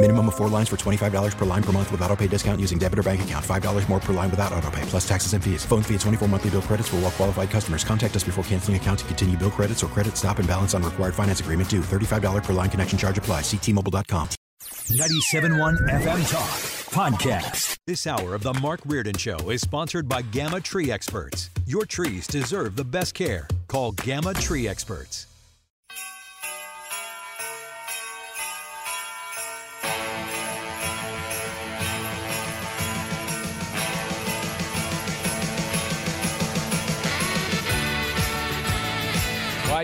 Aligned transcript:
Minimum 0.00 0.28
of 0.28 0.36
four 0.36 0.48
lines 0.48 0.68
for 0.68 0.76
$25 0.76 1.36
per 1.36 1.44
line 1.44 1.62
per 1.62 1.72
month 1.72 1.90
with 1.90 2.00
auto 2.02 2.14
pay 2.14 2.28
discount 2.28 2.60
using 2.60 2.78
debit 2.78 3.00
or 3.00 3.02
bank 3.02 3.22
account. 3.22 3.44
$5 3.44 3.88
more 3.88 3.98
per 3.98 4.12
line 4.12 4.30
without 4.30 4.52
auto 4.52 4.70
pay, 4.70 4.82
plus 4.82 5.06
taxes 5.08 5.32
and 5.32 5.42
fees. 5.42 5.64
Phone 5.64 5.82
fee 5.82 5.94
at 5.96 6.00
24 6.02 6.28
monthly 6.28 6.50
bill 6.50 6.62
credits 6.62 6.88
for 6.88 6.96
all 6.98 7.10
qualified 7.10 7.50
customers. 7.50 7.82
Contact 7.82 8.14
us 8.14 8.22
before 8.22 8.44
canceling 8.44 8.76
account 8.76 9.00
to 9.00 9.04
continue 9.06 9.36
bill 9.36 9.50
credits 9.50 9.82
or 9.82 9.88
credit 9.88 10.16
stop 10.16 10.38
and 10.38 10.46
balance 10.46 10.72
on 10.72 10.84
required 10.84 11.16
finance 11.16 11.40
agreement 11.40 11.68
due. 11.68 11.80
$35 11.80 12.44
per 12.44 12.52
line 12.52 12.70
connection 12.70 12.96
charge 12.96 13.18
apply. 13.18 13.40
Ctmobile.com. 13.40 14.28
97.1 14.60 15.78
FM 15.90 16.30
Talk 16.30 16.50
Podcast. 16.94 17.76
This 17.88 18.06
hour 18.06 18.36
of 18.36 18.44
The 18.44 18.54
Mark 18.54 18.80
Reardon 18.86 19.18
Show 19.18 19.50
is 19.50 19.62
sponsored 19.62 20.08
by 20.08 20.22
Gamma 20.22 20.60
Tree 20.60 20.92
Experts. 20.92 21.50
Your 21.66 21.84
trees 21.84 22.28
deserve 22.28 22.76
the 22.76 22.84
best 22.84 23.14
care. 23.14 23.48
Call 23.66 23.90
Gamma 23.92 24.32
Tree 24.34 24.68
Experts. 24.68 25.26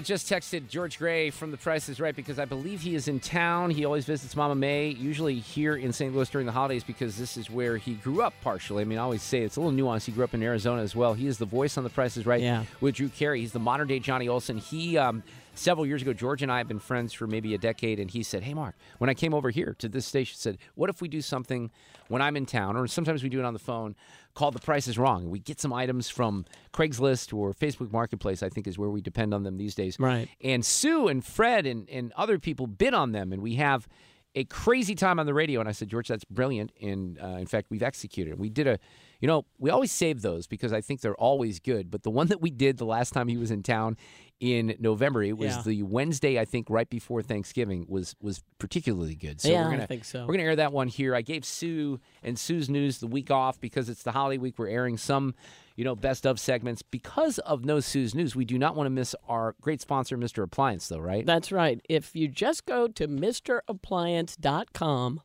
Just 0.05 0.29
texted 0.31 0.69
George 0.69 0.99
Gray 0.99 1.31
from 1.31 1.51
The 1.51 1.57
Price 1.57 1.89
is 1.89 1.99
Right 2.01 2.15
because 2.15 2.39
I 2.39 2.45
believe 2.45 2.81
he 2.83 2.95
is 2.95 3.09
in 3.09 3.21
town. 3.21 3.71
He 3.71 3.85
always 3.85 4.05
visits 4.05 4.37
Mama 4.37 4.55
May, 4.55 4.89
usually 4.89 5.35
here 5.39 5.77
in 5.77 5.93
St. 5.93 6.15
Louis 6.15 6.29
during 6.29 6.47
the 6.47 6.53
holidays 6.53 6.85
because 6.85 7.17
this 7.17 7.37
is 7.37 7.51
where 7.51 7.77
he 7.77 7.95
grew 7.95 8.23
up 8.23 8.35
partially. 8.43 8.83
I 8.83 8.85
mean, 8.85 8.99
I 8.99 9.03
always 9.03 9.23
say 9.23 9.41
it's 9.43 9.57
a 9.57 9.61
little 9.61 9.77
nuanced. 9.77 10.05
He 10.05 10.13
grew 10.13 10.25
up 10.25 10.35
in 10.35 10.43
Arizona 10.43 10.83
as 10.83 10.95
well. 10.95 11.15
He 11.15 11.27
is 11.27 11.39
the 11.39 11.47
voice 11.47 11.77
on 11.79 11.85
The 11.85 11.91
Price 11.91 12.17
is 12.17 12.27
Right 12.27 12.41
Yeah. 12.43 12.65
with 12.81 12.95
Drew 12.97 13.09
Carey. 13.09 13.41
He's 13.41 13.53
the 13.53 13.59
modern 13.59 13.89
day 13.89 13.99
Johnny 13.99 14.29
Olson. 14.29 14.59
He, 14.59 14.97
um, 14.99 15.23
several 15.55 15.87
years 15.87 16.03
ago, 16.03 16.13
George 16.13 16.43
and 16.43 16.51
I 16.51 16.59
have 16.59 16.69
been 16.69 16.79
friends 16.79 17.13
for 17.13 17.27
maybe 17.27 17.55
a 17.55 17.59
decade, 17.59 17.99
and 18.01 18.11
he 18.11 18.23
said, 18.23 18.43
Hey, 18.43 18.55
Mark, 18.55 18.77
when 18.99 19.11
I 19.11 19.15
came 19.15 19.35
over 19.35 19.51
here 19.51 19.75
to 19.79 19.89
this 19.89 20.07
station, 20.07 20.37
said, 20.37 20.59
What 20.75 20.91
if 20.91 21.01
we 21.01 21.09
do 21.09 21.21
something 21.21 21.71
when 22.09 22.23
I'm 22.23 22.37
in 22.37 22.47
town, 22.47 22.77
or 22.77 22.87
sometimes 22.87 23.23
we 23.23 23.29
do 23.29 23.39
it 23.39 23.45
on 23.45 23.53
the 23.53 23.59
phone, 23.59 23.95
called 24.35 24.55
The 24.55 24.61
Price 24.61 24.89
is 24.89 24.99
Wrong? 24.99 25.31
We 25.31 25.39
get 25.39 25.61
some 25.61 25.73
items 25.73 26.09
from 26.09 26.45
Craigslist 26.73 27.33
or 27.33 27.53
Facebook 27.53 27.93
Marketplace, 27.93 28.43
I 28.43 28.49
think 28.49 28.67
is 28.67 28.79
where 28.79 28.91
we 28.91 29.01
depend 29.01 29.35
on 29.35 29.43
them 29.43 29.57
these 29.57 29.75
days. 29.75 29.97
Right. 29.99 30.29
And 30.43 30.65
Sue 30.65 31.09
and 31.09 31.25
Fred 31.25 31.67
and, 31.67 31.89
and 31.89 32.13
other 32.17 32.39
people 32.39 32.67
bid 32.67 32.95
on 32.95 33.13
them, 33.13 33.33
and 33.33 33.43
we 33.43 33.57
have 33.57 33.89
a 34.35 34.45
crazy 34.45 34.95
time 34.95 35.21
on 35.21 35.27
the 35.27 35.35
radio. 35.35 35.61
And 35.61 35.69
I 35.69 35.73
said, 35.73 35.89
George, 35.89 36.09
that's 36.09 36.25
brilliant. 36.25 36.73
And 36.83 37.19
uh, 37.23 37.37
in 37.39 37.47
fact, 37.47 37.69
we've 37.71 37.83
executed. 37.83 38.39
We 38.39 38.51
did 38.51 38.67
a, 38.67 38.79
you 39.25 39.29
know, 39.29 39.47
we 39.59 39.71
always 39.71 39.91
save 39.91 40.21
those 40.21 40.47
because 40.47 40.75
I 40.75 40.83
think 40.83 41.01
they're 41.01 41.15
always 41.17 41.59
good. 41.59 41.91
But 41.91 42.03
the 42.03 42.11
one 42.11 42.27
that 42.27 42.43
we 42.43 42.51
did 42.51 42.77
the 42.77 42.85
last 42.85 43.15
time 43.15 43.27
he 43.27 43.39
was 43.39 43.51
in 43.51 43.63
town 43.63 43.97
in 44.39 44.77
November, 44.81 45.23
it 45.23 45.39
was 45.39 45.57
Yeah. 45.57 45.63
the 45.65 45.83
Wednesday, 45.83 46.39
I 46.39 46.45
think, 46.45 46.69
right 46.69 46.91
before 46.91 47.23
Thanksgiving, 47.23 47.87
was 47.89 48.15
was 48.21 48.43
particularly 48.59 49.15
good. 49.15 49.41
So 49.41 49.49
Yeah, 49.49 49.63
we're 49.63 49.69
I 49.69 49.71
gonna, 49.77 49.87
think 49.87 50.05
so. 50.05 50.27
We're 50.27 50.35
gonna 50.35 50.43
air 50.47 50.57
that 50.57 50.75
one 50.75 50.89
here. 50.89 51.15
I 51.15 51.23
gave 51.23 51.47
Sue 51.47 52.01
and 52.23 52.39
Sue's 52.39 52.69
News 52.69 52.99
the 52.99 53.07
week 53.07 53.31
off 53.31 53.59
because 53.59 53.89
it's 53.89 54.03
the 54.03 54.13
holiday 54.13 54.37
week. 54.37 54.59
We're 54.59 54.69
airing 54.69 54.99
some, 54.99 55.35
you 55.75 55.85
know, 55.85 55.97
best 55.97 56.27
of 56.27 56.39
segments 56.39 56.83
because 56.83 57.39
of 57.39 57.65
No 57.65 57.81
Sue's 57.81 58.15
News. 58.15 58.37
We 58.37 58.45
do 58.45 58.59
not 58.59 58.77
want 58.77 58.89
to 58.89 58.91
miss 58.91 59.15
our 59.27 59.55
great 59.63 59.81
sponsor, 59.81 60.19
Mr. 60.19 60.43
Appliance, 60.43 60.87
though, 60.89 60.99
right? 60.99 61.25
That's 61.25 61.51
right. 61.51 61.81
If 61.89 62.15
you 62.15 62.29
just 62.29 62.67
go 62.67 62.89
to 62.89 63.09
MrAppliance.com, 63.09 65.21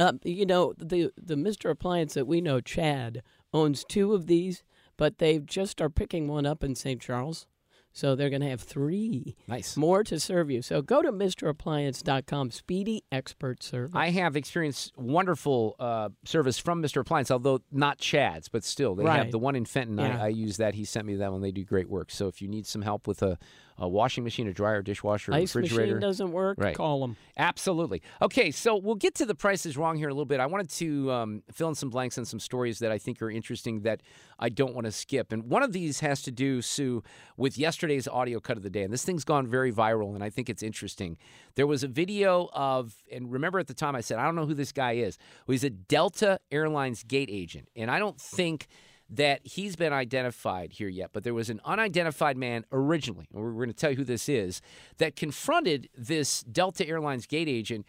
uh, 0.00 0.12
you 0.24 0.46
know, 0.46 0.74
the, 0.78 1.12
the 1.16 1.34
Mr. 1.34 1.70
Appliance 1.70 2.14
that 2.14 2.26
we 2.26 2.40
know, 2.40 2.60
Chad, 2.60 3.22
owns 3.52 3.84
two 3.84 4.14
of 4.14 4.26
these, 4.26 4.62
but 4.96 5.18
they 5.18 5.38
just 5.38 5.80
are 5.80 5.90
picking 5.90 6.26
one 6.28 6.46
up 6.46 6.64
in 6.64 6.74
St. 6.74 7.00
Charles. 7.00 7.46
So 7.92 8.14
they're 8.14 8.30
going 8.30 8.42
to 8.42 8.48
have 8.48 8.60
three 8.60 9.34
Nice. 9.48 9.76
more 9.76 10.04
to 10.04 10.20
serve 10.20 10.48
you. 10.48 10.62
So 10.62 10.80
go 10.80 11.02
to 11.02 11.10
MrAppliance.com, 11.10 12.52
speedy 12.52 13.02
expert 13.10 13.62
service. 13.62 13.96
I 13.96 14.10
have 14.10 14.36
experienced 14.36 14.96
wonderful 14.96 15.74
uh, 15.80 16.10
service 16.24 16.58
from 16.58 16.82
Mr. 16.82 17.00
Appliance, 17.00 17.30
although 17.32 17.60
not 17.72 17.98
Chad's, 17.98 18.48
but 18.48 18.62
still, 18.62 18.94
they 18.94 19.04
have 19.04 19.32
the 19.32 19.40
one 19.40 19.56
in 19.56 19.64
Fenton. 19.64 19.98
Yeah. 19.98 20.22
I, 20.22 20.26
I 20.26 20.28
use 20.28 20.58
that. 20.58 20.74
He 20.74 20.84
sent 20.84 21.06
me 21.06 21.16
that 21.16 21.32
one. 21.32 21.40
They 21.40 21.50
do 21.50 21.64
great 21.64 21.88
work. 21.88 22.12
So 22.12 22.28
if 22.28 22.40
you 22.40 22.46
need 22.48 22.66
some 22.66 22.82
help 22.82 23.08
with 23.08 23.22
a, 23.22 23.36
a 23.80 23.88
washing 23.88 24.22
machine, 24.22 24.46
a 24.46 24.52
dryer, 24.52 24.82
dishwasher, 24.82 25.32
Ice 25.32 25.54
refrigerator, 25.54 25.94
machine 25.94 26.00
doesn't 26.00 26.32
work, 26.32 26.58
Right. 26.60 26.76
call 26.76 27.00
them. 27.00 27.16
Absolutely. 27.36 28.02
Okay, 28.20 28.50
so 28.50 28.76
we'll 28.76 28.94
get 28.94 29.14
to 29.16 29.26
the 29.26 29.34
prices 29.34 29.76
wrong 29.76 29.96
here 29.96 30.08
in 30.08 30.12
a 30.12 30.14
little 30.14 30.26
bit. 30.26 30.38
I 30.38 30.46
wanted 30.46 30.68
to 30.70 31.10
um, 31.10 31.42
fill 31.50 31.68
in 31.70 31.74
some 31.74 31.88
blanks 31.88 32.18
and 32.18 32.28
some 32.28 32.38
stories 32.38 32.78
that 32.80 32.92
I 32.92 32.98
think 32.98 33.22
are 33.22 33.30
interesting 33.30 33.80
that 33.80 34.02
I 34.38 34.50
don't 34.50 34.74
want 34.74 34.84
to 34.84 34.92
skip. 34.92 35.32
And 35.32 35.44
one 35.44 35.62
of 35.62 35.72
these 35.72 36.00
has 36.00 36.20
to 36.22 36.30
do, 36.30 36.60
Sue, 36.60 37.02
with 37.38 37.56
yesterday's 37.56 38.06
audio 38.06 38.38
cut 38.38 38.58
of 38.58 38.62
the 38.62 38.70
day. 38.70 38.82
And 38.82 38.92
this 38.92 39.04
thing's 39.04 39.24
gone 39.24 39.46
very 39.46 39.72
viral, 39.72 40.14
and 40.14 40.22
I 40.22 40.28
think 40.28 40.50
it's 40.50 40.62
interesting. 40.62 41.16
There 41.54 41.66
was 41.66 41.82
a 41.82 41.88
video 41.88 42.50
of, 42.52 42.94
and 43.10 43.32
remember 43.32 43.58
at 43.58 43.66
the 43.66 43.74
time 43.74 43.96
I 43.96 44.02
said, 44.02 44.18
I 44.18 44.24
don't 44.24 44.36
know 44.36 44.46
who 44.46 44.54
this 44.54 44.72
guy 44.72 44.92
is. 44.92 45.16
Well, 45.46 45.52
he's 45.52 45.64
a 45.64 45.70
Delta 45.70 46.38
Airlines 46.52 47.02
gate 47.02 47.30
agent. 47.32 47.68
And 47.74 47.90
I 47.90 47.98
don't 47.98 48.20
think 48.20 48.66
that 49.12 49.40
he's 49.44 49.74
been 49.76 49.92
identified 49.92 50.72
here 50.74 50.88
yet, 50.88 51.10
but 51.12 51.24
there 51.24 51.34
was 51.34 51.50
an 51.50 51.60
unidentified 51.64 52.36
man 52.36 52.64
originally, 52.70 53.26
and 53.34 53.42
we're 53.42 53.52
going 53.52 53.68
to 53.68 53.74
tell 53.74 53.90
you 53.90 53.96
who 53.96 54.04
this 54.04 54.28
is, 54.28 54.62
that 54.98 55.16
confronted 55.16 55.88
this 55.96 56.42
Delta 56.42 56.86
Airlines 56.86 57.26
gate 57.26 57.48
agent 57.48 57.86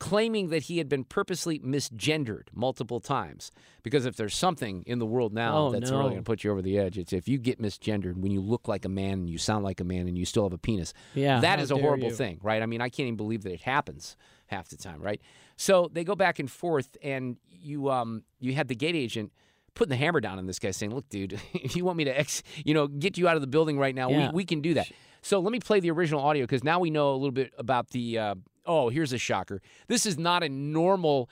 claiming 0.00 0.50
that 0.50 0.64
he 0.64 0.78
had 0.78 0.88
been 0.88 1.02
purposely 1.02 1.58
misgendered 1.58 2.44
multiple 2.54 3.00
times. 3.00 3.50
Because 3.82 4.06
if 4.06 4.14
there's 4.14 4.34
something 4.36 4.84
in 4.86 5.00
the 5.00 5.06
world 5.06 5.32
now 5.32 5.56
Oh, 5.58 5.70
that's 5.72 5.90
no. 5.90 5.98
really 5.98 6.10
going 6.10 6.22
to 6.22 6.24
put 6.24 6.44
you 6.44 6.52
over 6.52 6.62
the 6.62 6.78
edge, 6.78 6.98
it's 6.98 7.12
if 7.12 7.26
you 7.26 7.36
get 7.36 7.60
misgendered 7.60 8.16
when 8.16 8.30
you 8.30 8.40
look 8.40 8.68
like 8.68 8.84
a 8.84 8.88
man 8.88 9.14
and 9.14 9.30
you 9.30 9.38
sound 9.38 9.64
like 9.64 9.80
a 9.80 9.84
man 9.84 10.06
and 10.06 10.16
you 10.16 10.24
still 10.24 10.44
have 10.44 10.52
a 10.52 10.58
penis. 10.58 10.92
Yeah, 11.14 11.40
That 11.40 11.58
is 11.58 11.72
a 11.72 11.76
horrible 11.76 12.10
you. 12.10 12.14
thing, 12.14 12.38
right? 12.42 12.62
I 12.62 12.66
mean, 12.66 12.80
I 12.80 12.90
can't 12.90 13.08
even 13.08 13.16
believe 13.16 13.42
that 13.42 13.52
it 13.52 13.62
happens 13.62 14.16
half 14.46 14.68
the 14.68 14.76
time, 14.76 15.00
right? 15.02 15.20
So 15.56 15.90
they 15.92 16.04
go 16.04 16.14
back 16.14 16.38
and 16.38 16.48
forth, 16.48 16.96
and 17.02 17.36
you 17.50 17.90
um 17.90 18.22
you 18.38 18.52
had 18.54 18.68
the 18.68 18.76
gate 18.76 18.94
agent 18.94 19.32
putting 19.78 19.90
the 19.90 19.96
hammer 19.96 20.20
down 20.20 20.38
on 20.38 20.46
this 20.46 20.58
guy, 20.58 20.72
saying, 20.72 20.94
"Look, 20.94 21.08
dude, 21.08 21.40
if 21.54 21.74
you 21.76 21.84
want 21.84 21.96
me 21.96 22.04
to 22.04 22.18
ex, 22.18 22.42
you 22.64 22.74
know, 22.74 22.86
get 22.86 23.16
you 23.16 23.26
out 23.28 23.36
of 23.36 23.40
the 23.40 23.46
building 23.46 23.78
right 23.78 23.94
now, 23.94 24.10
Yeah. 24.10 24.28
we, 24.30 24.36
we 24.36 24.44
can 24.44 24.60
do 24.60 24.74
that." 24.74 24.88
So 25.22 25.40
let 25.40 25.50
me 25.52 25.60
play 25.60 25.80
the 25.80 25.90
original 25.90 26.20
audio 26.20 26.44
because 26.44 26.62
now 26.62 26.78
we 26.78 26.90
know 26.90 27.12
a 27.12 27.16
little 27.16 27.30
bit 27.32 27.52
about 27.58 27.90
the. 27.90 28.18
Uh, 28.18 28.34
oh, 28.66 28.88
here's 28.90 29.12
a 29.14 29.18
shocker. 29.18 29.62
This 29.88 30.04
is 30.04 30.18
not 30.18 30.42
a 30.42 30.48
normal 30.48 31.30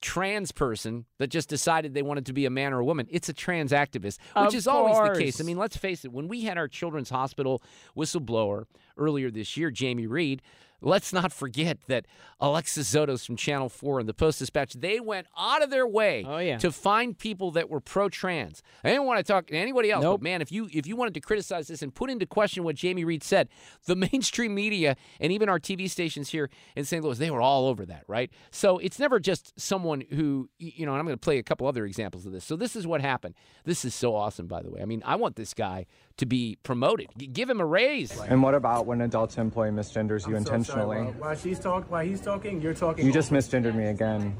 trans 0.00 0.50
person 0.50 1.04
that 1.18 1.28
just 1.28 1.48
decided 1.48 1.94
they 1.94 2.02
wanted 2.02 2.26
to 2.26 2.32
be 2.32 2.44
a 2.44 2.50
man 2.50 2.72
or 2.72 2.80
a 2.80 2.84
woman. 2.84 3.06
It's 3.08 3.28
a 3.28 3.32
trans 3.32 3.70
activist, 3.70 4.18
which 4.36 4.48
Of 4.48 4.54
is 4.54 4.66
always 4.66 4.98
the 4.98 5.18
case. 5.24 5.40
I 5.40 5.44
mean, 5.44 5.56
let's 5.58 5.76
face 5.76 6.04
it, 6.04 6.12
when 6.12 6.26
we 6.28 6.42
had 6.42 6.58
our 6.58 6.66
Children's 6.66 7.08
Hospital 7.10 7.62
whistleblower 7.96 8.64
earlier 8.98 9.30
this 9.30 9.56
year, 9.56 9.70
Jamie 9.70 10.08
Reed, 10.08 10.42
let's 10.82 11.12
not 11.12 11.32
forget 11.32 11.78
that 11.88 12.06
Alexis 12.40 12.92
Zotos 12.92 13.24
from 13.24 13.36
Channel 13.36 13.68
4 13.68 14.00
and 14.00 14.08
the 14.08 14.14
Post 14.14 14.40
Dispatch, 14.40 14.74
they 14.74 15.00
went 15.00 15.26
out 15.38 15.62
of 15.62 15.70
their 15.70 15.86
way 15.86 16.24
Oh, 16.26 16.38
yeah. 16.38 16.58
to 16.58 16.72
find 16.72 17.16
people 17.16 17.50
that 17.52 17.70
were 17.70 17.80
pro-trans. 17.80 18.62
I 18.84 18.88
didn't 18.90 19.04
want 19.06 19.18
to 19.18 19.24
talk 19.24 19.46
to 19.46 19.54
anybody 19.54 19.90
else, 19.90 20.02
Nope. 20.02 20.20
but 20.20 20.24
man, 20.24 20.42
if 20.42 20.50
you 20.50 20.68
if 20.72 20.86
you 20.86 20.96
wanted 20.96 21.14
to 21.14 21.20
criticize 21.20 21.68
this 21.68 21.82
and 21.82 21.94
put 21.94 22.10
into 22.10 22.26
question 22.26 22.64
what 22.64 22.74
Jamie 22.76 23.04
Reed 23.04 23.22
said, 23.22 23.48
the 23.86 23.96
mainstream 24.12 24.54
media 24.54 24.96
and 25.20 25.32
even 25.32 25.48
our 25.48 25.58
TV 25.60 25.88
stations 25.88 26.30
here 26.30 26.50
in 26.76 26.84
St. 26.84 27.02
Louis, 27.04 27.18
they 27.18 27.30
were 27.30 27.40
all 27.40 27.66
over 27.66 27.86
that, 27.86 28.04
right? 28.08 28.30
So 28.50 28.78
it's 28.78 28.98
never 28.98 29.20
just 29.20 29.58
someone 29.60 30.02
who 30.10 30.48
you 30.58 30.84
know, 30.86 30.92
and 30.92 30.98
I'm 30.98 31.06
going 31.06 31.16
to 31.16 31.20
play 31.20 31.38
a 31.38 31.42
couple 31.42 31.66
other 31.66 31.86
examples 31.86 32.26
of 32.26 32.32
this. 32.32 32.44
So 32.44 32.56
this 32.56 32.74
is 32.76 32.86
what 32.86 33.00
happened. 33.00 33.34
This 33.64 33.84
is 33.84 33.94
so 33.94 34.14
awesome, 34.14 34.46
by 34.46 34.62
the 34.62 34.70
way. 34.70 34.80
I 34.82 34.84
mean, 34.84 35.02
I 35.06 35.16
want 35.16 35.36
this 35.36 35.54
guy 35.54 35.86
to 36.18 36.26
be 36.26 36.58
promoted. 36.62 37.08
Give 37.32 37.48
him 37.48 37.60
a 37.60 37.64
raise. 37.64 38.18
And 38.20 38.42
what 38.42 38.54
about 38.54 38.86
when 38.86 39.00
an 39.00 39.10
Delta 39.10 39.40
employee 39.40 39.70
misgenders 39.70 40.26
you 40.28 40.36
I'm 40.36 40.44
so 40.44 40.50
sorry. 40.50 40.58
intentionally? 40.60 40.96
While, 40.96 41.12
while 41.14 41.36
she's 41.36 41.58
talking, 41.58 41.90
while 41.90 42.04
he's 42.04 42.20
talking, 42.20 42.60
you're 42.60 42.74
talking. 42.74 43.06
You 43.06 43.12
just 43.12 43.30
misgendered 43.32 43.74
me 43.74 43.86
again, 43.86 44.36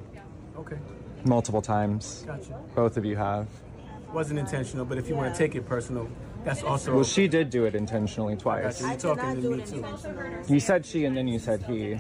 Okay, 0.59 0.77
multiple 1.25 1.63
times. 1.63 2.25
gotcha. 2.27 2.59
Both 2.75 2.97
of 2.97 3.05
you 3.05 3.17
have. 3.17 3.47
Wasn't 4.13 4.39
intentional, 4.39 4.85
but 4.85 4.99
if 4.99 5.09
you 5.09 5.15
want 5.15 5.35
to 5.35 5.39
take 5.39 5.55
it 5.55 5.67
personal, 5.67 6.09
That's 6.45 6.63
also. 6.63 6.95
Well, 6.95 7.05
she 7.05 7.29
did 7.29 7.51
do 7.51 7.65
it 7.65 7.75
intentionally 7.75 8.37
twice. 8.37 8.81
You're 8.81 8.97
talking 8.97 9.41
to 9.41 9.51
me 9.51 9.63
too. 9.65 9.85
You 10.53 10.61
said 10.61 10.85
she 10.85 11.05
and 11.07 11.17
then 11.17 11.29
you 11.29 11.39
said 11.39 11.63
he. 11.63 11.99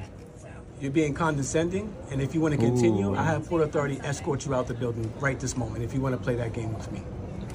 You're 0.80 0.90
being 0.90 1.14
condescending, 1.14 1.94
and 2.10 2.20
if 2.20 2.34
you 2.34 2.40
want 2.40 2.54
to 2.54 2.58
continue, 2.60 3.14
I 3.14 3.22
have 3.22 3.46
full 3.46 3.62
authority 3.62 3.96
to 3.96 4.04
escort 4.04 4.44
you 4.44 4.52
out 4.52 4.66
the 4.66 4.74
building 4.74 5.10
right 5.20 5.38
this 5.38 5.56
moment. 5.56 5.84
If 5.84 5.94
you 5.94 6.00
want 6.00 6.16
to 6.16 6.20
play 6.20 6.34
that 6.34 6.52
game 6.52 6.74
with 6.74 6.90
me. 6.90 7.02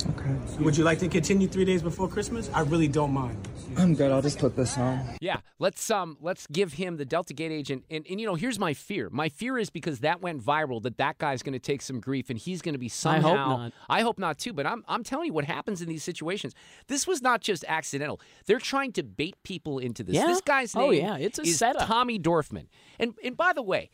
Okay. 0.06 0.64
Would 0.64 0.78
you 0.78 0.84
like 0.84 1.00
to 1.00 1.08
continue 1.08 1.48
three 1.48 1.66
days 1.66 1.82
before 1.82 2.08
Christmas? 2.08 2.50
I 2.54 2.62
really 2.62 2.88
don't 2.88 3.12
mind. 3.12 3.48
I'm 3.78 3.94
good. 3.96 4.12
I'll 4.12 4.22
just 4.22 4.40
put 4.40 4.56
this 4.56 4.78
on. 4.78 5.00
Yeah, 5.22 5.38
let's 5.60 5.90
um 5.92 6.18
let's 6.22 6.48
give 6.48 6.74
him 6.74 6.98
the 6.98 7.06
Delta 7.06 7.34
Gate 7.34 7.52
agent, 7.52 7.84
and 7.90 8.06
and 8.10 8.20
you 8.20 8.26
know 8.26 8.36
here's 8.36 8.58
my 8.60 8.74
fear. 8.74 9.10
My 9.12 9.30
fear 9.30 9.58
is 9.58 9.70
because 9.70 10.00
that 10.00 10.22
went 10.22 10.44
viral 10.44 10.82
that 10.84 10.98
that 10.98 11.18
guy's 11.18 11.44
going 11.44 11.54
to 11.54 11.60
take 11.60 11.82
some 11.82 12.00
grief 12.00 12.30
and 12.30 12.40
he's 12.40 12.62
going 12.62 12.74
to 12.74 12.80
be 12.80 12.90
somehow. 12.90 13.28
I 13.28 13.38
hope 13.38 13.60
not. 13.60 13.74
I 13.90 14.02
hope 14.02 14.20
not 14.20 14.38
too. 14.40 14.54
But 14.54 14.66
I'm 14.66 14.84
I'm 14.88 15.04
telling 15.04 15.28
you 15.28 15.34
what 15.34 15.46
happens 15.46 15.82
in 15.82 15.90
these 15.90 16.04
situations. 16.04 16.54
This 16.88 17.06
was 17.06 17.22
not 17.22 17.42
just 17.42 17.66
accidental. 17.68 18.20
They're 18.46 18.60
trying 18.60 18.94
to 18.94 19.04
bait 19.04 19.36
people 19.44 19.80
into 19.80 20.04
this. 20.04 20.16
Yeah? 20.16 20.28
This 20.28 20.42
guy's 20.42 20.76
name 20.76 20.86
Oh, 20.86 20.92
yeah, 20.92 21.18
it's 21.18 21.38
a 21.40 21.44
is 21.44 21.58
setup. 21.58 21.88
Tommy 21.88 22.20
Dorfman. 22.20 22.68
And 23.00 23.14
and 23.24 23.36
by 23.38 23.54
the 23.54 23.64
way. 23.64 23.90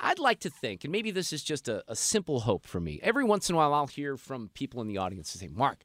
I'd 0.00 0.18
like 0.18 0.40
to 0.40 0.50
think, 0.50 0.84
and 0.84 0.92
maybe 0.92 1.10
this 1.10 1.32
is 1.32 1.42
just 1.42 1.68
a, 1.68 1.82
a 1.88 1.96
simple 1.96 2.40
hope 2.40 2.66
for 2.66 2.80
me. 2.80 3.00
Every 3.02 3.24
once 3.24 3.48
in 3.48 3.54
a 3.54 3.58
while, 3.58 3.72
I'll 3.74 3.86
hear 3.86 4.16
from 4.16 4.50
people 4.54 4.80
in 4.80 4.88
the 4.88 4.98
audience 4.98 5.34
and 5.34 5.40
say, 5.40 5.48
"Mark, 5.48 5.82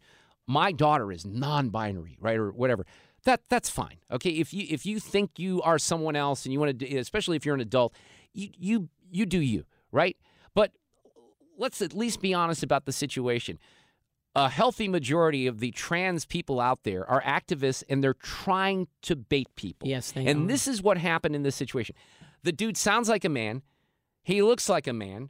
my 0.48 0.72
daughter 0.72 1.12
is 1.12 1.25
non-binary, 1.25 2.18
right, 2.19 2.38
or 2.38 2.52
whatever." 2.52 2.86
That 3.24 3.42
that's 3.50 3.69
fine. 3.69 3.98
Okay, 4.12 4.31
if 4.31 4.54
you 4.54 4.66
if 4.69 4.86
you 4.86 5.00
think 5.00 5.40
you 5.40 5.62
are 5.62 5.80
someone 5.80 6.16
else 6.16 6.46
and 6.46 6.54
you 6.54 6.60
want 6.60 6.78
to, 6.80 6.98
especially 6.98 7.38
if 7.38 7.46
you're 7.46 7.56
an 7.56 7.62
adult, 7.62 7.96
you 8.34 8.50
you 8.57 8.90
you 9.10 9.25
do 9.25 9.40
you, 9.40 9.66
right? 9.92 10.18
But 10.54 10.72
let's 11.57 11.81
at 11.81 11.94
least 11.94 12.22
be 12.22 12.34
honest 12.34 12.63
about 12.63 12.86
the 12.86 12.92
situation. 12.92 13.57
A 14.38 14.50
healthy 14.50 14.90
majority 14.90 15.48
of 15.48 15.60
the 15.62 15.72
trans 15.72 16.25
people 16.25 16.60
out 16.60 16.84
there 16.84 17.10
are 17.10 17.22
activists 17.22 17.84
and 17.88 18.04
they're 18.04 18.13
trying 18.13 18.88
to 19.04 19.16
bait 19.16 19.48
people. 19.56 19.88
Yes, 19.88 20.12
they 20.12 20.25
And 20.28 20.44
are. 20.44 20.48
this 20.48 20.68
is 20.68 20.81
what 20.84 20.98
happened 20.98 21.36
in 21.36 21.44
this 21.44 21.56
situation. 21.56 21.96
The 22.44 22.52
dude 22.52 22.75
sounds 22.75 23.07
like 23.07 23.24
a 23.24 23.30
man. 23.30 23.62
He 24.25 24.42
looks 24.42 24.68
like 24.68 24.88
a 24.88 24.94
man. 24.94 25.30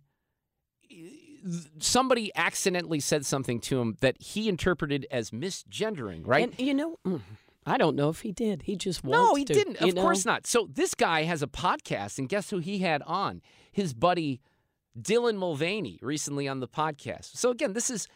Somebody 1.80 2.32
accidentally 2.36 3.00
said 3.00 3.26
something 3.26 3.60
to 3.62 3.80
him 3.80 3.98
that 4.00 4.20
he 4.20 4.50
interpreted 4.50 5.06
as 5.12 5.30
misgendering, 5.30 6.22
right? 6.26 6.50
And 6.50 6.60
you 6.68 6.74
know, 6.74 6.98
mm, 7.06 7.22
I 7.66 7.78
don't 7.78 7.96
know 7.96 8.10
if 8.10 8.22
he 8.22 8.32
did. 8.32 8.64
He 8.64 8.76
just 8.78 9.04
wants 9.04 9.18
No, 9.32 9.36
he 9.36 9.46
to, 9.46 9.54
didn't. 9.54 9.82
Of 9.82 9.94
know? 9.94 10.02
course 10.02 10.26
not. 10.26 10.48
So 10.48 10.68
this 10.72 10.96
guy 10.96 11.24
has 11.24 11.44
a 11.44 11.48
podcast, 11.48 12.18
and 12.18 12.28
guess 12.30 12.50
who 12.50 12.60
he 12.60 12.80
had 12.80 13.04
on? 13.04 13.42
His 13.72 13.94
buddy 13.94 14.40
Dylan 15.00 15.36
Mulvaney 15.36 16.00
recently 16.02 16.48
on 16.48 16.62
the 16.62 16.68
podcast. 16.68 17.36
So 17.36 17.52
again, 17.52 17.74
this 17.74 17.90
is 17.90 18.08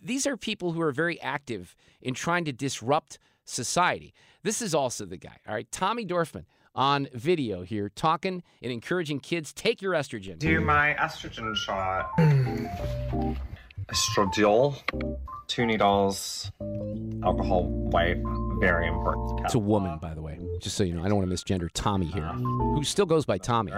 these 0.00 0.26
are 0.26 0.36
people 0.36 0.72
who 0.72 0.80
are 0.80 0.92
very 0.92 1.20
active 1.20 1.74
in 2.00 2.14
trying 2.14 2.44
to 2.44 2.52
disrupt 2.52 3.18
society. 3.44 4.14
This 4.44 4.62
is 4.62 4.74
also 4.74 5.04
the 5.04 5.16
guy. 5.16 5.36
All 5.48 5.54
right, 5.54 5.70
Tommy 5.72 6.06
Dorfman 6.06 6.44
on 6.78 7.08
video 7.12 7.62
here 7.62 7.88
talking 7.88 8.40
and 8.62 8.72
encouraging 8.72 9.18
kids 9.18 9.52
take 9.52 9.82
your 9.82 9.94
estrogen. 9.94 10.38
Do 10.38 10.60
my 10.60 10.94
estrogen 10.94 11.54
shot. 11.56 12.16
Estradiol, 13.88 14.76
two 15.48 15.66
needles, 15.66 16.52
alcohol 17.24 17.64
white, 17.64 18.18
very 18.60 18.86
important. 18.86 19.40
It's 19.44 19.54
a 19.54 19.58
woman, 19.58 19.98
by 19.98 20.14
the 20.14 20.22
way. 20.22 20.38
Just 20.60 20.76
so 20.76 20.84
you 20.84 20.94
know, 20.94 21.02
I 21.02 21.08
don't 21.08 21.18
want 21.18 21.28
to 21.28 21.34
misgender 21.34 21.68
Tommy 21.74 22.06
here, 22.06 22.26
uh, 22.26 22.34
who 22.34 22.84
still 22.84 23.06
goes 23.06 23.24
by 23.24 23.36
uh, 23.36 23.38
Tommy. 23.38 23.72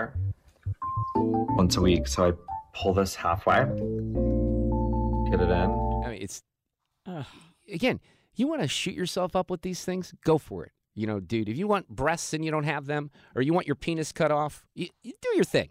Once 1.16 1.78
a 1.78 1.80
week, 1.80 2.06
so 2.06 2.28
I 2.28 2.32
pull 2.74 2.92
this 2.92 3.14
halfway, 3.14 3.64
get 5.30 5.40
it 5.40 5.50
in. 5.50 6.02
I 6.04 6.10
mean, 6.10 6.20
it's 6.20 6.42
again, 7.72 7.98
you 8.34 8.46
want 8.46 8.60
to 8.60 8.68
shoot 8.68 8.94
yourself 8.94 9.34
up 9.34 9.50
with 9.50 9.62
these 9.62 9.84
things, 9.84 10.12
go 10.22 10.36
for 10.36 10.64
it. 10.66 10.72
You 10.94 11.06
know, 11.06 11.20
dude, 11.20 11.48
if 11.48 11.56
you 11.56 11.66
want 11.66 11.88
breasts 11.88 12.34
and 12.34 12.44
you 12.44 12.50
don't 12.50 12.64
have 12.64 12.86
them, 12.86 13.10
or 13.34 13.42
you 13.42 13.52
want 13.52 13.66
your 13.66 13.76
penis 13.76 14.12
cut 14.12 14.30
off, 14.30 14.66
you, 14.74 14.88
you 15.02 15.12
do 15.20 15.30
your 15.34 15.44
thing. 15.44 15.70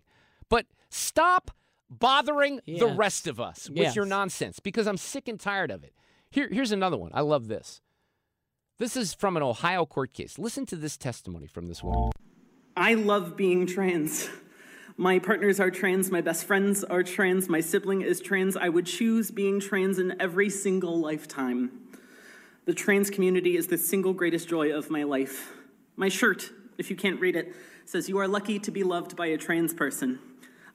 But 0.50 0.66
stop 0.90 1.52
bothering 1.90 2.62
the 2.66 2.88
rest 2.88 3.28
of 3.28 3.40
us 3.40 3.70
with 3.70 3.96
your 3.96 4.06
nonsense 4.06 4.60
because 4.60 4.88
I'm 4.88 4.98
sick 4.98 5.28
and 5.28 5.40
tired 5.40 5.72
of 5.72 5.84
it. 5.84 5.94
Here, 6.32 6.48
here's 6.52 6.72
another 6.72 6.98
one. 6.98 7.12
I 7.14 7.22
love 7.22 7.48
this. 7.48 7.82
This 8.78 8.96
is 8.96 9.14
from 9.14 9.36
an 9.36 9.44
Ohio 9.44 9.86
court 9.86 10.14
case. 10.14 10.40
Listen 10.40 10.66
to 10.68 10.76
this 10.76 10.96
testimony 10.96 11.48
from 11.48 11.68
this 11.68 11.84
woman. 11.84 12.12
I 12.78 12.94
love 12.94 13.36
being 13.36 13.68
trans. 13.68 14.30
My 14.96 15.18
partners 15.18 15.60
are 15.60 15.72
trans, 15.72 16.12
my 16.12 16.20
best 16.20 16.46
friends 16.46 16.84
are 16.84 17.04
trans, 17.04 17.48
my 17.48 17.62
sibling 17.62 18.02
is 18.02 18.20
trans. 18.20 18.58
I 18.58 18.68
would 18.68 18.86
choose 18.86 19.32
being 19.32 19.62
trans 19.62 19.98
in 19.98 20.20
every 20.22 20.50
single 20.50 21.00
lifetime. 21.00 21.72
The 22.70 22.76
trans 22.76 23.10
community 23.10 23.58
is 23.58 23.66
the 23.66 23.80
single 23.80 24.14
greatest 24.14 24.48
joy 24.48 24.72
of 24.72 24.92
my 24.92 25.02
life. 25.02 25.54
My 25.96 26.08
shirt, 26.08 26.52
if 26.78 26.92
you 26.92 26.96
can't 26.96 27.20
read 27.20 27.36
it, 27.36 27.56
says, 27.86 28.08
You 28.08 28.20
are 28.20 28.28
lucky 28.28 28.60
to 28.60 28.70
be 28.70 28.84
loved 28.84 29.16
by 29.16 29.26
a 29.26 29.40
trans 29.40 29.74
person. 29.74 30.20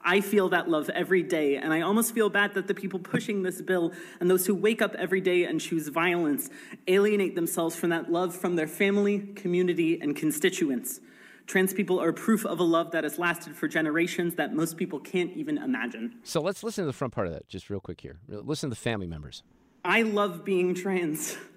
I 0.01 0.19
feel 0.19 0.49
that 0.49 0.69
love 0.69 0.89
every 0.89 1.23
day, 1.23 1.55
and 1.55 1.71
I 1.71 1.79
almost 1.79 2.13
feel 2.13 2.29
bad 2.29 2.53
that 2.55 2.67
the 2.67 2.73
people 2.73 2.99
pushing 2.99 3.43
this 3.43 3.61
bill 3.61 3.93
and 4.19 4.29
those 4.29 4.45
who 4.45 4.53
wake 4.53 4.81
up 4.81 4.93
every 4.95 5.21
day 5.21 5.45
and 5.45 5.61
choose 5.61 5.87
violence 5.87 6.49
alienate 6.85 7.33
themselves 7.33 7.77
from 7.77 7.91
that 7.91 8.11
love 8.11 8.35
from 8.35 8.57
their 8.57 8.67
family, 8.67 9.19
community, 9.33 9.97
and 10.01 10.17
constituents. 10.17 10.99
Trans 11.47 11.73
people 11.73 11.97
are 12.01 12.11
proof 12.11 12.45
of 12.45 12.59
a 12.59 12.63
love 12.63 12.91
that 12.91 13.05
has 13.05 13.17
lasted 13.17 13.55
for 13.55 13.69
generations 13.69 14.35
that 14.35 14.53
most 14.53 14.75
people 14.75 14.99
can't 14.99 15.31
even 15.37 15.57
imagine. 15.57 16.15
So 16.23 16.41
let's 16.41 16.61
listen 16.61 16.81
to 16.83 16.87
the 16.87 16.91
front 16.91 17.13
part 17.13 17.27
of 17.27 17.31
that 17.31 17.47
just 17.47 17.69
real 17.69 17.79
quick 17.79 18.01
here. 18.01 18.19
Listen 18.27 18.69
to 18.69 18.75
the 18.75 18.81
family 18.81 19.07
members. 19.07 19.43
I 19.85 20.01
love 20.01 20.43
being 20.43 20.75
trans. 20.75 21.37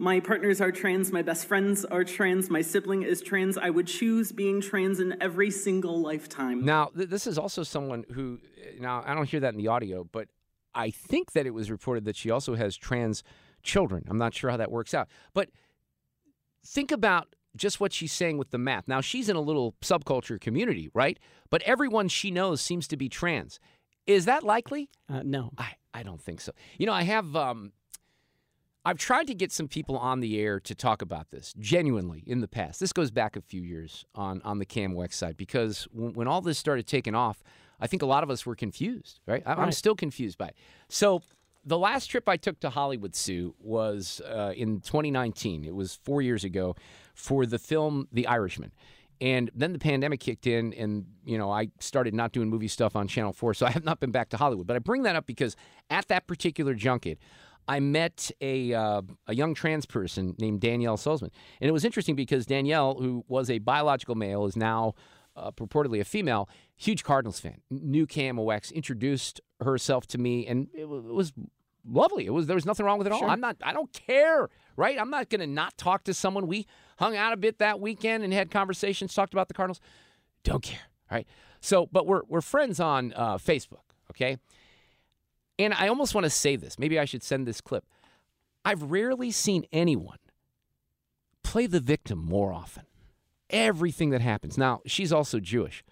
My 0.00 0.20
partners 0.20 0.60
are 0.60 0.70
trans, 0.70 1.10
my 1.10 1.22
best 1.22 1.46
friends 1.46 1.84
are 1.84 2.04
trans, 2.04 2.48
my 2.48 2.62
sibling 2.62 3.02
is 3.02 3.20
trans. 3.20 3.58
I 3.58 3.68
would 3.70 3.88
choose 3.88 4.30
being 4.30 4.60
trans 4.60 5.00
in 5.00 5.20
every 5.20 5.50
single 5.50 6.00
lifetime. 6.00 6.64
Now, 6.64 6.90
th- 6.96 7.08
this 7.08 7.26
is 7.26 7.36
also 7.36 7.64
someone 7.64 8.04
who, 8.12 8.38
now, 8.78 9.02
I 9.04 9.12
don't 9.14 9.28
hear 9.28 9.40
that 9.40 9.54
in 9.54 9.58
the 9.58 9.66
audio, 9.66 10.04
but 10.04 10.28
I 10.72 10.90
think 10.90 11.32
that 11.32 11.46
it 11.46 11.50
was 11.50 11.68
reported 11.68 12.04
that 12.04 12.14
she 12.14 12.30
also 12.30 12.54
has 12.54 12.76
trans 12.76 13.24
children. 13.64 14.04
I'm 14.08 14.18
not 14.18 14.34
sure 14.34 14.50
how 14.50 14.56
that 14.56 14.70
works 14.70 14.94
out. 14.94 15.08
But 15.34 15.48
think 16.64 16.92
about 16.92 17.34
just 17.56 17.80
what 17.80 17.92
she's 17.92 18.12
saying 18.12 18.38
with 18.38 18.52
the 18.52 18.58
math. 18.58 18.86
Now, 18.86 19.00
she's 19.00 19.28
in 19.28 19.34
a 19.34 19.40
little 19.40 19.74
subculture 19.82 20.40
community, 20.40 20.90
right? 20.94 21.18
But 21.50 21.62
everyone 21.62 22.06
she 22.06 22.30
knows 22.30 22.60
seems 22.60 22.86
to 22.88 22.96
be 22.96 23.08
trans. 23.08 23.58
Is 24.06 24.26
that 24.26 24.44
likely? 24.44 24.90
Uh, 25.08 25.22
no. 25.24 25.50
I, 25.58 25.72
I 25.92 26.04
don't 26.04 26.22
think 26.22 26.40
so. 26.40 26.52
You 26.78 26.86
know, 26.86 26.92
I 26.92 27.02
have. 27.02 27.34
Um, 27.34 27.72
I've 28.88 28.96
tried 28.96 29.26
to 29.26 29.34
get 29.34 29.52
some 29.52 29.68
people 29.68 29.98
on 29.98 30.20
the 30.20 30.40
air 30.40 30.58
to 30.60 30.74
talk 30.74 31.02
about 31.02 31.30
this 31.30 31.52
genuinely 31.58 32.24
in 32.26 32.40
the 32.40 32.48
past. 32.48 32.80
This 32.80 32.90
goes 32.94 33.10
back 33.10 33.36
a 33.36 33.42
few 33.42 33.60
years 33.60 34.06
on, 34.14 34.40
on 34.46 34.58
the 34.60 34.64
KMOX 34.64 35.12
side 35.12 35.36
because 35.36 35.86
when, 35.92 36.14
when 36.14 36.26
all 36.26 36.40
this 36.40 36.56
started 36.56 36.86
taking 36.86 37.14
off, 37.14 37.42
I 37.78 37.86
think 37.86 38.00
a 38.00 38.06
lot 38.06 38.22
of 38.22 38.30
us 38.30 38.46
were 38.46 38.56
confused, 38.56 39.20
right? 39.26 39.42
I, 39.44 39.52
I'm 39.52 39.58
Right. 39.58 39.74
still 39.74 39.94
confused 39.94 40.38
by 40.38 40.46
it. 40.48 40.56
So 40.88 41.20
the 41.66 41.76
last 41.76 42.06
trip 42.06 42.30
I 42.30 42.38
took 42.38 42.60
to 42.60 42.70
Hollywood, 42.70 43.14
Sue, 43.14 43.54
was 43.60 44.22
uh, 44.24 44.54
in 44.56 44.80
2019. 44.80 45.66
It 45.66 45.74
was 45.74 45.98
four 46.02 46.22
years 46.22 46.42
ago 46.42 46.74
for 47.12 47.44
the 47.44 47.58
film 47.58 48.08
The 48.10 48.26
Irishman. 48.26 48.72
And 49.20 49.50
then 49.54 49.74
the 49.74 49.78
pandemic 49.78 50.20
kicked 50.20 50.46
in, 50.46 50.72
and 50.74 51.04
you 51.26 51.36
know 51.36 51.50
I 51.50 51.70
started 51.80 52.14
not 52.14 52.32
doing 52.32 52.48
movie 52.48 52.68
stuff 52.68 52.94
on 52.96 53.06
Channel 53.08 53.32
Four, 53.32 53.52
so 53.52 53.66
I 53.66 53.70
have 53.72 53.84
not 53.84 53.98
been 53.98 54.12
back 54.12 54.28
to 54.30 54.36
Hollywood. 54.36 54.66
But 54.68 54.76
I 54.76 54.78
bring 54.78 55.02
that 55.02 55.16
up 55.16 55.26
because 55.26 55.56
at 55.90 56.06
that 56.06 56.28
particular 56.28 56.72
junket, 56.72 57.18
I 57.68 57.80
met 57.80 58.30
a 58.40 58.72
uh, 58.72 59.02
a 59.26 59.34
young 59.34 59.54
trans 59.54 59.86
person 59.86 60.34
named 60.38 60.60
Danielle 60.60 60.96
Sulzman, 60.96 61.30
and 61.60 61.68
it 61.68 61.72
was 61.72 61.84
interesting 61.84 62.16
because 62.16 62.46
Danielle, 62.46 62.94
who 62.94 63.24
was 63.28 63.50
a 63.50 63.58
biological 63.58 64.14
male, 64.14 64.46
is 64.46 64.56
now 64.56 64.94
uh, 65.36 65.50
purportedly 65.50 66.00
a 66.00 66.04
female. 66.04 66.48
Huge 66.76 67.04
Cardinals 67.04 67.38
fan, 67.40 67.60
new 67.70 68.00
knew 68.00 68.06
KMOX, 68.06 68.72
introduced 68.72 69.40
herself 69.60 70.06
to 70.08 70.18
me, 70.18 70.46
and 70.46 70.68
it, 70.74 70.88
wa- 70.88 70.96
it 70.98 71.04
was 71.14 71.32
lovely. 71.84 72.26
It 72.26 72.30
was 72.32 72.46
there 72.46 72.56
was 72.56 72.66
nothing 72.66 72.86
wrong 72.86 72.98
with 72.98 73.06
it 73.06 73.12
at 73.12 73.16
all. 73.16 73.28
I'm 73.28 73.40
not. 73.40 73.56
I 73.62 73.72
don't 73.72 73.92
care, 73.92 74.48
right? 74.76 74.98
I'm 74.98 75.10
not 75.10 75.28
going 75.28 75.40
to 75.40 75.46
not 75.46 75.76
talk 75.76 76.04
to 76.04 76.14
someone. 76.14 76.46
We 76.46 76.66
hung 76.98 77.16
out 77.16 77.32
a 77.32 77.36
bit 77.36 77.58
that 77.58 77.80
weekend 77.80 78.24
and 78.24 78.32
had 78.32 78.50
conversations, 78.50 79.12
talked 79.14 79.34
about 79.34 79.48
the 79.48 79.54
Cardinals. 79.54 79.80
Don't 80.42 80.62
care, 80.62 80.80
all 81.10 81.16
right? 81.16 81.26
So, 81.60 81.86
but 81.92 82.06
we're 82.06 82.22
we're 82.28 82.40
friends 82.40 82.80
on 82.80 83.12
uh, 83.14 83.36
Facebook, 83.36 83.82
okay? 84.10 84.38
And 85.58 85.74
I 85.74 85.88
almost 85.88 86.14
want 86.14 86.24
to 86.24 86.30
say 86.30 86.56
this. 86.56 86.78
Maybe 86.78 86.98
I 86.98 87.04
should 87.04 87.22
send 87.22 87.46
this 87.46 87.60
clip. 87.60 87.84
I've 88.64 88.82
rarely 88.82 89.30
seen 89.30 89.64
anyone 89.72 90.18
play 91.42 91.66
the 91.66 91.80
victim 91.80 92.18
more 92.18 92.52
often. 92.52 92.84
Everything 93.50 94.10
that 94.10 94.20
happens. 94.20 94.58
Now, 94.58 94.80
she's 94.86 95.12
also 95.12 95.40
Jewish. 95.40 95.82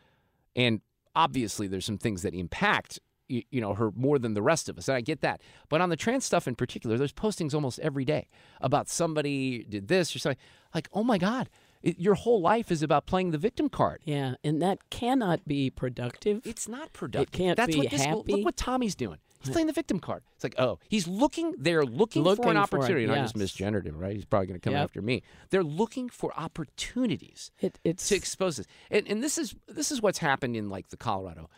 And 0.54 0.82
obviously 1.14 1.66
there's 1.66 1.86
some 1.86 1.98
things 1.98 2.22
that 2.22 2.34
impact 2.34 3.00
you, 3.28 3.42
you 3.50 3.60
know 3.60 3.74
her 3.74 3.90
more 3.96 4.18
than 4.18 4.34
the 4.34 4.42
rest 4.42 4.68
of 4.68 4.78
us. 4.78 4.88
And 4.88 4.96
I 4.96 5.00
get 5.00 5.20
that. 5.22 5.40
But 5.68 5.80
on 5.80 5.88
the 5.88 5.96
trans 5.96 6.24
stuff 6.24 6.46
in 6.46 6.54
particular, 6.54 6.96
there's 6.96 7.12
postings 7.12 7.54
almost 7.54 7.78
every 7.80 8.04
day 8.04 8.28
about 8.60 8.88
somebody 8.88 9.64
did 9.64 9.88
this 9.88 10.14
or 10.14 10.18
something. 10.18 10.38
Like, 10.74 10.88
"Oh 10.92 11.02
my 11.02 11.18
god, 11.18 11.48
It, 11.82 11.98
your 11.98 12.14
whole 12.14 12.40
life 12.40 12.70
is 12.72 12.82
about 12.82 13.06
playing 13.06 13.30
the 13.30 13.38
victim 13.38 13.68
card. 13.68 14.00
Yeah, 14.04 14.34
and 14.42 14.60
that 14.62 14.90
cannot 14.90 15.46
be 15.46 15.70
productive. 15.70 16.46
It's 16.46 16.68
not 16.68 16.92
productive. 16.92 17.34
It 17.34 17.36
can't 17.36 17.56
That's 17.56 17.72
be 17.74 17.78
what 17.80 17.90
this, 17.90 18.04
happy. 18.04 18.32
Look 18.32 18.44
what 18.44 18.56
Tommy's 18.56 18.94
doing. 18.94 19.18
He's 19.42 19.52
playing 19.52 19.68
the 19.68 19.72
victim 19.72 20.00
card. 20.00 20.24
It's 20.34 20.42
like, 20.42 20.56
oh, 20.58 20.80
he's 20.88 21.06
looking. 21.06 21.54
They're 21.56 21.84
looking, 21.84 22.24
for 22.24 22.30
Looking 22.30 22.44
an 22.46 22.66
for 22.66 22.78
it, 22.78 22.80
opportunity. 22.80 23.04
and 23.04 23.12
I 23.12 23.18
just 23.22 23.36
misgendered 23.36 23.86
him, 23.86 23.96
right? 23.96 24.16
He's 24.16 24.24
probably 24.24 24.48
going 24.48 24.58
to 24.58 24.64
come 24.64 24.72
Yep. 24.72 24.82
after 24.82 25.00
me. 25.02 25.22
They're 25.50 25.62
looking 25.62 26.08
for 26.08 26.32
opportunities 26.36 27.50
It, 27.60 27.78
it's 27.84 28.08
to 28.08 28.16
expose 28.16 28.56
this. 28.56 28.66
And, 28.90 29.06
and 29.08 29.22
this 29.22 29.38
is 29.38 29.54
this 29.68 29.90
is 29.90 30.02
what's 30.02 30.18
happened 30.18 30.56
in 30.56 30.68
like 30.68 30.88
the 30.88 30.96
Colorado 30.96 31.48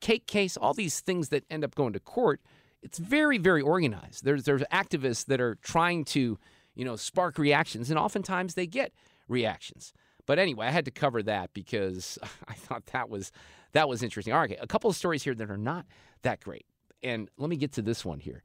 cake 0.00 0.26
case. 0.26 0.56
All 0.56 0.74
these 0.74 1.00
things 1.00 1.28
that 1.30 1.44
end 1.50 1.64
up 1.64 1.74
going 1.74 1.92
to 1.92 2.00
court. 2.00 2.40
It's 2.82 2.98
very 2.98 3.38
very 3.38 3.62
organized. 3.62 4.24
There's 4.24 4.44
there's 4.44 4.62
activists 4.72 5.26
that 5.26 5.40
are 5.40 5.56
trying 5.56 6.04
to 6.06 6.38
you 6.74 6.84
know 6.84 6.96
spark 6.96 7.38
reactions, 7.38 7.90
and 7.90 7.98
oftentimes 7.98 8.54
they 8.54 8.66
get 8.66 8.92
reactions. 9.28 9.92
But 10.26 10.38
anyway, 10.38 10.66
I 10.66 10.70
had 10.70 10.86
to 10.86 10.90
cover 10.90 11.22
that 11.22 11.52
because 11.52 12.18
I 12.48 12.54
thought 12.54 12.86
that 12.86 13.08
was 13.08 13.32
that 13.72 13.88
was 13.88 14.02
interesting. 14.02 14.32
All 14.32 14.40
right, 14.40 14.50
okay, 14.50 14.60
a 14.60 14.66
couple 14.66 14.88
of 14.88 14.96
stories 14.96 15.22
here 15.22 15.34
that 15.34 15.50
are 15.50 15.56
not 15.56 15.86
that 16.22 16.40
great. 16.40 16.66
And 17.02 17.28
let 17.36 17.50
me 17.50 17.56
get 17.56 17.72
to 17.72 17.82
this 17.82 18.04
one 18.04 18.20
here. 18.20 18.42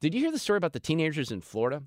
Did 0.00 0.14
you 0.14 0.20
hear 0.20 0.30
the 0.30 0.38
story 0.38 0.56
about 0.56 0.72
the 0.72 0.80
teenagers 0.80 1.32
in 1.32 1.40
Florida? 1.40 1.82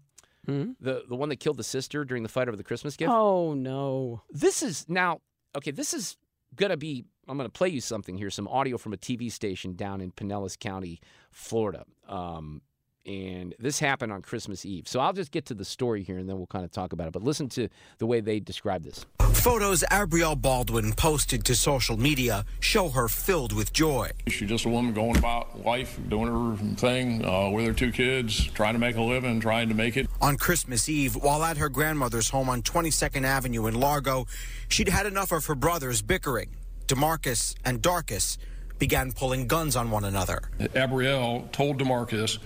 Hmm? 0.46 0.72
The 0.80 1.04
the 1.08 1.16
one 1.16 1.30
that 1.30 1.40
killed 1.40 1.58
the 1.58 1.64
sister 1.64 2.04
during 2.04 2.24
the 2.24 2.30
fight 2.30 2.48
over 2.48 2.58
the 2.58 2.64
Christmas 2.64 2.98
gift? 2.98 3.12
Oh 3.12 3.54
no. 3.54 4.24
This 4.32 4.64
is 4.64 4.86
now 4.90 5.22
okay. 5.56 5.72
This 5.72 5.94
is 5.94 6.18
gonna 6.56 6.78
be. 6.78 7.06
I'm 7.28 7.38
gonna 7.38 7.50
play 7.50 7.70
you 7.70 7.80
something 7.80 8.18
here. 8.18 8.30
Some 8.30 8.48
audio 8.48 8.78
from 8.78 8.94
a 8.94 8.98
TV 8.98 9.32
station 9.32 9.76
down 9.76 10.02
in 10.02 10.12
Pinellas 10.12 10.60
County, 10.60 11.00
Florida. 11.32 11.86
Um, 12.08 12.62
and 13.06 13.56
this 13.60 13.80
happened 13.80 14.12
on 14.12 14.22
Christmas 14.22 14.66
Eve. 14.66 14.88
So 14.88 15.00
I'll 15.00 15.14
just 15.14 15.32
get 15.32 15.46
to 15.48 15.54
the 15.54 15.66
story 15.66 16.04
here, 16.04 16.18
and 16.18 16.30
then 16.30 16.38
we'll 16.38 16.48
kind 16.48 16.66
of 16.66 16.72
talk 16.72 16.94
about 16.94 17.08
it. 17.08 17.14
But 17.14 17.24
listen 17.24 17.50
to 17.50 17.68
the 17.98 18.06
way 18.06 18.22
they 18.22 18.40
describe 18.40 18.84
this. 18.84 19.06
Photos 19.34 19.84
Abrielle 19.92 20.40
Baldwin 20.40 20.94
posted 20.94 21.44
to 21.46 21.56
social 21.56 21.98
media 21.98 22.46
show 22.60 22.90
her 22.90 23.08
filled 23.08 23.54
with 23.54 23.74
joy. 23.74 24.12
She's 24.28 24.50
just 24.50 24.66
a 24.66 24.70
woman 24.70 24.94
going 24.94 25.18
about 25.18 25.66
life, 25.66 26.00
doing 26.10 26.28
her 26.28 26.76
thing 26.76 27.26
uh, 27.26 27.50
with 27.50 27.66
her 27.66 27.74
two 27.74 27.92
kids, 27.92 28.46
trying 28.52 28.74
to 28.74 28.80
make 28.80 28.98
a 28.98 29.02
living, 29.02 29.40
trying 29.40 29.70
to 29.70 29.76
make 29.76 29.98
it. 29.98 30.08
On 30.22 30.38
Christmas 30.38 30.88
Eve, 30.88 31.16
while 31.16 31.44
at 31.44 31.58
her 31.58 31.70
grandmother's 31.70 32.30
home 32.30 32.50
on 32.50 32.62
22nd 32.62 33.24
Avenue 33.24 33.66
in 33.66 33.74
Largo, 33.74 34.28
she'd 34.68 34.90
had 34.90 35.06
enough 35.06 35.32
of 35.32 35.46
her 35.48 35.56
brothers 35.56 36.02
bickering. 36.02 36.50
Demarcus 36.88 37.56
and 37.66 37.82
Darkus 37.82 38.38
began 38.78 39.12
pulling 39.12 39.48
guns 39.48 39.76
on 39.76 39.92
one 39.92 40.04
another. 40.04 40.42
Abrielle 40.60 41.52
told 41.52 41.80
Demarcus, 41.80 42.40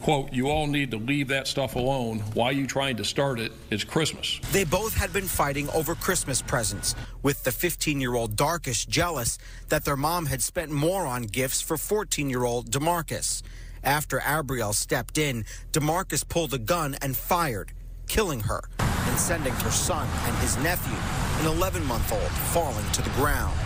quote, 0.00 0.32
you 0.32 0.48
all 0.48 0.66
need 0.66 0.90
to 0.92 0.96
leave 0.96 1.28
that 1.28 1.46
stuff 1.46 1.74
alone. 1.74 2.20
Why 2.34 2.46
are 2.46 2.52
you 2.52 2.66
trying 2.66 2.96
to 2.96 3.04
start 3.04 3.38
it? 3.38 3.52
It's 3.70 3.84
Christmas. 3.84 4.40
They 4.52 4.64
both 4.64 4.94
had 4.94 5.12
been 5.12 5.28
fighting 5.28 5.68
over 5.70 5.94
Christmas 5.94 6.42
presents, 6.42 6.94
with 7.22 7.44
the 7.44 7.52
15 7.52 8.00
year 8.00 8.14
old 8.14 8.36
Darkus 8.36 8.86
jealous 8.88 9.38
that 9.68 9.84
their 9.84 9.96
mom 9.96 10.26
had 10.26 10.42
spent 10.42 10.70
more 10.70 11.06
on 11.06 11.22
gifts 11.24 11.60
for 11.60 11.76
14 11.76 12.30
year 12.30 12.44
old 12.44 12.70
Demarcus. 12.70 13.42
After 13.84 14.18
Abrielle 14.18 14.74
stepped 14.74 15.18
in, 15.18 15.44
Demarcus 15.72 16.28
pulled 16.28 16.54
a 16.54 16.58
gun 16.58 16.96
and 17.00 17.16
fired, 17.16 17.72
killing 18.06 18.40
her 18.40 18.62
and 18.78 19.18
sending 19.18 19.52
her 19.54 19.70
son 19.70 20.06
and 20.24 20.36
his 20.38 20.56
nephew, 20.58 20.96
an 21.40 21.56
11 21.56 21.84
month 21.86 22.12
old, 22.12 22.30
falling 22.52 22.84
to 22.92 23.02
the 23.02 23.10
ground. 23.10 23.58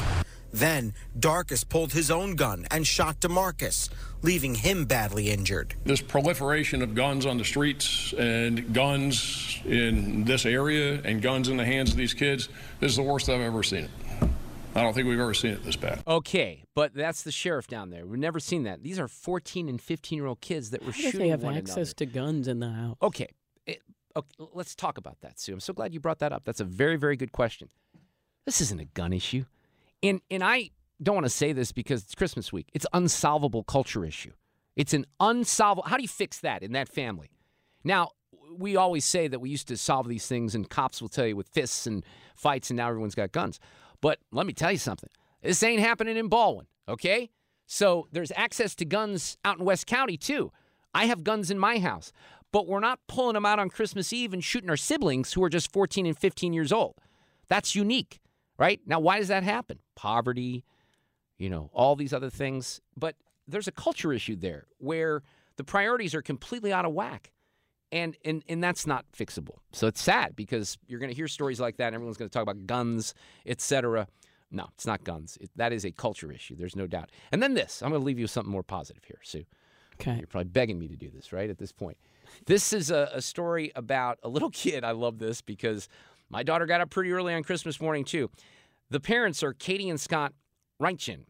Then 0.53 0.95
Darkus 1.19 1.67
pulled 1.69 1.93
his 1.93 2.11
own 2.11 2.37
gun 2.37 2.67
and 2.71 2.87
shot 2.87 3.21
Demarcus, 3.21 3.89
leaving 4.23 4.55
him 4.55 4.85
badly 4.85 5.31
injured. 5.31 5.75
This 5.85 6.01
proliferation 6.03 6.83
of 6.83 6.95
guns 6.95 7.27
on 7.27 7.39
the 7.39 7.45
streets 7.45 8.13
and 8.19 8.73
guns 8.75 9.61
in 9.65 10.25
this 10.25 10.45
area 10.47 11.01
and 11.05 11.23
guns 11.23 11.49
in 11.49 11.57
the 11.57 11.65
hands 11.65 11.91
of 11.91 11.97
these 11.97 12.15
kids, 12.15 12.49
this 12.81 12.91
is 12.91 12.97
the 12.97 13.03
worst 13.03 13.29
I've 13.29 13.41
ever 13.41 13.63
seen 13.63 13.85
it. 13.85 13.91
I 14.75 14.83
don't 14.83 14.95
think 14.95 15.07
we've 15.07 15.21
ever 15.21 15.35
seen 15.35 15.51
it 15.53 15.65
this 15.65 15.77
bad. 15.77 16.03
Okay, 16.07 16.65
but 16.75 16.95
that's 16.95 17.23
the 17.25 17.33
sheriff 17.33 17.67
down 17.67 17.91
there. 17.91 18.07
We've 18.07 18.19
never 18.19 18.41
seen 18.41 18.63
that. 18.63 18.83
These 18.83 18.99
are 18.99 19.07
14 19.09 19.69
and 19.69 19.81
15 19.81 20.17
year 20.17 20.27
old 20.27 20.41
kids 20.41 20.71
that 20.71 20.81
were 20.83 20.93
How 20.93 20.99
shooting 21.01 21.21
they 21.21 21.29
have 21.29 21.43
one 21.43 21.57
access 21.57 21.77
another. 21.77 21.93
to 21.95 22.07
guns 22.07 22.49
in 22.49 22.61
the 22.61 22.71
house? 22.71 22.97
Okay. 23.03 23.29
It- 23.67 23.83
okay, 24.17 24.29
let's 24.55 24.75
talk 24.75 24.97
about 24.97 25.21
that, 25.21 25.39
Sue. 25.39 25.53
I'm 25.53 25.61
so 25.61 25.75
glad 25.75 25.93
you 25.93 26.01
brought 26.01 26.21
that 26.21 26.33
up. 26.33 26.45
That's 26.45 26.61
a 26.61 26.65
very, 26.65 26.97
very 26.97 27.17
good 27.17 27.33
question. 27.33 27.69
This 28.47 28.61
isn't 28.63 28.81
a 28.81 28.87
gun 28.87 29.13
issue. 29.13 29.45
And 30.03 30.21
and 30.31 30.43
I 30.43 30.71
don't 31.03 31.15
want 31.15 31.27
to 31.27 31.31
say 31.31 31.53
this 31.53 31.73
because 31.73 32.03
it's 32.03 32.15
Christmas 32.15 32.53
week. 32.53 32.69
It's 32.73 32.87
unsolvable 32.93 33.65
culture 33.65 34.05
issue. 34.05 34.33
It's 34.77 34.95
an 34.95 35.07
unsolvable 35.21 35.89
how 35.89 35.97
do 35.97 36.03
you 36.03 36.09
fix 36.09 36.41
that 36.41 36.63
in 36.63 36.73
that 36.73 36.89
family? 36.89 37.31
Now, 37.85 38.11
we 38.57 38.77
always 38.77 39.05
say 39.05 39.29
that 39.29 39.41
we 39.41 39.51
used 39.51 39.69
to 39.69 39.77
solve 39.77 40.09
these 40.09 40.27
things 40.27 40.55
and 40.55 40.69
cops 40.69 41.01
will 41.01 41.09
tell 41.09 41.27
you 41.27 41.37
with 41.37 41.49
fists 41.49 41.87
and 41.87 42.05
fights 42.37 42.71
and 42.71 42.77
now 42.77 42.89
everyone's 42.89 43.15
got 43.15 43.33
guns. 43.33 43.59
But 44.01 44.19
let 44.31 44.47
me 44.47 44.53
tell 44.53 44.73
you 44.73 44.79
something. 44.79 45.11
This 45.43 45.63
ain't 45.63 45.81
happening 45.81 46.17
in 46.17 46.29
Ballwin, 46.29 46.67
okay? 46.89 47.31
So 47.67 48.09
there's 48.13 48.33
access 48.37 48.75
to 48.77 48.85
guns 48.85 49.37
out 49.45 49.59
in 49.59 49.65
West 49.65 49.87
County 49.87 50.17
too. 50.17 50.53
I 50.95 51.07
have 51.07 51.25
guns 51.25 51.51
in 51.51 51.59
my 51.59 51.79
house, 51.79 52.13
but 52.53 52.67
we're 52.67 52.81
not 52.81 53.01
pulling 53.09 53.35
them 53.35 53.47
out 53.47 53.59
on 53.59 53.71
Christmas 53.71 54.13
Eve 54.13 54.33
and 54.33 54.45
shooting 54.45 54.71
our 54.71 54.77
siblings 54.77 55.33
who 55.33 55.43
are 55.43 55.49
just 55.49 55.73
14 55.73 56.05
and 56.07 56.19
15 56.19 56.53
years 56.53 56.71
old. 56.71 56.97
That's 57.49 57.75
unique, 57.75 58.21
right? 58.59 58.81
Now, 58.87 59.01
why 59.01 59.19
does 59.19 59.29
that 59.29 59.43
happen? 59.43 59.79
Poverty, 59.95 60.65
you 61.39 61.51
know, 61.51 61.71
all 61.73 61.97
these 61.97 62.13
other 62.13 62.31
things. 62.31 62.81
But 62.97 63.17
there's 63.47 63.69
a 63.69 63.73
culture 63.73 64.13
issue 64.13 64.37
there 64.37 64.67
where 64.79 65.23
the 65.57 65.65
priorities 65.65 66.15
are 66.15 66.23
completely 66.23 66.73
out 66.73 66.85
of 66.85 66.93
whack. 66.93 67.33
And, 67.91 68.17
and 68.25 68.43
and 68.49 68.65
that's 68.65 68.87
not 68.87 69.05
fixable. 69.15 69.59
So 69.73 69.87
it's 69.87 70.01
sad 70.01 70.35
because 70.35 70.79
you're 70.87 70.99
going 70.99 71.11
to 71.11 71.15
hear 71.15 71.29
stories 71.29 71.61
like 71.61 71.77
that. 71.77 71.89
And 71.89 71.95
everyone's 71.95 72.17
going 72.17 72.31
to 72.31 72.33
talk 72.33 72.43
about 72.43 72.67
guns, 72.67 73.13
etc. 73.45 74.07
No, 74.51 74.69
it's 74.75 74.87
not 74.87 75.05
guns. 75.05 75.37
It, 75.43 75.51
that 75.57 75.75
is 75.75 75.85
a 75.85 75.91
culture 75.91 76.33
issue. 76.33 76.57
There's 76.57 76.75
no 76.75 76.87
doubt. 76.87 77.11
And 77.33 77.43
then 77.43 77.53
this. 77.53 77.83
I'm 77.83 77.91
going 77.91 78.01
to 78.01 78.07
leave 78.07 78.19
you 78.19 78.25
with 78.25 78.31
something 78.31 78.51
more 78.51 78.63
positive 78.63 79.05
here, 79.05 79.19
Sue. 79.23 79.45
Okay. 80.01 80.17
You're 80.17 80.27
probably 80.27 80.49
begging 80.49 80.79
me 80.79 80.89
to 80.89 80.97
do 80.97 81.11
this, 81.11 81.33
right? 81.35 81.51
At 81.51 81.59
this 81.59 81.73
point, 81.73 81.99
this 82.47 82.73
is 82.73 82.91
a, 82.91 83.11
a 83.13 83.23
story 83.23 83.73
about 83.75 84.19
a 84.23 84.29
little 84.29 84.51
kid. 84.53 84.85
I 84.85 84.93
love 84.93 85.19
this 85.19 85.43
because 85.43 85.89
my 86.33 86.43
daughter 86.43 86.67
got 86.67 86.81
up 86.81 86.91
pretty 86.91 87.13
early 87.13 87.35
on 87.35 87.45
Christmas 87.45 87.81
morning 87.81 88.05
too. 88.05 88.31
The 88.91 89.01
parents 89.01 89.43
are 89.43 89.53
Katie 89.53 89.89
and 89.89 90.01
Scott 90.01 90.33
Reinchin, 90.81 91.27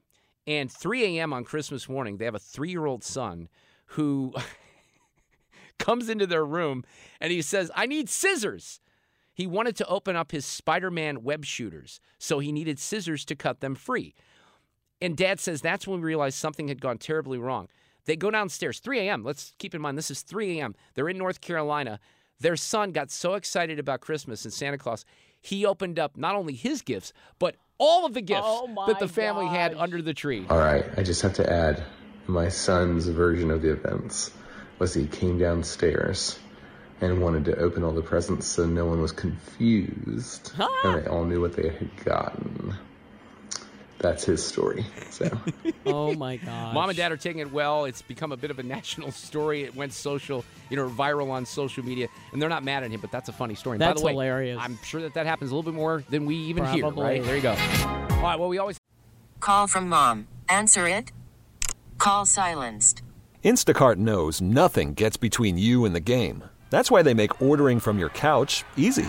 and 0.47 0.71
3 0.71 1.18
a.m. 1.18 1.32
on 1.32 1.44
Christmas 1.44 1.88
morning, 1.88 2.16
they 2.16 2.25
have 2.25 2.35
a 2.35 2.40
three-year-old 2.40 3.04
son 3.04 3.49
who 3.87 4.32
comes 5.78 6.09
into 6.09 6.26
their 6.26 6.44
room 6.44 6.85
and 7.21 7.30
he 7.30 7.42
says, 7.42 7.71
"I 7.75 7.87
need 7.87 8.09
scissors." 8.09 8.80
He 9.35 9.47
wanted 9.47 9.76
to 9.76 9.87
open 9.87 10.14
up 10.14 10.30
his 10.30 10.44
Spider-Man 10.44 11.23
web 11.23 11.44
shooters, 11.44 12.00
so 12.18 12.38
he 12.38 12.52
needed 12.52 12.78
scissors 12.78 13.25
to 13.25 13.35
cut 13.35 13.61
them 13.61 13.75
free. 13.75 14.14
And 15.00 15.16
dad 15.16 15.40
says 15.40 15.61
that's 15.61 15.87
when 15.87 16.00
we 16.00 16.06
realized 16.06 16.38
something 16.38 16.68
had 16.68 16.80
gone 16.80 16.99
terribly 16.99 17.38
wrong. 17.38 17.68
They 18.04 18.14
go 18.14 18.30
downstairs, 18.30 18.78
3 18.78 19.00
a.m. 19.00 19.25
Let's 19.25 19.54
keep 19.59 19.75
in 19.75 19.80
mind 19.80 19.97
this 19.97 20.11
is 20.11 20.23
3 20.23 20.59
a.m. 20.59 20.75
They're 20.94 21.09
in 21.09 21.18
North 21.18 21.40
Carolina. 21.40 21.99
Their 22.42 22.56
son 22.56 22.90
got 22.90 23.12
so 23.12 23.34
excited 23.34 23.78
about 23.78 24.00
Christmas 24.00 24.44
and 24.44 24.52
Santa 24.52 24.76
Claus, 24.76 25.04
he 25.40 25.64
opened 25.64 26.00
up 26.00 26.16
not 26.16 26.34
only 26.34 26.54
his 26.54 26.82
gifts, 26.82 27.12
but 27.38 27.54
all 27.78 28.04
of 28.04 28.14
the 28.14 28.20
gifts 28.20 28.42
Oh 28.44 28.84
that 28.88 28.99
the 28.99 29.06
family 29.06 29.46
had 29.46 29.75
under 29.75 30.02
the 30.02 30.12
tree. 30.12 30.44
All 30.50 30.58
right, 30.58 30.84
I 30.96 31.04
just 31.04 31.22
have 31.22 31.34
to 31.34 31.49
add 31.49 31.84
my 32.26 32.49
son's 32.49 33.06
version 33.06 33.52
of 33.52 33.62
the 33.62 33.70
events 33.70 34.32
was 34.80 34.92
he 34.92 35.06
came 35.06 35.38
downstairs 35.38 36.40
and 37.00 37.22
wanted 37.22 37.44
to 37.44 37.56
open 37.58 37.84
all 37.84 37.92
the 37.92 38.02
presents 38.02 38.46
so 38.46 38.66
no 38.66 38.87
one 38.87 39.00
was 39.00 39.12
confused 39.12 40.52
and 40.58 41.04
they 41.04 41.08
all 41.08 41.25
knew 41.25 41.40
what 41.40 41.52
they 41.52 41.68
had 41.68 42.04
gotten. 42.04 42.75
That's 43.99 44.25
his 44.25 44.44
story. 44.44 44.84
So 45.11 45.30
Oh 45.87 46.14
my 46.14 46.37
god. 46.37 46.75
Mom 46.75 46.88
and 46.88 46.96
dad 46.96 47.12
are 47.12 47.16
taking 47.16 47.40
it 47.40 47.52
well. 47.52 47.84
It's 47.84 48.02
become 48.02 48.32
a 48.32 48.37
bit 48.37 48.50
of 48.50 48.58
a 48.58 48.62
national 48.62 49.11
story. 49.12 49.62
It 49.62 49.75
went 49.75 49.92
social, 49.92 50.44
you 50.70 50.76
know, 50.76 50.88
viral 50.88 51.30
on 51.30 51.46
social 51.46 51.84
media, 51.84 52.08
and 52.32 52.42
they're 52.42 52.49
not 52.49 52.64
mad 52.64 52.82
at 52.82 52.90
him, 52.90 53.00
but 53.00 53.11
that's 53.11 53.28
a 53.28 53.32
funny 53.32 53.54
story. 53.54 53.76
And 53.76 53.80
by 53.80 53.87
That's 53.87 54.00
the 54.00 54.06
way, 54.06 54.12
hilarious. 54.12 54.58
I'm 54.61 54.78
sure 54.82 55.02
that 55.02 55.14
that 55.14 55.26
happens 55.26 55.50
a 55.50 55.54
little 55.54 55.70
bit 55.70 55.76
more 55.76 56.02
than 56.11 56.26
we 56.26 56.37
even 56.37 56.64
hear. 56.66 56.88
Right 56.88 57.22
there 57.22 57.37
you 57.37 57.42
go. 57.42 57.50
All 57.50 58.22
right. 58.22 58.38
Well, 58.38 58.49
we 58.49 58.58
always 58.58 58.78
Call 59.42 59.66
from 59.66 59.88
mom. 59.88 60.28
Answer 60.49 60.87
it. 60.87 61.11
Call 61.99 62.25
silenced. 62.25 63.02
Instacart 63.44 63.96
knows 63.96 64.40
nothing 64.40 64.94
gets 64.94 65.16
between 65.16 65.58
you 65.58 65.84
and 65.84 65.96
the 65.96 66.00
game. 66.00 66.44
That's 66.70 66.92
why 66.92 67.02
they 67.02 67.12
make 67.12 67.42
ordering 67.42 67.80
from 67.80 67.99
your 67.99 68.11
couch 68.11 68.62
easy. 68.76 69.08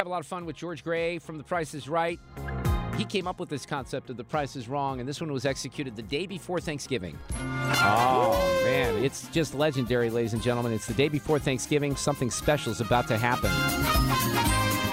Have 0.00 0.06
a 0.06 0.10
lot 0.10 0.20
of 0.20 0.26
fun 0.26 0.46
with 0.46 0.56
George 0.56 0.82
Gray 0.82 1.18
from 1.18 1.36
The 1.36 1.44
Price 1.44 1.74
is 1.74 1.86
Right. 1.86 2.18
He 2.96 3.04
came 3.04 3.26
up 3.26 3.38
with 3.38 3.50
this 3.50 3.66
concept 3.66 4.08
of 4.08 4.16
The 4.16 4.24
Price 4.24 4.56
is 4.56 4.66
Wrong, 4.66 4.98
and 4.98 5.06
this 5.06 5.20
one 5.20 5.30
was 5.30 5.44
executed 5.44 5.94
the 5.94 6.00
day 6.00 6.26
before 6.26 6.58
Thanksgiving. 6.58 7.18
Oh, 7.34 8.62
man. 8.64 9.04
It's 9.04 9.28
just 9.28 9.54
legendary, 9.54 10.08
ladies 10.08 10.32
and 10.32 10.40
gentlemen. 10.42 10.72
It's 10.72 10.86
the 10.86 10.94
day 10.94 11.10
before 11.10 11.38
Thanksgiving. 11.38 11.96
Something 11.96 12.30
special 12.30 12.72
is 12.72 12.80
about 12.80 13.08
to 13.08 13.18
happen. 13.18 13.50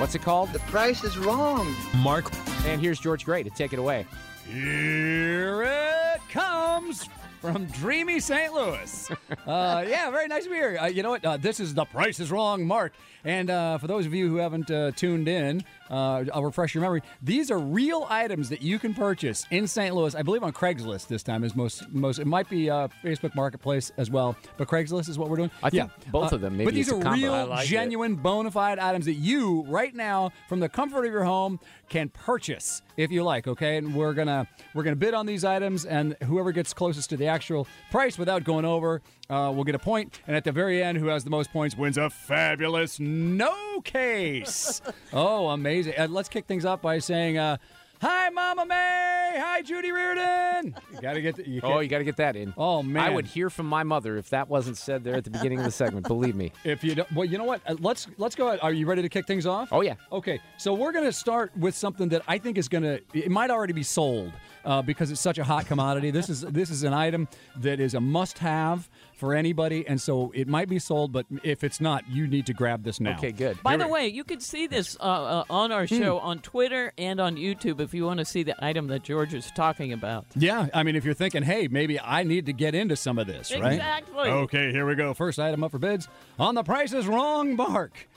What's 0.02 0.14
it 0.14 0.24
called? 0.24 0.52
The 0.52 0.60
Price 0.60 1.06
is 1.06 1.18
Wrong. 1.18 1.74
Mark. 1.96 2.30
And 2.66 2.82
here's 2.82 3.00
George 3.00 3.24
Gray 3.24 3.44
to 3.44 3.50
take 3.50 3.72
it 3.72 3.80
away. 3.80 4.06
Here 4.46 5.64
it 5.64 6.20
comes 6.30 7.08
from 7.42 7.66
dreamy 7.68 8.20
St. 8.20 8.54
Louis. 8.54 9.12
Uh, 9.46 9.86
yeah, 9.88 10.10
very 10.12 10.28
nice 10.28 10.44
to 10.46 10.50
be 10.50 10.56
here. 10.56 10.78
Uh, 10.80 10.86
you 10.88 11.04
know 11.04 11.12
what? 11.12 11.24
Uh, 11.24 11.38
this 11.38 11.60
is 11.60 11.74
The 11.74 11.86
Price 11.86 12.20
is 12.20 12.32
Wrong, 12.32 12.66
Mark. 12.66 12.94
And 13.24 13.50
uh, 13.50 13.78
for 13.78 13.88
those 13.88 14.06
of 14.06 14.14
you 14.14 14.30
who 14.30 14.38
haven't 14.38 14.72
uh, 14.72 14.92
tuned 14.92 15.28
in, 15.28 15.64
uh, 15.90 16.26
I'll 16.34 16.44
refresh 16.44 16.74
your 16.74 16.82
memory. 16.82 17.02
These 17.22 17.52
are 17.52 17.60
real 17.60 18.06
items 18.10 18.50
that 18.50 18.62
you 18.62 18.80
can 18.80 18.94
purchase 18.94 19.46
in 19.52 19.68
St. 19.68 19.96
Louis. 19.96 20.16
I 20.16 20.22
believe 20.22 20.44
on 20.44 20.54
Craigslist 20.54 21.08
this 21.08 21.24
time 21.24 21.44
is 21.44 21.56
most 21.56 21.90
most. 21.90 22.20
It 22.20 22.28
might 22.28 22.50
be 22.50 22.70
uh, 22.70 22.88
Facebook 23.04 23.36
Marketplace 23.36 23.92
as 23.98 24.10
well, 24.10 24.36
but 24.58 24.68
Craigslist 24.68 25.10
is 25.10 25.18
what 25.18 25.30
we're 25.30 25.38
doing. 25.38 25.52
I 25.64 25.70
think 25.70 25.90
yeah. 25.90 26.12
both 26.12 26.32
of 26.32 26.42
them, 26.42 26.58
maybe 26.58 26.66
but 26.66 26.74
these 26.74 26.92
are 26.92 27.00
combo. 27.00 27.12
real, 27.12 27.34
I 27.34 27.44
like 27.44 27.66
it. 27.66 27.70
genuine, 27.70 28.16
bona 28.16 28.52
fide 28.52 28.80
items 28.80 29.06
that 29.06 29.14
you 29.14 29.64
right 29.68 29.94
now, 29.94 30.32
from 30.48 30.60
the 30.60 30.70
comfort 30.70 31.06
of 31.06 31.12
your 31.12 31.24
home, 31.24 31.60
can 31.90 32.10
purchase 32.10 32.82
if 32.98 33.12
you 33.12 33.24
like. 33.24 33.48
Okay, 33.48 33.78
and 33.78 33.96
we're 33.96 34.14
gonna 34.14 34.48
we're 34.74 34.84
gonna 34.84 34.96
bid 34.96 35.14
on 35.14 35.26
these 35.26 35.44
items, 35.44 35.86
and 35.86 36.16
whoever 36.24 36.52
gets 36.52 36.74
closest 36.74 37.10
to 37.12 37.18
the 37.18 37.28
actual 37.28 37.68
price 37.92 38.18
without 38.18 38.44
going 38.44 38.66
over 38.66 39.02
uh, 39.30 39.52
will 39.56 39.64
get 39.64 39.76
a 39.76 39.80
point, 39.80 40.22
and 40.28 40.36
at 40.36 40.44
the 40.44 40.52
very 40.52 40.82
end, 40.82 40.98
who 40.98 41.08
has 41.08 41.24
the 41.24 41.30
most 41.30 41.52
points 41.52 41.78
wins 41.78 41.98
a 41.98 42.10
fabulous 42.10 43.00
no 43.00 43.82
case. 43.82 44.82
oh, 45.14 45.50
amazing! 45.50 45.94
Uh, 45.98 46.08
let's 46.10 46.30
kick 46.30 46.46
things 46.46 46.66
off 46.66 46.82
by 46.82 47.00
saying. 47.00 47.38
Uh, 47.38 47.58
Hi, 48.00 48.30
Mama 48.30 48.64
May. 48.64 49.38
Hi, 49.40 49.64
Judy 49.64 49.92
Reardon. 49.92 50.76
You 50.94 51.02
gotta 51.02 51.20
get. 51.20 51.36
The, 51.36 51.50
you 51.50 51.62
Oh, 51.64 51.80
you 51.80 51.90
got 51.90 51.98
to 51.98 52.04
get 52.04 52.18
that 52.18 52.36
in. 52.36 52.54
Oh 52.56 52.84
man, 52.84 53.04
I 53.04 53.10
would 53.10 53.26
hear 53.26 53.50
from 53.50 53.66
my 53.66 53.82
mother 53.82 54.18
if 54.18 54.30
that 54.30 54.48
wasn't 54.48 54.78
said 54.78 55.04
there 55.04 55.16
at 55.16 55.24
the 55.24 55.32
beginning 55.32 55.58
of 55.58 55.66
the 55.66 55.72
segment. 55.72 56.08
Believe 56.08 56.36
me. 56.36 56.52
If 56.64 56.84
you 56.84 56.96
don't, 56.96 57.12
well, 57.14 57.26
you 57.26 57.40
know 57.40 57.44
what? 57.44 57.62
Uh, 57.66 57.76
let's 57.80 58.08
let's 58.18 58.36
go. 58.36 58.50
Ahead. 58.50 58.60
Are 58.62 58.72
you 58.72 58.86
ready 58.86 59.02
to 59.02 59.10
kick 59.10 59.26
things 59.26 59.48
off? 59.48 59.70
Oh 59.72 59.82
yeah. 59.82 59.96
Okay, 60.12 60.40
so 60.58 60.76
we're 60.76 60.92
gonna 60.92 61.12
start 61.12 61.52
with 61.58 61.76
something 61.76 62.08
that 62.10 62.22
I 62.28 62.38
think 62.38 62.60
is 62.60 62.68
gonna. 62.70 63.00
It 63.16 63.32
might 63.32 63.50
already 63.50 63.74
be 63.74 63.84
sold 63.84 64.32
uh, 64.64 64.84
because 64.84 65.10
it's 65.10 65.22
such 65.22 65.40
a 65.40 65.44
hot 65.44 65.66
commodity. 65.66 66.12
This 66.12 66.30
is 66.30 66.42
this 66.42 66.70
is 66.70 66.84
an 66.84 66.94
item 66.94 67.28
that 67.56 67.80
is 67.80 67.96
a 67.96 68.02
must-have 68.02 68.88
for 69.18 69.34
anybody, 69.34 69.86
and 69.88 70.00
so 70.00 70.32
it 70.34 70.48
might 70.48 70.70
be 70.70 70.80
sold. 70.80 71.12
But 71.12 71.26
if 71.44 71.64
it's 71.64 71.82
not, 71.82 72.08
you 72.10 72.28
need 72.28 72.46
to 72.46 72.54
grab 72.54 72.84
this 72.84 73.00
now. 73.00 73.18
Okay, 73.18 73.32
good. 73.32 73.62
By 73.64 73.76
the 73.76 73.88
way, 73.88 74.08
you 74.08 74.24
can 74.24 74.40
see 74.40 74.68
this 74.68 74.96
uh, 75.00 75.04
uh, 75.04 75.44
on 75.50 75.72
our 75.72 75.88
show 75.88 76.20
on 76.20 76.40
Twitter 76.40 76.94
and 76.98 77.20
on 77.20 77.36
YouTube 77.36 77.82
if 77.82 77.94
you 77.94 78.06
want 78.06 78.20
to 78.20 78.26
see 78.26 78.44
the 78.44 78.56
item 78.64 78.88
that 78.88 79.04
George 79.04 79.34
is 79.34 79.52
talking 79.52 79.92
about. 79.94 80.26
Yeah, 80.36 80.68
I 80.74 80.84
mean, 80.84 80.96
if 80.96 81.04
you're 81.04 81.14
thinking, 81.14 81.44
hey, 81.44 81.68
maybe 81.68 82.00
I 82.00 82.24
need 82.24 82.46
to 82.46 82.54
get 82.54 82.76
into 82.76 82.96
some 82.96 83.18
of 83.18 83.28
this, 83.28 83.52
right? 83.52 83.74
Exactly. 83.74 84.30
Okay, 84.30 84.72
here 84.72 84.88
we 84.88 84.96
go. 84.96 85.14
First 85.14 85.40
item 85.40 85.64
up 85.64 85.72
for 85.72 85.80
bids 85.80 86.08
on 86.40 86.56
the 86.56 86.64
Price 86.64 86.94
is 86.94 87.08
Wrong 87.08 87.56
mark. 87.56 88.08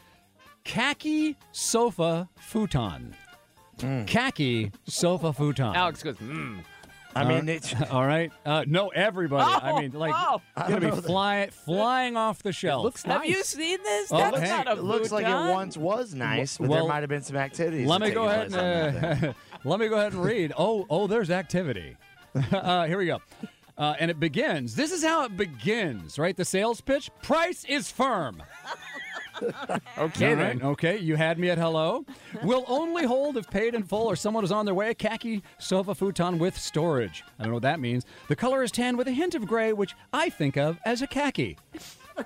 Khaki 0.65 1.37
sofa 1.53 2.29
futon. 2.39 3.17
Khaki 4.07 4.71
sofa 4.87 5.33
futon. 5.33 5.75
Alex 5.75 6.03
goes, 6.03 6.17
hmm. 6.19 6.59
I 7.15 7.25
mean, 7.25 7.49
it's 7.49 7.75
all 7.91 8.07
right. 8.07 8.33
Uh, 8.45 8.65
no, 8.67 8.89
everybody. 8.89 9.45
I 9.45 9.81
mean, 9.81 9.93
like, 9.93 10.15
oh. 10.15 10.41
gonna 10.57 10.93
be 10.93 11.01
flying 11.03 11.51
flying 11.51 12.17
off 12.17 12.43
the 12.43 12.53
shelf. 12.53 12.85
looks 12.85 13.03
Have 13.03 13.25
you 13.25 13.43
seen 13.43 13.79
this? 13.83 14.13
Oh, 14.13 14.19
That's 14.19 14.41
hey, 14.41 14.49
not 14.49 14.69
a 14.69 14.73
it 14.73 14.85
looks 14.85 15.11
like 15.11 15.27
futon. 15.27 15.49
it 15.49 15.53
once 15.53 15.77
was 15.77 16.15
nice, 16.15 16.59
but 16.59 16.69
Well, 16.69 16.81
there 16.81 16.89
might 16.89 17.01
have 17.01 17.09
been 17.09 17.23
some 17.23 17.37
activities. 17.37 17.87
Let 17.87 18.01
me 18.01 18.11
go 18.11 18.27
ahead 18.27 18.51
place 18.51 18.61
on 18.61 18.93
that 18.93 19.15
and 19.15 19.25
uh, 19.25 19.33
let 19.65 19.81
me 19.81 19.89
go 19.89 19.97
ahead 19.97 20.13
and 20.13 20.25
read. 20.25 20.53
Oh, 20.57 20.87
oh, 20.89 21.07
there's 21.07 21.31
activity. 21.31 21.97
uh, 22.53 22.87
here 22.87 22.99
we 22.99 23.07
go. 23.07 23.21
Uh, 23.77 23.95
and 23.99 24.11
it 24.11 24.21
begins. 24.21 24.75
This 24.77 24.93
is 24.93 25.03
how 25.03 25.25
it 25.25 25.37
begins, 25.37 26.19
right? 26.19 26.37
The 26.37 26.45
sales 26.45 26.81
pitch. 26.81 27.11
Price 27.23 27.65
is 27.65 27.91
firm. 27.91 28.43
Okay 29.99 30.35
then. 30.35 30.63
Okay, 30.63 30.99
you 30.99 31.17
had 31.17 31.39
me 31.39 31.51
at 31.51 31.59
hello. 31.59 32.05
Will 32.43 32.65
only 32.69 33.05
hold 33.05 33.37
if 33.37 33.49
paid 33.51 33.75
in 33.75 33.83
full 33.83 34.07
or 34.07 34.17
someone 34.17 34.45
is 34.45 34.53
on 34.53 34.65
their 34.65 34.75
way. 34.75 34.91
A 34.91 34.95
khaki 34.95 35.43
sofa 35.59 35.95
futon 35.95 36.39
with 36.39 36.57
storage. 36.57 37.25
I 37.39 37.43
don't 37.43 37.51
know 37.51 37.55
what 37.55 37.63
that 37.63 37.81
means. 37.81 38.05
The 38.29 38.37
color 38.37 38.63
is 38.63 38.71
tan 38.71 38.97
with 38.97 39.09
a 39.09 39.13
hint 39.13 39.35
of 39.35 39.47
gray, 39.47 39.73
which 39.73 39.95
I 40.13 40.31
think 40.31 40.57
of 40.57 40.79
as 40.85 41.03
a 41.03 41.07
khaki. 41.07 41.57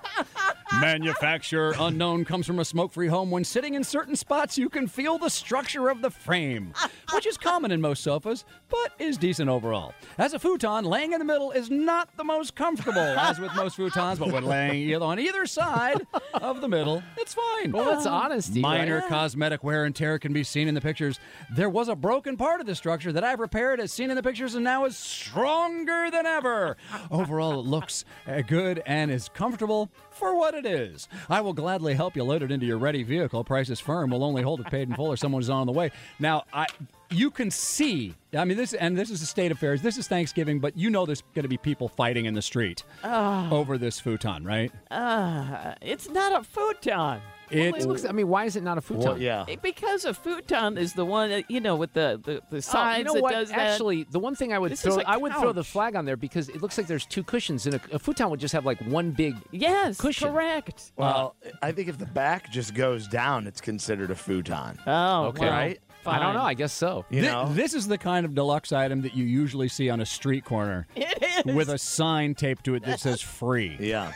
Manufacturer 0.81 1.75
unknown 1.79 2.25
comes 2.25 2.47
from 2.47 2.59
a 2.59 2.65
smoke 2.65 2.93
free 2.93 3.07
home. 3.07 3.31
When 3.31 3.45
sitting 3.45 3.75
in 3.75 3.85
certain 3.85 4.17
spots, 4.17 4.59
you 4.59 4.69
can 4.69 4.87
feel 4.87 5.19
the 5.19 5.29
structure 5.29 5.89
of 5.89 6.03
the 6.03 6.11
frame, 6.11 6.73
which 7.13 7.27
is 7.27 7.37
common 7.37 7.71
in 7.71 7.81
most 7.81 8.03
sofas, 8.03 8.45
but 8.69 8.93
is 8.99 9.17
decent 9.17 9.49
overall. 9.49 9.95
As 10.19 10.35
a 10.35 10.39
futon, 10.39 10.85
laying 10.85 11.13
in 11.13 11.19
the 11.19 11.25
middle 11.25 11.53
is 11.53 11.71
not 11.71 12.09
the 12.17 12.25
most 12.25 12.57
comfortable, 12.57 12.99
as 12.99 13.39
with 13.39 13.55
most 13.55 13.77
futons, 13.77 14.19
but 14.19 14.33
when 14.33 14.45
laying 14.45 14.89
either 14.91 15.05
on 15.05 15.19
either 15.19 15.47
side 15.47 16.05
of 16.35 16.61
the 16.61 16.69
middle, 16.69 17.03
it's 17.19 17.35
fine. 17.35 17.71
Well, 17.71 17.85
that's 17.85 18.07
honesty. 18.07 18.61
Minor 18.61 18.99
right? 18.99 19.09
cosmetic 19.09 19.63
wear 19.63 19.85
and 19.85 19.95
tear 19.95 20.19
can 20.19 20.33
be 20.33 20.43
seen 20.43 20.67
in 20.67 20.75
the 20.75 20.81
pictures. 20.81 21.21
There 21.55 21.71
was 21.71 21.89
a 21.89 21.95
broken 21.95 22.37
part 22.37 22.61
of 22.61 22.67
the 22.67 22.75
structure 22.75 23.13
that 23.13 23.23
I've 23.23 23.41
repaired 23.41 23.81
as 23.81 23.93
seen 23.93 24.11
in 24.11 24.17
the 24.17 24.23
pictures 24.23 24.55
and 24.55 24.65
now 24.65 24.85
is 24.87 24.97
stronger 24.97 26.11
than 26.11 26.27
ever. 26.27 26.77
Overall, 27.11 27.61
it 27.61 27.67
looks 27.67 28.05
uh, 28.27 28.43
good 28.43 28.83
and 28.87 29.11
is 29.11 29.29
comfortable 29.29 29.84
for 30.11 30.37
what 30.37 30.55
it 30.55 30.67
is. 30.67 31.09
I 31.29 31.41
will 31.41 31.53
gladly 31.53 31.95
help 31.95 32.17
you 32.17 32.25
load 32.25 32.43
it 32.43 32.51
into 32.53 32.67
your 32.67 32.79
ready 32.79 33.03
vehicle. 33.03 33.43
Price 33.45 33.71
is 33.71 33.81
firm. 33.81 34.11
We'll 34.11 34.25
only 34.25 34.43
hold 34.43 34.61
it 34.61 34.67
paid 34.67 34.89
in 34.89 34.95
full 34.95 35.07
or 35.09 35.17
someone 35.17 35.43
is 35.43 35.51
on 35.51 35.67
the 35.67 35.73
way. 35.73 35.91
Now, 36.19 36.45
I 36.53 36.67
you 37.11 37.31
can 37.31 37.51
see. 37.51 38.15
I 38.37 38.45
mean, 38.45 38.57
this 38.57 38.73
and 38.75 38.97
this 38.97 39.11
is 39.11 39.23
a 39.23 39.27
state 39.27 39.51
of 39.53 39.59
affairs. 39.59 39.83
This 39.83 39.99
is 39.99 40.09
Thanksgiving, 40.09 40.59
but 40.59 40.77
you 40.77 40.91
know 40.91 41.07
there's 41.07 41.23
going 41.35 41.43
to 41.45 41.49
be 41.49 41.57
people 41.59 41.89
fighting 41.89 42.25
in 42.25 42.35
the 42.35 42.43
street 42.43 42.83
Ah. 43.05 43.51
over 43.53 43.79
this 43.79 44.01
futon, 44.01 44.45
right? 44.45 44.73
Uh, 44.91 45.75
it's 45.81 46.09
not 46.09 46.33
a 46.41 46.43
futon. 46.45 47.21
It, 47.51 47.75
It 47.77 47.87
looks, 47.87 48.05
I 48.05 48.13
mean, 48.13 48.29
why 48.29 48.45
is 48.45 48.57
it 48.57 48.63
not 48.63 48.79
a 48.79 48.81
futon? 48.81 49.05
Well, 49.05 49.19
yeah. 49.19 49.45
It- 49.49 49.63
Because 49.63 50.05
a 50.05 50.15
futon 50.15 50.79
is 50.79 50.93
the 50.95 51.05
one 51.05 51.31
that, 51.31 51.51
you 51.51 51.61
know 51.61 51.77
with 51.77 51.93
the 51.93 52.21
the, 52.23 52.43
the 52.51 52.57
Oh, 52.57 52.61
sides 52.61 52.99
you 52.99 53.05
know 53.05 53.15
that 53.15 53.23
what? 53.23 53.33
does 53.33 53.49
that. 53.51 53.59
Actually, 53.59 54.05
the 54.11 54.19
one 54.19 54.35
thing 54.35 54.53
I 54.53 54.59
would 54.59 54.73
This 54.73 54.83
throw, 54.83 54.99
a 54.99 55.03
I 55.05 55.17
would 55.17 55.33
throw 55.35 55.53
the 55.53 55.65
flag 55.65 55.97
on 55.97 56.05
there 56.05 56.17
because 56.17 56.49
it 56.49 56.63
looks 56.63 56.77
like 56.79 56.87
there's 56.87 57.07
two 57.07 57.23
cushions, 57.23 57.67
and 57.67 57.75
a, 57.77 57.81
a 57.93 57.99
futon 57.99 58.31
would 58.31 58.41
just 58.41 58.53
have 58.55 58.65
like 58.65 58.81
one 58.83 59.11
big. 59.13 59.37
yes, 59.53 60.01
cushion. 60.01 60.31
correct. 60.33 60.93
Well, 60.97 61.37
I 61.63 61.73
think 61.73 61.89
if 61.89 61.99
the 61.99 62.07
back 62.07 62.51
just 62.51 62.75
goes 62.75 63.07
down, 63.09 63.47
it's 63.47 63.61
considered 63.61 64.11
a 64.11 64.15
futon. 64.15 64.79
Oh, 64.87 65.27
Okay. 65.27 65.41
well, 65.43 65.51
Right? 65.51 65.81
I 66.07 66.19
don't 66.19 66.35
know. 66.35 66.43
I 66.43 66.53
guess 66.53 66.73
so. 66.75 67.07
You 67.09 67.23
Thi- 67.23 67.29
know? 67.29 67.49
this 67.55 67.73
is 67.73 67.89
the 67.89 67.97
kind 67.97 68.27
of 68.27 68.35
deluxe 68.35 68.73
item 68.73 69.01
that 69.03 69.15
you 69.17 69.25
usually 69.25 69.69
see 69.69 69.89
on 69.89 70.01
a 70.03 70.07
street 70.07 70.45
corner 70.45 70.87
It 70.95 71.47
is. 71.47 71.55
with 71.55 71.71
a 71.71 71.79
sign 71.79 72.35
taped 72.35 72.65
to 72.65 72.75
it 72.75 72.83
that 72.85 73.01
says 73.01 73.23
free, 73.23 73.77
yeah. 73.81 74.13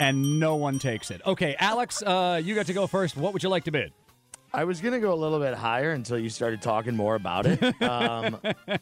And 0.00 0.40
no 0.40 0.56
one 0.56 0.78
takes 0.80 1.10
it. 1.12 1.20
Okay, 1.24 1.54
Alex, 1.58 2.02
uh, 2.02 2.40
you 2.42 2.54
got 2.56 2.66
to 2.66 2.72
go 2.72 2.86
first. 2.88 3.16
What 3.16 3.32
would 3.32 3.42
you 3.42 3.48
like 3.48 3.64
to 3.64 3.70
bid? 3.70 3.92
I 4.52 4.64
was 4.64 4.80
gonna 4.80 4.98
go 4.98 5.12
a 5.12 5.14
little 5.14 5.38
bit 5.38 5.54
higher 5.54 5.92
until 5.92 6.18
you 6.18 6.28
started 6.28 6.60
talking 6.60 6.96
more 6.96 7.14
about 7.14 7.46
it. 7.46 7.62
Um, 7.80 8.38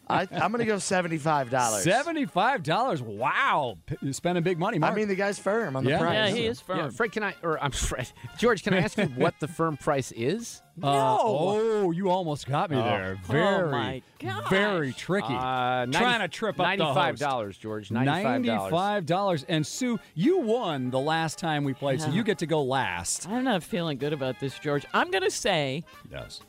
I, 0.09 0.27
I'm 0.33 0.51
gonna 0.51 0.65
go 0.65 0.79
seventy-five 0.79 1.51
dollars. 1.51 1.85
Seventy-five 1.85 2.63
dollars. 2.63 3.03
Wow, 3.03 3.77
P- 3.85 3.97
you're 4.01 4.15
spending 4.15 4.43
big 4.43 4.59
money. 4.59 4.79
Mark. 4.79 4.95
I 4.95 4.97
mean, 4.97 5.09
the 5.09 5.15
guy's 5.15 5.39
firm 5.39 5.77
on 5.77 5.85
the 5.85 5.91
Yeah. 5.91 5.99
price. 5.99 6.15
yeah, 6.15 6.29
he 6.35 6.47
is 6.47 6.61
firm. 6.63 6.79
Yeah, 6.79 6.89
Fred, 6.89 7.13
can 7.13 7.23
I 7.23 7.35
or 7.43 7.63
I'm 7.63 7.71
Fred, 7.89 8.11
George? 8.39 8.63
Can 8.63 8.73
I 8.73 8.79
ask 8.79 8.97
you 8.97 9.05
what 9.09 9.35
the 9.41 9.49
firm 9.49 9.77
price 9.77 10.11
is? 10.13 10.63
Uh, 10.83 11.17
oh, 11.21 11.91
you 11.91 12.11
almost 12.11 12.47
got 12.47 12.71
me 12.71 12.77
Oh. 12.77 12.83
there. 12.83 13.19
Oh, 13.23 13.33
Very, 13.33 13.71
my 13.71 14.03
very 14.51 14.93
tricky. 14.93 15.33
Uh, 15.35 15.85
90 15.87 15.99
Trying 15.99 16.21
to 16.21 16.29
trip 16.29 16.59
up 16.61 16.77
the 16.77 16.85
host. 16.85 17.23
$95, 17.23 17.59
George. 17.59 17.89
$95. 17.91 18.71
$95. 18.71 19.45
And 19.49 19.67
Sue, 19.67 19.99
you 20.15 20.39
won 20.41 20.91
the 20.91 20.99
last 21.01 21.39
time 21.39 21.65
we 21.65 21.75
played, 21.75 22.01
so 22.01 22.09
you 22.11 22.23
get 22.23 22.39
to 22.39 22.47
go 22.47 22.63
last. 22.63 23.29
I'm 23.29 23.45
not 23.45 23.63
feeling 23.63 23.99
good 23.99 24.13
about 24.13 24.41
this, 24.41 24.59
George. 24.59 24.85
I'm 24.93 25.11
going 25.11 25.25
to 25.25 25.31
say 25.31 25.85
Yes. 26.11 26.41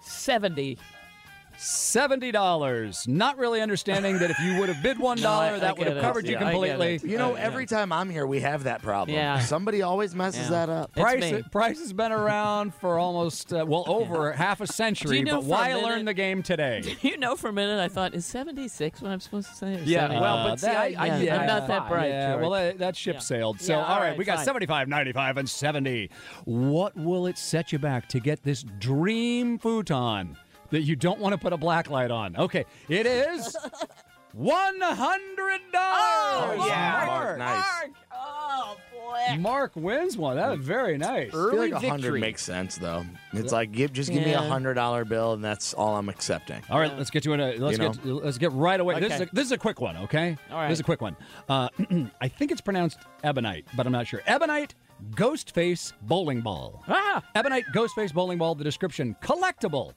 70. 0.00 0.78
$70. 1.58 3.08
Not 3.08 3.38
really 3.38 3.60
understanding 3.60 4.18
that 4.18 4.30
if 4.30 4.38
you 4.40 4.58
would 4.58 4.68
have 4.68 4.82
bid 4.82 4.96
$1, 4.98 5.20
No, 5.22 5.30
I- 5.30 5.54
I 5.54 5.58
that 5.58 5.76
would 5.78 5.84
get 5.84 5.88
have 5.88 5.96
it. 5.98 6.00
covered 6.00 6.26
you 6.26 6.32
Yeah, 6.32 6.46
I 6.46 6.50
completely. 6.52 7.00
You 7.10 7.18
know, 7.18 7.34
every 7.34 7.66
time 7.66 7.92
I'm 7.92 8.10
here, 8.10 8.26
we 8.26 8.40
have 8.40 8.64
that 8.64 8.82
problem. 8.82 9.16
Yeah. 9.16 9.40
Somebody 9.40 9.82
always 9.82 10.14
messes 10.14 10.48
that 10.50 10.68
up. 10.68 10.92
Price, 10.94 11.42
Price 11.50 11.78
has 11.80 11.92
been 11.92 12.12
around 12.12 12.74
for 12.74 12.98
almost, 12.98 13.52
uh, 13.52 13.64
well, 13.66 13.84
over 13.86 14.32
half 14.32 14.60
a 14.60 14.66
century, 14.66 15.18
you 15.18 15.24
know 15.24 15.36
but 15.40 15.44
why 15.44 15.68
minute- 15.68 15.82
learn 15.84 16.04
the 16.04 16.14
game 16.14 16.42
today? 16.42 16.82
You 17.02 17.18
know, 17.18 17.36
for 17.36 17.48
a 17.48 17.52
minute, 17.52 17.80
I 17.80 17.88
thought, 17.88 18.14
is 18.14 18.24
76 18.26 19.02
what 19.02 19.10
I'm 19.10 19.20
supposed 19.20 19.48
to 19.50 19.54
say? 19.54 19.80
Yeah, 19.84 20.02
70? 20.02 20.20
well, 20.20 20.48
but 20.48 20.60
see, 20.60 20.68
I- 20.68 20.94
I 20.98 21.18
did 21.18 21.28
I'm 21.28 21.46
not 21.46 21.66
that 21.66 21.68
that. 21.68 21.88
bright. 21.88 22.08
Yeah, 22.08 22.32
George. 22.32 22.40
well, 22.42 22.50
that, 22.52 22.78
that 22.78 22.96
ship 22.96 23.14
Yeah. 23.16 23.20
sailed. 23.20 23.60
So, 23.60 23.74
Yeah, 23.76 23.84
all 23.84 24.00
right, 24.00 24.16
we 24.16 24.24
got 24.24 24.36
fine. 24.36 24.44
75, 24.46 24.88
95, 24.88 25.36
and 25.36 25.48
70. 25.50 26.10
What 26.44 26.96
will 26.96 27.26
it 27.26 27.38
set 27.38 27.72
you 27.72 27.78
back 27.78 28.08
to 28.10 28.20
get 28.20 28.42
this 28.44 28.62
dream 28.62 29.58
futon 29.58 30.36
that 30.72 30.82
you 30.82 30.96
don't 30.96 31.20
want 31.20 31.32
to 31.32 31.38
put 31.38 31.52
a 31.52 31.56
black 31.56 31.88
light 31.88 32.10
on? 32.10 32.34
Okay, 32.36 32.64
it 32.88 33.06
is 33.06 33.56
$100. 34.36 35.72
Oh, 35.74 36.64
yeah. 36.66 37.04
Mark. 37.06 37.38
Nice. 37.38 37.64
Oh, 38.12 38.76
boy. 38.92 39.36
Mark 39.38 39.72
wins 39.76 40.16
one. 40.16 40.36
That 40.36 40.50
was 40.50 40.60
very 40.60 40.96
nice. 40.98 41.30
Early 41.34 41.48
I 41.48 41.52
feel 41.66 41.74
like 41.74 41.84
a 41.84 41.88
hundred 41.90 42.20
makes 42.20 42.42
sense 42.42 42.76
though. 42.76 43.04
It's 43.32 43.52
like 43.52 43.72
give 43.72 43.92
just 43.92 44.10
give 44.10 44.24
me 44.24 44.32
a 44.32 44.40
hundred 44.40 44.74
dollar 44.74 45.04
bill 45.04 45.34
and 45.34 45.44
that's 45.44 45.74
all 45.74 45.96
I'm 45.96 46.08
accepting. 46.08 46.62
All 46.70 46.78
right, 46.80 46.96
let's 46.96 47.10
get 47.10 47.22
to 47.24 47.34
it. 47.34 47.40
uh, 47.40 47.62
Let's 47.64 47.78
You 47.78 47.90
get 47.90 48.04
let's 48.06 48.38
get 48.38 48.52
right 48.52 48.80
away. 48.80 49.00
This 49.00 49.12
is 49.14 49.20
a, 49.22 49.28
this 49.32 49.44
is 49.46 49.52
a 49.52 49.58
quick 49.58 49.80
one, 49.80 49.96
okay? 49.98 50.36
All 50.50 50.56
right. 50.56 50.68
This 50.68 50.76
is 50.76 50.80
a 50.80 50.84
quick 50.84 51.00
one. 51.02 51.16
Uh, 51.48 51.68
I 52.20 52.28
think 52.28 52.52
it's 52.52 52.60
pronounced 52.60 52.98
ebonite, 53.22 53.66
but 53.76 53.86
I'm 53.86 53.92
not 53.92 54.06
sure. 54.06 54.22
Ebonite 54.26 54.74
Ghostface 55.10 55.92
bowling 56.02 56.40
ball. 56.40 56.82
Ah! 56.88 57.22
Ebonite 57.34 57.64
Ghostface 57.74 58.14
bowling 58.14 58.38
ball. 58.38 58.54
The 58.54 58.64
description: 58.64 59.16
collectible. 59.22 59.92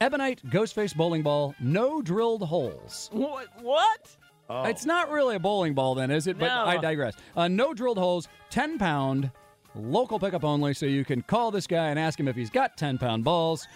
Ebonite 0.00 0.44
Ghostface 0.46 0.94
bowling 0.94 1.22
ball. 1.22 1.54
No 1.60 2.00
drilled 2.00 2.42
holes. 2.42 3.08
What? 3.12 3.48
What? 3.62 4.16
It's 4.50 4.86
not 4.86 5.10
really 5.10 5.36
a 5.36 5.38
bowling 5.40 5.74
ball, 5.74 5.94
then, 5.94 6.10
is 6.10 6.26
it? 6.26 6.38
But 6.38 6.46
No. 6.46 6.64
I 6.64 6.78
digress. 6.78 7.14
Uh, 7.36 7.48
no 7.48 7.74
drilled 7.74 7.98
holes. 7.98 8.28
Ten 8.48 8.78
pound. 8.78 9.30
Local 9.74 10.18
pickup 10.18 10.44
only, 10.44 10.74
so 10.74 10.86
you 10.86 11.04
can 11.04 11.22
call 11.22 11.50
this 11.50 11.66
guy 11.66 11.88
and 11.88 11.98
ask 11.98 12.18
him 12.18 12.26
if 12.26 12.34
he's 12.34 12.50
got 12.50 12.76
10 12.76 12.98
pound 12.98 13.22
balls. 13.22 13.68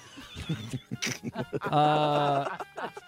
uh, 1.62 2.48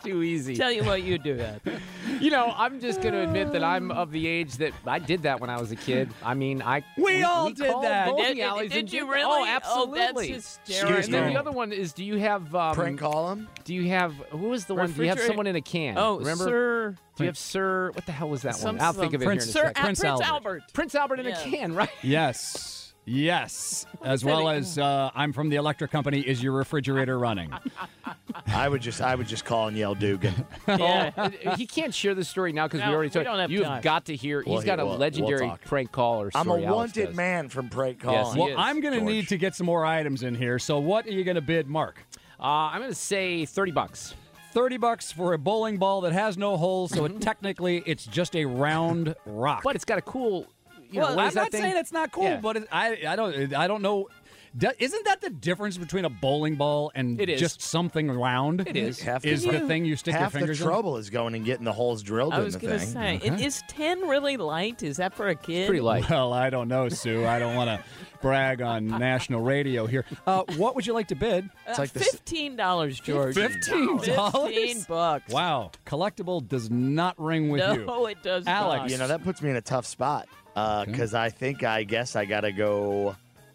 Too 0.05 0.23
easy. 0.23 0.55
Tell 0.57 0.71
you 0.71 0.85
what, 0.85 1.03
you 1.03 1.19
do 1.19 1.37
that. 1.37 1.61
You 2.21 2.31
know, 2.31 2.55
I'm 2.57 2.81
just 2.81 3.03
going 3.03 3.13
to 3.13 3.21
admit 3.23 3.51
that 3.53 3.65
I'm 3.65 3.91
of 3.91 4.13
the 4.13 4.27
age 4.29 4.55
that 4.59 4.73
I 4.87 5.01
did 5.01 5.23
that 5.23 5.41
when 5.41 5.51
I 5.51 5.61
was 5.61 5.73
a 5.73 5.77
kid. 5.77 6.11
I 6.23 6.35
mean, 6.35 6.63
I 6.63 6.85
We 6.97 7.23
all 7.25 7.51
did 7.51 7.59
that. 7.83 8.07
bowling 8.09 8.37
Did- 8.37 8.71
did 8.71 8.93
you 8.93 9.11
really? 9.11 9.25
Oh, 9.27 9.45
absolutely. 9.45 9.99
Oh, 9.99 10.01
that's 10.01 10.11
absolutely. 10.11 10.33
hysterical. 10.35 11.05
And 11.05 11.13
then 11.15 11.33
the 11.35 11.41
other 11.41 11.51
one 11.51 11.73
is: 11.73 11.93
Do 11.93 12.05
you 12.05 12.17
have 12.19 12.55
um, 12.55 12.77
Prank 12.77 13.01
call 13.01 13.33
him? 13.33 13.49
Do 13.65 13.75
you 13.75 13.89
have 13.89 14.15
who 14.31 14.49
was 14.49 14.65
the 14.65 14.75
one? 14.77 14.93
Do 14.93 15.03
you 15.03 15.09
have 15.09 15.21
someone 15.21 15.49
in 15.49 15.57
a 15.57 15.61
can? 15.61 15.99
Oh, 15.99 16.19
remember? 16.19 16.45
Sir- 16.45 16.95
Do 17.17 17.25
you 17.25 17.27
have 17.27 17.37
Sir? 17.37 17.91
What 17.95 18.07
the 18.07 18.13
hell 18.13 18.29
was 18.31 18.43
that 18.43 18.55
Some- 18.55 18.77
one? 18.77 18.85
I'll 18.87 18.93
think 18.93 19.13
of 19.13 19.21
it 19.21 19.25
Prince- 19.25 19.53
here 19.53 19.65
in 19.65 19.67
a 19.67 19.69
Sir- 19.69 19.69
second. 19.75 19.83
Prince 19.85 20.01
Prince 20.01 20.21
Albert. 20.21 20.25
Albert. 20.33 20.63
Prince 20.73 20.95
Albert 20.95 21.21
in 21.21 21.27
Yeah. 21.27 21.41
a 21.41 21.51
can, 21.51 21.75
right? 21.75 21.91
Yes. 22.03 22.84
Yes. 23.07 23.87
As 24.03 24.25
well 24.25 24.49
as 24.49 24.79
uh, 24.79 25.11
I'm 25.15 25.33
from 25.33 25.49
the 25.49 25.57
electric 25.57 25.91
company. 25.91 26.21
Is 26.21 26.43
your 26.43 26.53
refrigerator 26.53 27.19
running? 27.19 27.53
I 28.47 28.69
would 28.69 28.83
just 28.83 29.01
I 29.01 29.15
would 29.15 29.27
just 29.27 29.45
call 29.45 29.69
and 29.69 29.77
yell 29.77 29.95
Dugan. 29.95 30.35
Yeah. 30.69 31.31
He 31.57 31.67
can't 31.67 31.95
share 31.95 32.15
the 32.15 32.25
story 32.25 32.53
now 32.53 32.67
because 32.67 32.81
No, 32.81 32.89
we 32.89 32.95
already 32.95 33.09
we 33.09 33.13
told 33.13 33.25
don't 33.27 33.39
have 33.39 33.51
You've 33.51 33.65
time. 33.65 33.83
got 33.83 34.07
to 34.07 34.17
hear. 34.17 34.43
Well, 34.47 34.57
he's 34.57 34.65
got 34.65 34.79
he- 34.79 34.83
a 34.83 34.85
we'll- 34.85 34.93
we'll 34.95 34.99
legendary 35.01 35.47
talk. 35.47 35.63
prank 35.63 35.93
caller 35.93 36.31
I'm 36.35 36.49
a 36.49 36.53
Alex 36.55 36.67
wanted 36.73 37.07
does. 37.07 37.17
man 37.17 37.49
from 37.49 37.69
prank 37.69 38.03
Yes, 38.03 38.11
calling. 38.13 38.35
he 38.37 38.41
well, 38.41 38.49
is, 38.51 38.57
I'm 38.59 38.81
going 38.81 38.95
to 38.95 39.01
need 39.05 39.29
to 39.29 39.37
get 39.39 39.55
some 39.55 39.67
more 39.67 39.85
items 39.87 40.23
in 40.23 40.35
here. 40.35 40.59
So, 40.59 40.79
what 40.79 41.07
are 41.07 41.11
you 41.13 41.25
going 41.25 41.37
to 41.37 41.41
bid, 41.43 41.67
Mark? 41.69 42.05
Uh, 42.41 42.43
I'm 42.43 42.81
going 42.81 42.91
to 42.91 42.95
say 42.95 43.45
thirty 43.47 43.73
bucks. 43.73 44.15
30 44.53 44.77
bucks 44.77 45.11
for 45.11 45.33
a 45.33 45.39
bowling 45.39 45.79
ball 45.79 46.03
that 46.03 46.13
has 46.13 46.39
no 46.39 46.57
holes, 46.57 46.93
so 46.93 47.05
it, 47.07 47.21
technically 47.21 47.83
it's 47.87 48.07
just 48.07 48.37
a 48.37 48.45
round 48.45 49.17
rock. 49.27 49.63
But 49.65 49.75
it's 49.75 49.85
got 49.85 49.99
a 49.99 50.03
cool. 50.03 50.47
You 50.95 51.01
well, 51.01 51.11
know, 51.11 51.17
what 51.17 51.23
I'm 51.23 51.29
is 51.29 51.35
that 51.35 51.41
not 51.43 51.51
thing? 51.53 51.61
saying 51.63 51.77
it's 51.77 51.93
not 51.93 52.13
cool, 52.13 52.25
Yeah. 52.25 52.41
but 52.41 52.57
it, 52.57 52.69
I 52.71 52.99
I 53.09 53.17
don't 53.17 53.53
I 53.55 53.67
don't 53.67 53.83
know. 53.83 54.09
Do- 54.57 54.71
Isn't 54.79 55.05
that 55.07 55.21
the 55.21 55.31
difference 55.31 55.77
between 55.77 56.05
a 56.05 56.09
bowling 56.09 56.55
ball 56.55 56.93
and 56.95 57.21
It 57.21 57.29
is. 57.29 57.41
just 57.41 57.61
something 57.61 58.09
round? 58.09 58.61
It 58.69 58.77
is. 58.77 59.01
Half 59.01 59.25
Is 59.25 59.43
the, 59.43 59.51
the 59.51 59.61
thing 59.67 59.85
you 59.85 59.97
stick 59.97 60.13
your 60.13 60.21
half 60.23 60.33
fingers 60.33 60.61
the 60.61 60.65
in? 60.65 60.71
trouble 60.71 60.97
is 60.97 61.11
going 61.11 61.35
and 61.35 61.45
getting 61.45 61.65
the 61.65 61.73
holes 61.73 62.05
drilled 62.05 62.33
I 62.35 62.39
in 62.39 62.45
was 62.45 62.55
the 62.55 62.61
going 62.61 62.75
to 62.75 62.79
thing. 62.79 62.93
say, 63.21 63.21
and 63.27 63.35
uh-huh. 63.35 63.45
is 63.47 63.65
10 63.67 64.03
really 64.09 64.37
light? 64.37 64.85
Is 64.85 64.99
that 64.99 65.13
for 65.15 65.27
a 65.27 65.35
kid? 65.35 65.67
pretty 65.67 65.81
light. 65.81 66.09
Well, 66.09 66.33
I 66.33 66.51
don't 66.51 66.69
know, 66.69 66.89
Sue. 66.89 67.27
I 67.27 67.41
don't 67.41 67.57
want 67.57 67.69
to 67.69 67.85
brag 68.25 68.63
on 68.63 68.87
national 68.87 69.43
radio 69.43 69.87
here. 69.87 70.05
Uh, 70.27 70.43
what 70.57 70.75
would 70.75 70.87
you 70.87 70.93
like 70.95 71.09
to 71.09 71.15
bid? 71.15 71.49
It's 71.69 71.79
Uh, 71.79 71.83
like 71.83 71.93
this. 71.93 72.15
$15, 72.17 73.03
George. 73.03 73.35
Fifteen 73.35 73.99
dollars. 73.99 74.55
15 74.55 74.85
bucks. 74.89 75.33
Wow, 75.33 75.71
collectible 75.87 76.47
does 76.47 76.71
not 76.71 77.15
ring 77.21 77.51
with 77.51 77.61
you. 77.61 77.85
No, 77.85 78.07
it 78.15 78.23
does 78.23 78.47
Alex. 78.47 78.81
not. 78.81 78.91
You 78.91 78.99
know 78.99 79.09
that 79.09 79.23
puts 79.23 79.43
me 79.43 79.51
in 79.51 79.57
a 79.57 79.61
tough 79.61 79.87
spot 79.87 80.27
because 80.55 81.15
I 81.15 81.29
think 81.31 81.63
I 81.65 81.85
guess 81.85 82.17
I 82.17 82.25
gotta 82.25 82.51
go 82.53 83.15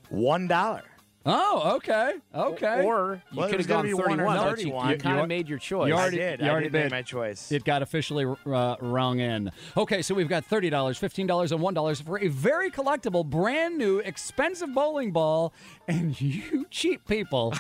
one 0.09 0.47
dollar. 0.47 0.83
Oh, 1.25 1.73
okay, 1.75 2.13
okay. 2.33 2.83
Or 2.83 3.21
you 3.31 3.37
Well, 3.37 3.49
could 3.49 3.59
have 3.59 3.67
gonna 3.67 3.79
gone 3.83 3.85
be 3.85 3.93
one 3.93 4.19
or 4.21 4.25
31. 4.25 4.37
but 4.37 4.43
you, 4.43 4.55
31. 4.55 4.89
you 4.91 4.97
kind 4.97 5.19
of 5.19 5.27
made 5.27 5.49
your 5.49 5.59
choice. 5.59 5.89
you 5.89 5.93
I 5.95 5.99
already- 5.99 6.17
did. 6.17 6.39
you 6.39 6.45
I 6.45 6.49
already 6.49 6.65
did 6.67 6.73
make 6.73 6.83
bid. 6.83 6.91
my 6.91 7.01
choice. 7.01 7.51
It 7.51 7.65
got 7.65 7.81
officially 7.81 8.25
uh, 8.45 8.75
rung 8.79 9.19
in. 9.19 9.51
Okay, 9.75 10.01
so 10.01 10.15
we've 10.15 10.29
got 10.29 10.45
thirty 10.45 10.69
dollars, 10.69 10.97
fifteen 10.97 11.27
dollars, 11.27 11.51
and 11.51 11.61
one 11.61 11.73
dollars 11.73 11.99
for 11.99 12.19
a 12.19 12.29
very 12.29 12.71
collectible, 12.71 13.25
brand 13.25 13.77
new, 13.77 13.99
expensive 13.99 14.73
bowling 14.73 15.11
ball, 15.11 15.53
and 15.89 16.19
you 16.21 16.65
cheap 16.71 17.05
people 17.05 17.53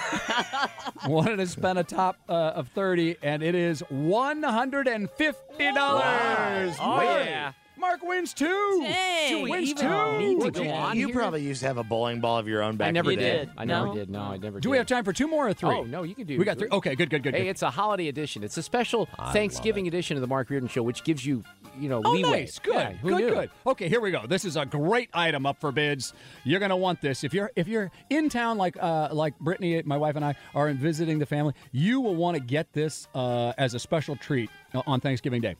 wanted 1.07 1.35
to 1.37 1.45
spend 1.47 1.77
a 1.79 1.83
top 1.83 2.17
uh, 2.29 2.33
of 2.55 2.69
thirty, 2.69 3.17
and 3.21 3.43
it 3.43 3.55
is 3.55 3.81
one 3.89 4.41
hundred 4.41 4.87
and 4.87 5.09
fifty 5.11 5.71
dollars. 5.73 6.75
Oh, 6.79 7.01
yeah. 7.01 7.51
Mark 7.79 8.03
wins 8.03 8.33
two. 8.33 8.79
Dang, 8.83 9.49
wins 9.49 9.69
even 9.69 9.83
two. 9.89 10.17
need 10.19 10.41
to 10.41 10.51
go 10.51 10.61
you, 10.63 10.69
on 10.69 10.97
you 10.97 11.05
here? 11.07 11.15
probably 11.15 11.41
used 11.41 11.61
to 11.61 11.67
have 11.67 11.77
a 11.77 11.83
bowling 11.83 12.19
ball 12.19 12.37
of 12.37 12.47
your 12.47 12.61
own 12.61 12.75
back 12.75 12.89
I 12.89 12.91
never 12.91 13.11
in 13.11 13.19
the 13.19 13.23
did. 13.25 13.45
day. 13.47 13.53
I 13.57 13.65
never 13.65 13.87
No? 13.87 13.93
did. 13.95 14.09
No, 14.09 14.19
I 14.21 14.37
never 14.37 14.59
did. 14.59 14.63
Do 14.63 14.69
we 14.69 14.77
have 14.77 14.85
time 14.87 15.03
for 15.05 15.13
two 15.13 15.27
more 15.27 15.47
or 15.47 15.53
three? 15.53 15.69
Oh 15.69 15.83
no, 15.83 16.03
you 16.03 16.13
can 16.15 16.25
do. 16.27 16.37
We 16.37 16.43
got 16.45 16.57
three. 16.57 16.67
Okay, 16.71 16.95
good, 16.95 17.09
good, 17.09 17.23
good. 17.23 17.33
Hey, 17.33 17.43
good. 17.43 17.49
it's 17.51 17.61
a 17.61 17.69
holiday 17.69 18.07
edition. 18.09 18.43
It's 18.43 18.57
a 18.57 18.63
special 18.63 19.07
Thanksgiving 19.31 19.87
edition 19.87 20.17
of 20.17 20.21
the 20.21 20.27
Mark 20.27 20.49
Reardon 20.49 20.67
Show, 20.69 20.83
which 20.83 21.03
gives 21.03 21.25
you, 21.25 21.43
you 21.77 21.87
know, 21.89 22.01
Oh, 22.03 22.11
leeway. 22.11 22.41
nice. 22.41 22.59
Good. 22.59 22.75
Yeah, 22.75 22.93
who 22.93 23.09
good. 23.09 23.17
knew? 23.21 23.29
Good. 23.29 23.49
Okay, 23.67 23.87
here 23.89 24.01
we 24.01 24.11
go. 24.11 24.25
This 24.27 24.45
is 24.45 24.57
a 24.57 24.65
great 24.65 25.09
item 25.13 25.45
up 25.45 25.59
for 25.59 25.71
bids. 25.71 26.13
You're 26.43 26.59
gonna 26.59 26.77
want 26.77 27.01
this 27.01 27.23
if 27.23 27.33
you're 27.33 27.51
if 27.55 27.67
you're 27.67 27.91
in 28.09 28.29
town 28.29 28.57
like 28.57 28.75
uh, 28.79 29.09
like 29.11 29.37
Brittany, 29.39 29.81
my 29.85 29.97
wife 29.97 30.15
and 30.15 30.25
I 30.25 30.35
are 30.53 30.67
in 30.69 30.77
visiting 30.77 31.19
the 31.19 31.25
family. 31.25 31.53
You 31.71 32.01
will 32.01 32.15
want 32.15 32.35
to 32.35 32.43
get 32.43 32.73
this 32.73 33.07
uh, 33.15 33.53
as 33.57 33.73
a 33.73 33.79
special 33.79 34.15
treat 34.15 34.49
uh, 34.73 34.81
on 34.85 34.99
Thanksgiving 34.99 35.41
Day. 35.41 35.55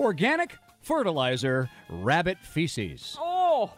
Organic 0.00 0.56
fertilizer 0.88 1.68
rabbit 1.90 2.38
feces. 2.40 3.16
Oh, 3.20 3.70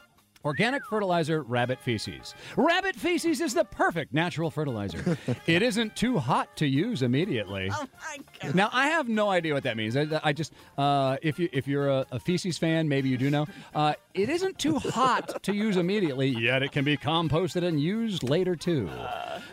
Organic 0.42 0.86
fertilizer, 0.86 1.42
rabbit 1.42 1.78
feces. 1.82 2.34
Rabbit 2.56 2.96
feces 2.96 3.42
is 3.42 3.52
the 3.52 3.64
perfect 3.64 4.14
natural 4.14 4.50
fertilizer. 4.50 5.18
it 5.46 5.60
isn't 5.60 5.94
too 5.96 6.16
hot 6.16 6.56
to 6.56 6.66
use 6.66 7.02
immediately. 7.02 7.68
oh 7.70 7.84
my 8.00 8.18
God. 8.40 8.54
Now 8.54 8.70
I 8.72 8.86
have 8.86 9.06
no 9.06 9.28
idea 9.28 9.52
what 9.52 9.64
that 9.64 9.76
means. 9.76 9.98
I, 9.98 10.06
I 10.24 10.32
just 10.32 10.54
uh, 10.78 11.18
if 11.20 11.38
you 11.38 11.50
if 11.52 11.68
you're 11.68 11.90
a, 11.90 12.06
a 12.12 12.18
feces 12.20 12.56
fan, 12.56 12.88
maybe 12.88 13.10
you 13.10 13.18
do 13.18 13.28
know. 13.28 13.46
Uh, 13.74 13.92
it 14.14 14.30
isn't 14.30 14.58
too 14.58 14.78
hot 14.78 15.42
to 15.42 15.52
use 15.52 15.76
immediately, 15.76 16.28
yet 16.28 16.62
it 16.62 16.72
can 16.72 16.84
be 16.86 16.96
composted 16.96 17.62
and 17.62 17.78
used 17.78 18.22
later 18.22 18.56
too. 18.56 18.88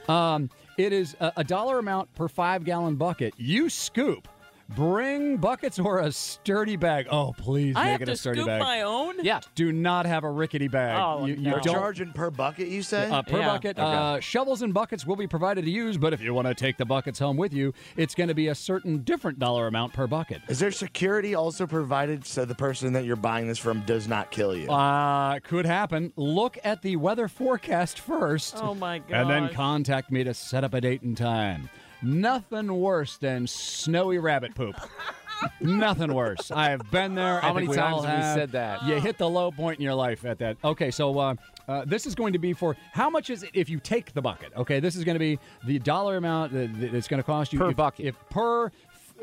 Um, 0.07 0.49
it 0.77 0.93
is 0.93 1.17
a, 1.19 1.33
a 1.37 1.43
dollar 1.43 1.79
amount 1.79 2.13
per 2.15 2.29
five 2.29 2.63
gallon 2.63 2.95
bucket. 2.95 3.33
You 3.35 3.69
scoop. 3.69 4.29
Bring 4.75 5.37
buckets 5.37 5.79
or 5.79 5.99
a 5.99 6.11
sturdy 6.11 6.75
bag. 6.75 7.07
Oh, 7.09 7.33
please 7.37 7.75
I 7.75 7.83
make 7.85 7.91
have 7.93 8.01
it 8.01 8.05
to 8.07 8.11
a 8.11 8.15
sturdy 8.17 8.39
scoop 8.39 8.47
bag. 8.47 8.59
my 8.59 8.81
own? 8.81 9.23
Yeah. 9.23 9.39
Do 9.55 9.71
not 9.71 10.05
have 10.05 10.23
a 10.23 10.29
rickety 10.29 10.67
bag. 10.67 10.99
Oh, 11.01 11.25
you, 11.25 11.35
you 11.35 11.41
no. 11.41 11.49
You're 11.51 11.59
don't 11.61 11.73
charging 11.73 12.11
per 12.11 12.29
bucket, 12.29 12.67
you 12.67 12.81
say? 12.81 13.09
uh, 13.09 13.21
per 13.21 13.39
Yeah. 13.39 13.47
bucket. 13.47 13.79
Uh, 13.79 14.19
shovels 14.19 14.61
and 14.61 14.73
buckets 14.73 15.05
will 15.05 15.15
be 15.15 15.25
provided 15.27 15.63
to 15.65 15.71
use, 15.71 15.97
but 15.97 16.13
if 16.13 16.21
you 16.21 16.33
want 16.33 16.47
to 16.47 16.53
take 16.53 16.77
the 16.77 16.85
buckets 16.85 17.17
home 17.17 17.37
with 17.37 17.53
you, 17.53 17.73
it's 17.95 18.13
going 18.13 18.27
to 18.27 18.33
be 18.35 18.49
a 18.49 18.55
certain 18.55 18.99
different 19.03 19.39
dollar 19.39 19.67
amount 19.67 19.93
per 19.93 20.05
bucket. 20.05 20.41
Is 20.49 20.59
there 20.59 20.71
security 20.71 21.33
also 21.33 21.65
provided 21.65 22.25
so 22.25 22.43
the 22.45 22.55
person 22.55 22.91
that 22.93 23.05
you're 23.05 23.15
buying 23.15 23.47
this 23.47 23.57
from 23.57 23.81
does 23.85 24.07
not 24.07 24.31
kill 24.31 24.55
you? 24.55 24.69
Uh, 24.69 25.39
could 25.39 25.65
happen. 25.65 26.11
Look 26.17 26.57
at 26.63 26.81
the 26.81 26.97
weather 26.97 27.27
forecast 27.27 27.99
first. 27.99 28.57
Oh, 28.61 28.75
my 28.75 28.99
god. 28.99 29.21
And 29.21 29.29
then 29.29 29.49
contact 29.53 30.11
me 30.11 30.23
to 30.25 30.33
set 30.33 30.63
up 30.63 30.73
a 30.73 30.81
date 30.81 31.01
and 31.03 31.15
time. 31.17 31.69
Nothing 32.01 32.73
worse 32.73 33.17
than 33.17 33.47
snowy 33.47 34.19
rabbit 34.19 34.55
poop. 34.55 34.75
Nothing 35.61 36.13
worse. 36.13 36.51
I 36.51 36.69
have 36.69 36.89
been 36.91 37.15
there. 37.15 37.39
How 37.39 37.51
I 37.51 37.53
many 37.53 37.67
times 37.67 38.03
have 38.05 38.17
we 38.17 38.39
said 38.39 38.51
that? 38.53 38.83
You 38.83 38.95
hit 38.95 39.17
the 39.17 39.29
low 39.29 39.51
point 39.51 39.79
in 39.79 39.83
your 39.83 39.93
life 39.93 40.25
at 40.25 40.39
that. 40.39 40.57
Okay, 40.63 40.91
so 40.91 41.17
uh, 41.17 41.35
uh, 41.67 41.85
this 41.85 42.05
is 42.05 42.15
going 42.15 42.33
to 42.33 42.39
be 42.39 42.53
for 42.53 42.75
how 42.93 43.09
much 43.09 43.29
is 43.29 43.43
it 43.43 43.51
if 43.53 43.69
you 43.69 43.79
take 43.79 44.13
the 44.13 44.21
bucket? 44.21 44.51
Okay, 44.55 44.79
this 44.79 44.95
is 44.95 45.03
going 45.03 45.15
to 45.15 45.19
be 45.19 45.39
the 45.65 45.79
dollar 45.79 46.17
amount 46.17 46.53
that 46.53 46.79
that 46.79 46.93
it's 46.93 47.07
going 47.07 47.21
to 47.21 47.25
cost 47.25 47.53
you 47.53 47.59
Per 47.59 47.69
if, 47.69 47.75
bucket. 47.75 48.05
If 48.05 48.15
per 48.29 48.71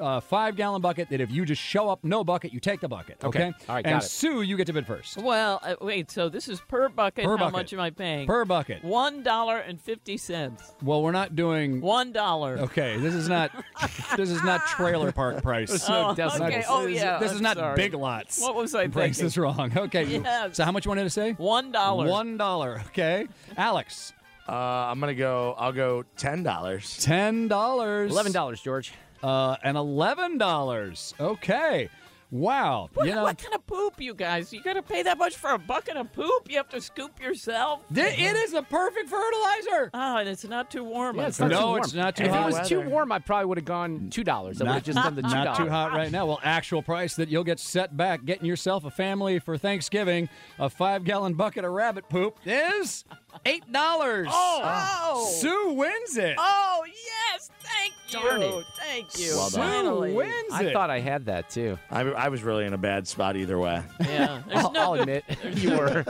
uh, 0.00 0.20
five 0.20 0.56
gallon 0.56 0.80
bucket, 0.82 1.08
that 1.10 1.20
if 1.20 1.30
you 1.30 1.44
just 1.44 1.60
show 1.62 1.88
up 1.88 2.02
no 2.04 2.24
bucket, 2.24 2.52
you 2.52 2.60
take 2.60 2.80
the 2.80 2.88
bucket. 2.88 3.22
Okay. 3.24 3.46
Okay. 3.48 3.52
All 3.68 3.74
right, 3.76 3.84
And 3.86 3.94
got 3.94 4.04
it. 4.04 4.08
Sue, 4.08 4.42
you 4.42 4.56
get 4.56 4.66
to 4.66 4.72
bid 4.72 4.86
first. 4.86 5.16
Well, 5.18 5.60
uh, 5.62 5.74
wait. 5.80 6.10
So 6.10 6.28
this 6.28 6.48
is 6.48 6.60
per 6.60 6.88
bucket. 6.88 7.24
Per 7.24 7.30
How 7.36 7.44
bucket. 7.44 7.52
much 7.52 7.72
am 7.72 7.80
I 7.80 7.90
paying? 7.90 8.26
Per 8.26 8.44
bucket. 8.44 8.82
One 8.84 9.22
dollar 9.22 9.58
and 9.58 9.80
fifty 9.80 10.16
cents. 10.16 10.72
Well, 10.82 11.02
we're 11.02 11.12
not 11.12 11.36
doing. 11.36 11.80
One 11.80 12.12
dollar. 12.12 12.58
Okay, 12.58 12.96
this 12.98 13.14
is 13.14 13.28
not. 13.28 13.50
this 14.16 14.30
is 14.30 14.42
not 14.42 14.66
trailer 14.66 15.12
park 15.12 15.42
price. 15.42 15.68
There's 15.70 15.88
no 15.88 16.08
Oh, 16.08 16.10
okay. 16.10 16.56
This 16.56 16.66
Oh, 16.68 16.86
is- 16.86 16.94
yeah, 16.96 17.18
This 17.18 17.30
I'm 17.30 17.36
is 17.36 17.42
not 17.42 17.56
sorry. 17.56 17.76
big 17.76 17.94
lots. 17.94 18.40
What 18.40 18.54
was 18.54 18.74
I 18.74 18.88
Price 18.88 19.16
thinking? 19.16 19.26
is 19.26 19.38
wrong. 19.38 19.72
Okay. 19.76 20.04
Yes. 20.04 20.56
So 20.56 20.64
how 20.64 20.72
much 20.72 20.84
you 20.84 20.90
wanted 20.90 21.04
to 21.04 21.10
say? 21.10 21.32
One 21.32 21.72
dollar. 21.72 22.08
One 22.08 22.36
dollar. 22.36 22.82
Okay. 22.88 23.28
Alex. 23.56 24.12
Uh, 24.46 24.52
I'm 24.52 25.00
gonna 25.00 25.14
go. 25.14 25.54
I'll 25.58 25.72
go 25.72 26.04
ten 26.16 26.42
dollars. 26.42 26.98
Ten 27.00 27.48
dollars. 27.48 28.10
Eleven 28.12 28.32
dollars, 28.32 28.60
George. 28.60 28.92
Uh, 29.24 29.56
and 29.62 29.76
eleven 29.76 30.36
dollars. 30.36 31.14
Okay. 31.18 31.88
Wow. 32.30 32.90
What, 32.94 33.06
you 33.06 33.14
know, 33.14 33.22
what 33.22 33.38
kind 33.38 33.54
of 33.54 33.64
poop, 33.64 34.00
you 34.00 34.12
guys? 34.12 34.52
You 34.52 34.60
got 34.60 34.72
to 34.72 34.82
pay 34.82 35.04
that 35.04 35.18
much 35.18 35.36
for 35.36 35.50
a 35.50 35.58
bucket 35.58 35.96
of 35.96 36.12
poop? 36.12 36.50
You 36.50 36.56
have 36.56 36.68
to 36.70 36.80
scoop 36.80 37.20
yourself? 37.22 37.84
Th- 37.94 38.18
it 38.18 38.34
is 38.36 38.54
a 38.54 38.62
perfect 38.62 39.08
fertilizer. 39.08 39.90
Oh, 39.94 40.16
and 40.16 40.28
it's 40.28 40.42
not 40.44 40.68
too 40.68 40.82
warm. 40.82 41.16
Yeah, 41.16 41.28
it's 41.28 41.38
not 41.38 41.50
No, 41.50 41.60
too 41.60 41.66
warm. 41.66 41.80
it's 41.84 41.94
not 41.94 42.16
too 42.16 42.24
if 42.24 42.30
hot. 42.32 42.50
it 42.50 42.58
was 42.58 42.68
too 42.68 42.80
warm, 42.80 43.12
I 43.12 43.20
probably 43.20 43.46
would 43.46 43.58
have 43.58 43.64
gone 43.64 44.08
two 44.10 44.24
dollars. 44.24 44.60
I 44.60 44.64
would 44.64 44.72
have 44.72 44.82
just 44.82 44.96
done 44.96 45.14
the 45.14 45.22
two 45.22 45.28
not 45.34 45.56
too 45.56 45.68
hot 45.68 45.92
right 45.92 46.10
now. 46.10 46.26
Well, 46.26 46.40
actual 46.42 46.82
price 46.82 47.14
that 47.16 47.28
you'll 47.28 47.44
get 47.44 47.60
set 47.60 47.96
back 47.96 48.24
getting 48.24 48.46
yourself 48.46 48.84
a 48.84 48.90
family 48.90 49.38
for 49.38 49.56
Thanksgiving, 49.56 50.28
a 50.58 50.68
five 50.68 51.04
gallon 51.04 51.34
bucket 51.34 51.64
of 51.64 51.70
rabbit 51.70 52.08
poop 52.08 52.38
is 52.44 53.04
eight 53.46 53.70
dollars. 53.70 54.26
Oh. 54.28 55.30
Sue 55.40 55.72
wins 55.74 56.16
it. 56.16 56.34
Oh, 56.36 56.84
yes. 56.84 57.50
Thank 57.76 57.92
you. 58.08 58.20
Darn 58.20 58.42
it. 58.42 58.64
Thank 58.78 59.18
you. 59.18 59.32
Well 59.36 59.50
done. 59.50 59.60
Finally. 59.60 60.10
Sue 60.10 60.16
wins 60.16 60.52
I 60.52 60.62
it. 60.64 60.72
thought 60.72 60.90
I 60.90 61.00
had 61.00 61.26
that 61.26 61.50
too. 61.50 61.78
I, 61.90 62.02
I 62.02 62.28
was 62.28 62.42
really 62.42 62.64
in 62.64 62.72
a 62.72 62.78
bad 62.78 63.06
spot 63.08 63.36
either 63.36 63.58
way. 63.58 63.82
Yeah. 64.00 64.42
I'll, 64.52 64.72
no 64.72 64.80
I'll 64.80 65.04
good- 65.04 65.22
admit 65.24 65.24
you 65.58 65.70
were. 65.76 66.04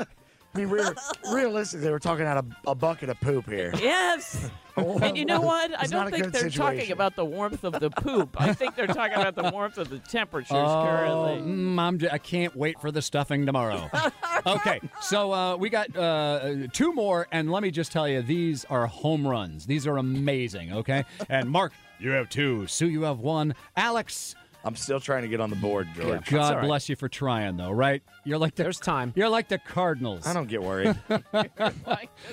I 0.54 0.58
mean, 0.58 0.68
real, 0.68 0.92
realistically, 1.32 1.90
we're 1.90 1.98
talking 1.98 2.26
out 2.26 2.44
a, 2.44 2.70
a 2.70 2.74
bucket 2.74 3.08
of 3.08 3.20
poop 3.20 3.46
here. 3.48 3.72
Yes. 3.76 4.48
and 4.76 5.16
you 5.16 5.24
know 5.24 5.40
what? 5.40 5.76
I 5.78 5.86
don't 5.86 6.10
think 6.10 6.32
they're 6.32 6.48
talking 6.50 6.92
about 6.92 7.16
the 7.16 7.24
warmth 7.24 7.64
of 7.64 7.72
the 7.80 7.90
poop. 7.90 8.40
I 8.40 8.52
think 8.52 8.76
they're 8.76 8.86
talking 8.86 9.16
about 9.16 9.34
the 9.34 9.50
warmth 9.52 9.78
of 9.78 9.90
the 9.90 9.98
temperatures 9.98 10.56
Oh, 10.56 10.84
currently. 10.84 11.52
mm, 11.52 11.78
I'm 11.78 11.98
j- 11.98 12.08
I 12.10 12.18
can't 12.18 12.54
wait 12.54 12.80
for 12.80 12.90
the 12.92 13.02
stuffing 13.02 13.46
tomorrow. 13.46 13.90
okay, 14.46 14.80
so 15.00 15.32
uh, 15.32 15.56
we 15.56 15.70
got 15.70 15.96
uh, 15.96 16.68
two 16.72 16.92
more, 16.92 17.26
and 17.32 17.50
let 17.50 17.62
me 17.62 17.70
just 17.70 17.90
tell 17.92 18.08
you, 18.08 18.22
these 18.22 18.64
are 18.66 18.86
home 18.86 19.26
runs. 19.26 19.66
These 19.66 19.86
are 19.86 19.96
amazing. 19.98 20.72
Okay, 20.72 21.04
and 21.28 21.50
Mark, 21.50 21.72
you 21.98 22.10
have 22.10 22.28
two. 22.28 22.66
Sue, 22.68 22.88
you 22.88 23.02
have 23.02 23.18
one. 23.20 23.54
Alex, 23.76 24.34
I'm 24.64 24.76
still 24.76 25.00
trying 25.00 25.22
to 25.22 25.28
get 25.28 25.40
on 25.40 25.50
the 25.50 25.56
board, 25.56 25.88
George. 25.94 26.24
God 26.26 26.40
all 26.40 26.58
right. 26.58 26.66
bless 26.66 26.88
you 26.88 26.96
for 26.96 27.08
trying, 27.08 27.56
though. 27.56 27.70
Right? 27.70 28.02
You're 28.24 28.38
like 28.38 28.54
the 28.54 28.62
There's 28.62 28.80
time. 28.80 29.12
You're 29.14 29.28
like 29.28 29.48
the 29.48 29.58
Cardinals. 29.58 30.26
I 30.26 30.32
don't 30.32 30.48
get 30.48 30.62
worried. 30.62 30.96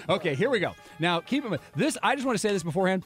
Okay, 0.10 0.36
here 0.36 0.50
we 0.50 0.60
go. 0.60 0.74
Now, 1.00 1.20
keep 1.20 1.44
in 1.44 1.52
mind, 1.52 1.62
this. 1.76 1.98
I 2.02 2.16
just 2.16 2.26
want 2.26 2.36
to 2.36 2.40
say 2.40 2.52
this 2.52 2.64
beforehand. 2.64 3.04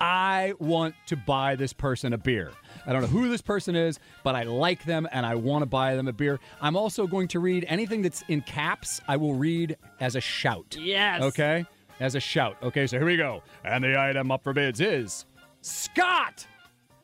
I 0.00 0.54
want 0.58 0.94
to 1.06 1.16
buy 1.16 1.56
this 1.56 1.72
person 1.72 2.12
a 2.12 2.18
beer. 2.18 2.52
I 2.86 2.92
don't 2.92 3.02
know 3.02 3.08
who 3.08 3.28
this 3.28 3.42
person 3.42 3.74
is, 3.74 3.98
but 4.22 4.34
I 4.34 4.44
like 4.44 4.84
them 4.84 5.08
and 5.12 5.26
I 5.26 5.34
want 5.34 5.62
to 5.62 5.66
buy 5.66 5.96
them 5.96 6.08
a 6.08 6.12
beer. 6.12 6.38
I'm 6.60 6.76
also 6.76 7.06
going 7.06 7.28
to 7.28 7.40
read 7.40 7.64
anything 7.68 8.02
that's 8.02 8.22
in 8.28 8.42
caps. 8.42 9.00
I 9.08 9.16
will 9.16 9.34
read 9.34 9.76
as 10.00 10.14
a 10.14 10.20
shout. 10.20 10.76
Yes. 10.78 11.22
Okay, 11.22 11.66
as 12.00 12.14
a 12.14 12.20
shout. 12.20 12.56
Okay, 12.62 12.86
so 12.86 12.96
here 12.98 13.06
we 13.06 13.16
go. 13.16 13.42
And 13.64 13.82
the 13.82 13.98
item 13.98 14.30
up 14.30 14.44
for 14.44 14.52
bids 14.52 14.80
is 14.80 15.26
Scott, 15.62 16.46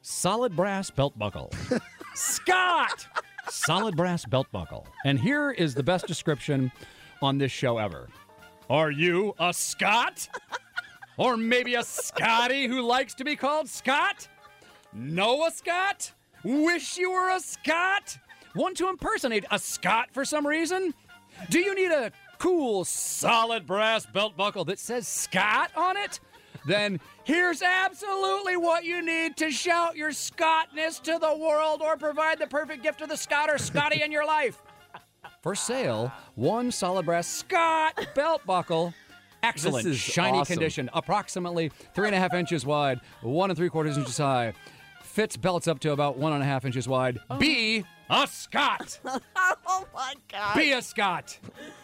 solid 0.04 0.54
brass 0.54 0.90
belt 0.90 1.18
buckle. 1.18 1.50
Scott, 2.14 3.06
solid 3.48 3.96
brass 3.96 4.24
belt 4.24 4.46
buckle. 4.52 4.86
And 5.04 5.18
here 5.18 5.50
is 5.50 5.74
the 5.74 5.82
best 5.82 6.06
description 6.06 6.70
on 7.22 7.38
this 7.38 7.50
show 7.50 7.78
ever. 7.78 8.08
Are 8.68 8.90
you 8.90 9.34
a 9.40 9.52
Scott? 9.52 10.28
or 11.16 11.36
maybe 11.36 11.74
a 11.74 11.82
Scotty 11.82 12.66
who 12.66 12.82
likes 12.82 13.14
to 13.14 13.24
be 13.24 13.34
called 13.36 13.68
Scott? 13.68 14.28
Know 14.92 15.46
a 15.46 15.50
Scott? 15.50 16.12
Wish 16.44 16.98
you 16.98 17.10
were 17.10 17.30
a 17.30 17.40
Scott? 17.40 18.18
Want 18.54 18.76
to 18.76 18.88
impersonate 18.88 19.44
a 19.50 19.58
Scot 19.58 20.08
for 20.12 20.24
some 20.24 20.46
reason? 20.46 20.94
Do 21.50 21.58
you 21.58 21.74
need 21.74 21.90
a 21.90 22.12
cool, 22.38 22.84
solid 22.84 23.66
brass 23.66 24.06
belt 24.06 24.36
buckle 24.36 24.64
that 24.66 24.78
says 24.78 25.08
Scott 25.08 25.70
on 25.74 25.96
it? 25.96 26.20
Then 26.66 27.00
here's 27.24 27.62
absolutely 27.62 28.56
what 28.56 28.84
you 28.84 29.02
need 29.04 29.36
to 29.36 29.50
shout 29.50 29.96
your 29.96 30.10
Scottness 30.10 31.02
to 31.02 31.18
the 31.18 31.36
world 31.36 31.82
or 31.82 31.96
provide 31.96 32.38
the 32.38 32.46
perfect 32.46 32.82
gift 32.82 33.00
to 33.00 33.06
the 33.06 33.16
Scot 33.16 33.50
or 33.50 33.58
Scotty 33.58 34.02
in 34.02 34.10
your 34.10 34.26
life. 34.26 34.62
For 35.42 35.54
sale, 35.54 36.10
one 36.34 36.70
solid 36.70 37.04
brass 37.06 37.26
Scott 37.26 38.06
belt 38.14 38.42
buckle. 38.46 38.94
Excellent, 39.42 39.84
This 39.84 39.96
is 39.96 40.00
shiny 40.00 40.38
awesome. 40.38 40.54
condition, 40.54 40.88
approximately 40.94 41.70
three 41.94 42.06
and 42.06 42.14
a 42.14 42.18
half 42.18 42.32
inches 42.32 42.64
wide, 42.64 43.00
one 43.20 43.50
and 43.50 43.56
three 43.58 43.68
quarters 43.68 43.98
inches 43.98 44.16
high. 44.16 44.54
Fits 45.02 45.36
belts 45.36 45.68
up 45.68 45.80
to 45.80 45.92
about 45.92 46.16
one 46.16 46.32
and 46.32 46.42
a 46.42 46.46
half 46.46 46.64
inches 46.64 46.88
wide. 46.88 47.18
Be 47.38 47.84
a 48.10 48.26
Scot. 48.26 48.98
oh 49.06 49.86
my 49.94 50.14
God. 50.30 50.56
Be 50.56 50.72
a 50.72 50.82
Scot. 50.82 51.38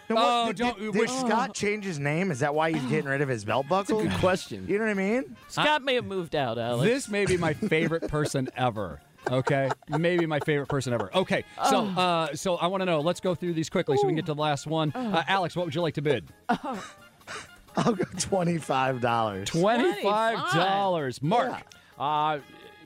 Now, 0.09 0.17
what- 0.17 0.25
Oh, 0.25 0.47
did, 0.49 0.57
don't 0.57 0.79
did, 0.79 0.95
wish. 0.95 1.11
did 1.11 1.19
Scott 1.21 1.55
change 1.55 1.85
his 1.85 1.99
name? 1.99 2.31
Is 2.31 2.41
that 2.41 2.55
why 2.55 2.73
he's 2.73 2.83
getting 2.85 3.09
rid 3.11 3.21
of 3.21 3.29
his 3.29 3.45
belt 3.45 3.69
buckle? 3.69 4.03
Good 4.03 4.13
question. 4.19 4.67
You 4.69 4.79
know 4.79 4.85
what 4.85 4.91
I 4.91 4.95
mean? 4.95 5.37
Scott 5.49 5.83
may 5.83 5.95
have 5.95 6.05
moved 6.05 6.35
out, 6.35 6.59
Alex. 6.59 6.85
This 6.89 7.09
may 7.09 7.27
be 7.27 7.37
my 7.37 7.55
favorite 7.55 8.09
person 8.09 8.49
ever. 8.57 9.01
Okay, 9.31 9.69
maybe 9.89 10.25
my 10.27 10.41
favorite 10.41 10.69
person 10.69 10.93
ever. 10.95 11.11
Okay, 11.15 11.45
so 11.69 11.85
uh, 11.85 12.35
so 12.35 12.57
I 12.57 12.67
want 12.69 12.81
to 12.81 12.87
know. 12.87 13.01
Let's 13.01 13.21
go 13.21 13.35
through 13.35 13.53
these 13.53 13.69
quickly 13.69 13.97
so 13.99 14.05
we 14.05 14.09
can 14.09 14.17
get 14.17 14.27
to 14.27 14.35
the 14.35 14.41
last 14.41 14.67
one. 14.67 14.93
Uh, 14.93 15.23
Alex, 15.29 15.55
what 15.55 15.67
would 15.67 15.75
you 15.75 15.83
like 15.83 15.95
to 15.95 16.03
bid? 16.03 16.25
I'll 16.49 17.93
go 17.95 18.05
twenty-five 18.19 19.01
dollars. 19.01 19.49
Twenty-five 19.51 20.53
dollars. 20.55 21.23
Mark, 21.23 21.63
Uh, 21.99 22.39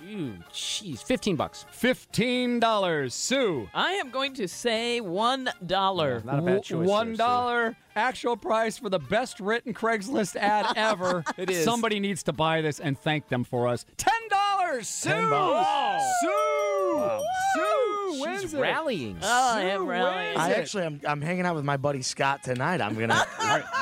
you, 0.04 0.34
jeez, 0.52 1.02
fifteen 1.02 1.36
bucks. 1.36 1.64
fifteen 1.70 2.60
dollars. 2.60 3.14
Sue, 3.14 3.68
I 3.74 3.92
am 3.94 4.10
going 4.10 4.34
to 4.34 4.48
say 4.48 5.00
one 5.00 5.48
dollar. 5.66 6.22
Not 6.24 6.38
a 6.38 6.42
bad 6.42 6.62
choice. 6.62 6.86
one 6.88 7.08
there, 7.08 7.14
Sue. 7.14 7.18
dollar 7.18 7.76
actual 7.96 8.36
price 8.36 8.76
for 8.78 8.88
the 8.90 8.98
best 8.98 9.38
written 9.40 9.72
Craigslist 9.72 10.36
ad 10.36 10.66
ever. 10.76 11.24
It 11.38 11.50
is. 11.50 11.64
Somebody 11.64 12.00
needs 12.00 12.22
to 12.24 12.32
buy 12.32 12.60
this 12.60 12.80
and 12.80 12.98
thank 12.98 13.28
them 13.28 13.44
for 13.44 13.68
us. 13.68 13.84
Ten 13.96 14.12
dollars. 14.30 14.88
Sue. 14.88 15.10
Ten 15.10 15.30
bucks. 15.30 16.04
Sue. 16.20 17.20
Sue 17.54 18.10
She's 18.12 18.20
wins 18.20 18.54
it. 18.54 18.60
rallying. 18.60 19.18
Oh, 19.22 19.52
I 19.56 19.62
am 19.62 19.86
rallying. 19.86 20.36
I 20.36 20.52
actually, 20.54 20.84
I'm, 20.84 21.00
I'm 21.06 21.20
hanging 21.20 21.46
out 21.46 21.54
with 21.56 21.64
my 21.64 21.76
buddy 21.76 22.02
Scott 22.02 22.42
tonight. 22.44 22.80
I'm 22.80 22.94
gonna 22.94 23.14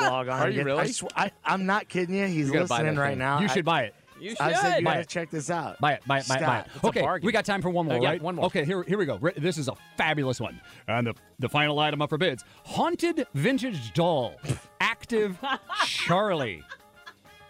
log 0.00 0.28
on. 0.28 0.40
Are 0.40 0.48
you 0.48 0.56
get- 0.56 0.64
really? 0.66 0.80
I 0.80 0.86
sw- 0.86 1.04
I, 1.16 1.30
am 1.44 1.66
not 1.66 1.88
kidding 1.88 2.14
you. 2.14 2.26
He's 2.26 2.46
You 2.48 2.52
gotta 2.54 2.66
buy 2.66 2.78
listening 2.78 2.96
right 2.98 3.10
thing. 3.10 3.18
now. 3.18 3.40
You 3.40 3.44
I- 3.48 3.54
should 3.54 3.64
buy 3.64 3.82
it. 3.84 3.94
You 4.22 4.30
should. 4.30 4.40
I 4.40 4.52
said 4.54 4.78
you 4.78 4.84
gotta 4.84 5.04
check 5.04 5.30
this 5.30 5.50
out. 5.50 5.80
Buy 5.80 5.94
it, 5.94 6.02
buy 6.06 6.18
it, 6.20 6.28
buy 6.28 6.36
it, 6.36 6.40
buy 6.40 6.58
it. 6.58 6.66
Scott, 6.66 6.68
it's 6.74 6.84
a 6.84 6.86
okay, 6.88 7.26
we 7.26 7.32
got 7.32 7.44
time 7.44 7.60
for 7.60 7.70
one 7.70 7.86
more, 7.86 7.96
Uh, 7.96 8.00
yeah, 8.00 8.08
right? 8.10 8.22
one 8.22 8.36
more. 8.36 8.44
Okay, 8.46 8.64
here, 8.64 8.82
here 8.84 8.98
we 8.98 9.04
go. 9.04 9.18
This 9.36 9.58
is 9.58 9.68
a 9.68 9.74
fabulous 9.96 10.40
one. 10.40 10.60
And 10.88 11.06
the, 11.08 11.14
the 11.38 11.48
final 11.48 11.78
item 11.78 12.00
up 12.02 12.10
for 12.10 12.18
bids 12.18 12.44
Haunted 12.64 13.26
Vintage 13.34 13.92
Doll, 13.94 14.36
Active 14.80 15.38
Charlie. 15.84 16.62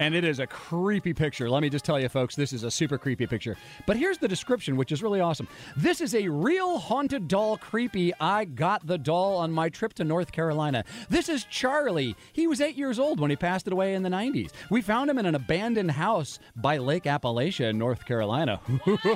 And 0.02 0.16
it 0.16 0.24
is 0.24 0.40
a 0.40 0.48
creepy 0.48 1.14
picture. 1.14 1.48
Let 1.48 1.62
me 1.62 1.70
just 1.70 1.84
tell 1.84 2.00
you, 2.00 2.08
folks, 2.08 2.34
this 2.34 2.52
is 2.52 2.64
a 2.64 2.72
super 2.72 2.98
creepy 2.98 3.24
picture. 3.24 3.56
But 3.86 3.96
here's 3.96 4.18
the 4.18 4.26
description, 4.26 4.76
which 4.76 4.90
is 4.90 5.00
really 5.00 5.20
awesome. 5.20 5.46
This 5.76 6.00
is 6.00 6.16
a 6.16 6.26
real 6.26 6.78
haunted 6.78 7.28
doll 7.28 7.56
creepy. 7.56 8.12
I 8.18 8.46
got 8.46 8.84
the 8.84 8.98
doll 8.98 9.36
on 9.36 9.52
my 9.52 9.68
trip 9.68 9.94
to 9.94 10.04
North 10.04 10.32
Carolina. 10.32 10.82
This 11.08 11.28
is 11.28 11.44
Charlie. 11.44 12.16
He 12.32 12.48
was 12.48 12.60
eight 12.60 12.74
years 12.74 12.98
old 12.98 13.20
when 13.20 13.30
he 13.30 13.36
passed 13.36 13.68
away 13.68 13.94
in 13.94 14.02
the 14.02 14.08
90s. 14.08 14.50
We 14.70 14.82
found 14.82 15.08
him 15.08 15.18
in 15.18 15.26
an 15.26 15.36
abandoned 15.36 15.92
house 15.92 16.40
by 16.56 16.78
Lake 16.78 17.04
Appalachia 17.04 17.70
in 17.70 17.78
North 17.78 18.04
Carolina. 18.04 18.60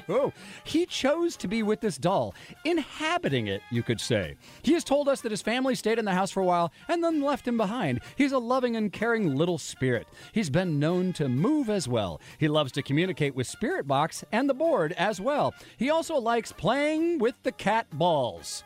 he 0.62 0.87
chose 0.87 1.37
to 1.38 1.49
be 1.49 1.64
with 1.64 1.81
this 1.81 1.99
doll, 1.99 2.33
inhabiting 2.64 3.49
it, 3.49 3.61
you 3.72 3.83
could 3.83 4.01
say. 4.01 4.37
He 4.62 4.75
has 4.75 4.85
told 4.85 5.09
us 5.09 5.20
that 5.22 5.33
his 5.33 5.42
family 5.42 5.75
stayed 5.75 5.99
in 5.99 6.05
the 6.05 6.14
house 6.14 6.31
for 6.31 6.42
a 6.42 6.46
while 6.46 6.70
and 6.87 7.03
then 7.03 7.22
left 7.22 7.49
him 7.49 7.57
behind. 7.57 8.03
He's 8.14 8.31
a 8.31 8.38
loving 8.38 8.77
and 8.77 8.92
caring 8.92 9.35
little 9.35 9.59
spirit. 9.59 10.07
He's 10.31 10.49
been 10.49 10.76
known 10.79 11.12
to 11.15 11.29
move 11.29 11.71
as 11.71 11.89
well. 11.89 12.21
He 12.39 12.49
loves 12.49 12.73
to 12.73 12.83
communicate 12.83 13.35
with 13.35 13.47
Spirit 13.47 13.87
Box 13.87 14.25
and 14.33 14.49
the 14.49 14.55
board 14.55 14.93
as 14.93 15.21
well. 15.21 15.55
He 15.77 15.91
also 15.91 16.17
likes 16.17 16.53
playing 16.53 17.19
with 17.19 17.35
the 17.43 17.53
cat 17.53 17.87
balls. 17.93 18.65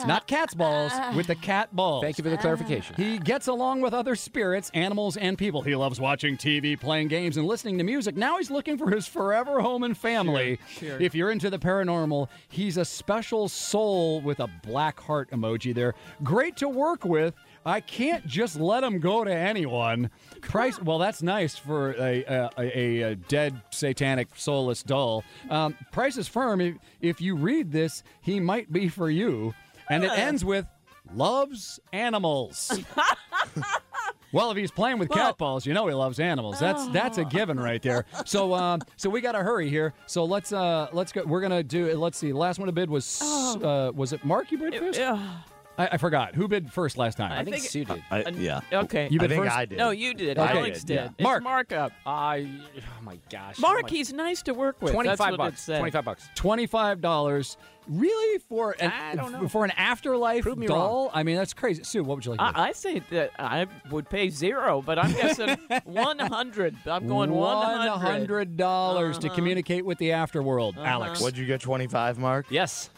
Uh, 0.00 0.06
not 0.06 0.26
cat's 0.26 0.54
balls, 0.54 0.92
uh, 0.92 1.12
with 1.14 1.26
the 1.26 1.34
cat 1.34 1.74
balls. 1.74 2.02
Thank 2.02 2.18
you 2.18 2.24
for 2.24 2.30
the 2.30 2.38
uh, 2.38 2.40
clarification. 2.40 2.96
He 2.96 3.18
gets 3.18 3.46
along 3.46 3.82
with 3.82 3.92
other 3.92 4.16
spirits, 4.16 4.70
animals, 4.74 5.16
and 5.16 5.36
people. 5.36 5.62
He 5.62 5.76
loves 5.76 6.00
watching 6.00 6.36
TV, 6.36 6.80
playing 6.80 7.08
games, 7.08 7.36
and 7.36 7.46
listening 7.46 7.78
to 7.78 7.84
music. 7.84 8.16
Now 8.16 8.38
he's 8.38 8.50
looking 8.50 8.78
for 8.78 8.90
his 8.90 9.06
forever 9.06 9.60
home 9.60 9.82
and 9.82 9.96
family. 9.96 10.58
Sure, 10.68 10.88
sure. 10.90 11.00
If 11.00 11.14
you're 11.14 11.30
into 11.30 11.50
the 11.50 11.58
paranormal, 11.58 12.28
he's 12.48 12.76
a 12.76 12.84
special 12.84 13.48
soul 13.48 14.20
with 14.22 14.40
a 14.40 14.48
black 14.64 14.98
heart 15.00 15.30
emoji 15.30 15.74
there. 15.74 15.94
Great 16.22 16.56
to 16.56 16.68
work 16.68 17.04
with. 17.04 17.34
I 17.64 17.80
can't 17.80 18.26
just 18.26 18.58
let 18.58 18.82
him 18.82 18.98
go 18.98 19.24
to 19.24 19.32
anyone. 19.32 20.10
Price, 20.40 20.80
well, 20.80 20.98
that's 20.98 21.22
nice 21.22 21.56
for 21.56 21.92
a, 21.92 22.50
a, 22.58 23.02
a, 23.02 23.14
dead 23.14 23.60
satanic 23.70 24.28
soulless 24.34 24.82
doll. 24.82 25.24
Um, 25.50 25.76
price 25.92 26.16
is 26.16 26.28
firm. 26.28 26.60
If, 26.60 26.76
if 27.00 27.20
you 27.20 27.36
read 27.36 27.70
this, 27.70 28.02
he 28.20 28.40
might 28.40 28.72
be 28.72 28.88
for 28.88 29.10
you. 29.10 29.54
And 29.88 30.04
it 30.04 30.10
ends 30.10 30.44
with 30.44 30.66
loves 31.14 31.78
animals. 31.92 32.72
Well, 34.32 34.50
if 34.50 34.56
he's 34.56 34.70
playing 34.70 34.98
with 34.98 35.10
cat 35.10 35.36
balls, 35.36 35.66
you 35.66 35.74
know 35.74 35.86
he 35.86 35.94
loves 35.94 36.18
animals. 36.18 36.58
That's 36.58 36.88
that's 36.88 37.18
a 37.18 37.24
given 37.24 37.60
right 37.60 37.82
there. 37.82 38.06
So 38.24 38.54
um, 38.62 38.80
so 38.96 39.10
we 39.10 39.20
got 39.20 39.32
to 39.32 39.40
hurry 39.40 39.68
here. 39.68 39.92
So 40.06 40.24
let's 40.24 40.52
uh 40.52 40.88
let's 40.92 41.12
go. 41.12 41.22
We're 41.24 41.42
gonna 41.42 41.62
do. 41.62 41.94
Let's 41.96 42.16
see. 42.16 42.32
Last 42.32 42.58
one 42.58 42.66
to 42.66 42.72
bid 42.72 42.88
was 42.88 43.20
uh 43.20 43.92
was 43.94 44.14
it 44.14 44.24
Mark? 44.24 44.50
You 44.50 44.58
bid 44.58 44.74
first. 44.74 44.98
I, 45.78 45.88
I 45.92 45.96
forgot 45.96 46.34
who 46.34 46.48
bid 46.48 46.70
first 46.72 46.98
last 46.98 47.16
time. 47.16 47.32
I, 47.32 47.44
think, 47.44 47.56
Sue 47.64 47.84
did. 47.84 48.02
I, 48.10 48.28
yeah. 48.30 48.60
Okay. 48.72 49.08
You 49.10 49.18
I 49.20 49.22
bid 49.22 49.30
think 49.30 49.44
first? 49.44 49.56
I 49.56 49.64
did. 49.64 49.78
No, 49.78 49.90
you 49.90 50.12
did. 50.12 50.38
Okay. 50.38 50.58
Alex 50.58 50.84
did. 50.84 50.94
Yeah. 50.94 51.08
It's 51.16 51.22
Mark. 51.22 51.42
markup. 51.42 51.92
I. 52.04 52.48
Oh 52.78 53.02
my 53.02 53.18
gosh. 53.30 53.58
Mark, 53.58 53.78
Oh 53.78 53.82
my- 53.84 53.88
he's 53.88 54.12
nice 54.12 54.42
to 54.42 54.52
work 54.54 54.76
with. 54.82 54.92
Twenty-five 54.92 55.18
That's 55.18 55.30
what 55.30 55.34
it 55.34 55.38
bucks. 55.38 55.66
Twenty-five 55.66 56.04
bucks. 56.04 56.28
Twenty-five 56.34 57.00
dollars, 57.00 57.56
really 57.88 58.38
for 58.48 58.76
an 58.80 58.90
I 58.92 59.14
don't 59.14 59.32
know. 59.32 59.48
for 59.48 59.64
an 59.64 59.70
afterlife 59.76 60.42
Prove 60.42 60.58
me 60.58 60.66
doll? 60.66 61.10
I 61.14 61.22
mean, 61.22 61.36
that's 61.36 61.54
crazy. 61.54 61.84
Sue, 61.84 62.04
what 62.04 62.16
would 62.16 62.26
you 62.26 62.32
like? 62.34 62.40
to? 62.54 62.58
I, 62.60 62.68
I 62.68 62.72
say 62.72 62.98
that 63.10 63.30
I 63.38 63.66
would 63.90 64.10
pay 64.10 64.28
zero, 64.28 64.82
but 64.82 64.98
I'm 64.98 65.12
guessing 65.12 65.48
100. 65.84 66.76
I'm 66.86 67.08
going 67.08 67.30
100. 67.30 67.90
hundred 67.98 68.56
dollars 68.58 69.18
to 69.20 69.28
Uh-huh. 69.28 69.34
communicate 69.36 69.84
with 69.86 69.96
the 69.98 70.10
afterworld, 70.10 70.76
Uh-huh. 70.76 70.84
Alex. 70.86 71.20
What'd 71.22 71.38
you 71.38 71.46
get? 71.46 71.60
25, 71.62 72.18
Mark? 72.18 72.46
Yes. 72.50 72.90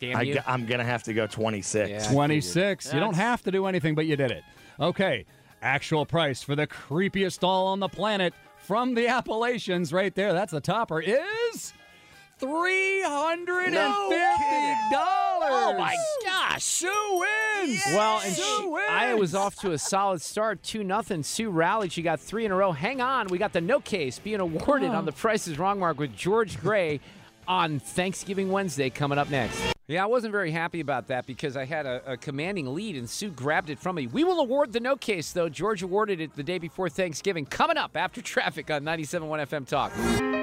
Damn 0.00 0.16
I, 0.16 0.22
you. 0.22 0.38
am 0.46 0.66
gonna 0.66 0.84
have 0.84 1.02
to 1.04 1.12
go 1.12 1.26
26. 1.26 1.90
Yeah. 1.90 2.10
26. 2.10 2.92
You 2.92 3.00
don't 3.00 3.14
have 3.14 3.42
to 3.42 3.50
do 3.50 3.66
anything, 3.66 3.94
but 3.94 4.06
you 4.06 4.16
did 4.16 4.30
it. 4.30 4.42
Okay. 4.80 5.26
Actual 5.62 6.06
price 6.06 6.42
for 6.42 6.56
the 6.56 6.66
creepiest 6.66 7.40
doll 7.40 7.66
on 7.66 7.80
the 7.80 7.88
planet 7.88 8.32
from 8.56 8.94
the 8.94 9.08
Appalachians 9.08 9.92
right 9.92 10.14
there. 10.14 10.32
That's 10.32 10.52
the 10.52 10.60
topper 10.60 11.00
is 11.00 11.74
$350. 12.40 13.74
Oh 15.52 15.74
my 15.78 15.94
gosh. 16.24 16.64
Sue 16.64 16.88
wins. 17.10 17.82
Well, 17.92 18.20
and 18.24 18.32
Sue 18.32 18.42
she, 18.42 18.66
wins. 18.66 18.86
I 18.88 19.14
was 19.14 19.34
off 19.34 19.56
to 19.56 19.72
a 19.72 19.78
solid 19.78 20.22
start, 20.22 20.62
two 20.62 20.82
nothing. 20.82 21.22
Sue 21.22 21.50
rallied; 21.50 21.92
she 21.92 22.00
got 22.02 22.20
three 22.20 22.46
in 22.46 22.52
a 22.52 22.56
row. 22.56 22.72
Hang 22.72 23.00
on, 23.00 23.28
we 23.28 23.36
got 23.36 23.52
the 23.52 23.60
no 23.60 23.80
case 23.80 24.18
being 24.18 24.40
awarded 24.40 24.90
on 24.90 25.04
the 25.04 25.12
Price 25.12 25.46
is 25.46 25.58
Wrong 25.58 25.78
mark 25.78 25.98
with 25.98 26.16
George 26.16 26.58
Gray 26.60 27.00
on 27.46 27.80
Thanksgiving 27.80 28.50
Wednesday 28.50 28.88
coming 28.90 29.18
up 29.18 29.28
next. 29.28 29.60
Yeah, 29.90 30.04
I 30.04 30.06
wasn't 30.06 30.30
very 30.30 30.52
happy 30.52 30.78
about 30.78 31.08
that 31.08 31.26
because 31.26 31.56
I 31.56 31.64
had 31.64 31.84
a, 31.84 32.12
a 32.12 32.16
commanding 32.16 32.72
lead 32.74 32.94
and 32.94 33.10
Sue 33.10 33.30
grabbed 33.30 33.70
it 33.70 33.78
from 33.80 33.96
me. 33.96 34.06
We 34.06 34.22
will 34.22 34.38
award 34.38 34.72
the 34.72 34.78
no 34.78 34.94
case 34.94 35.32
though. 35.32 35.48
George 35.48 35.82
awarded 35.82 36.20
it 36.20 36.36
the 36.36 36.44
day 36.44 36.58
before 36.58 36.88
Thanksgiving. 36.88 37.44
Coming 37.44 37.76
up 37.76 37.96
after 37.96 38.22
traffic 38.22 38.70
on 38.70 38.84
97.1 38.84 39.48
FM 39.48 39.66
Talk. 39.66 39.90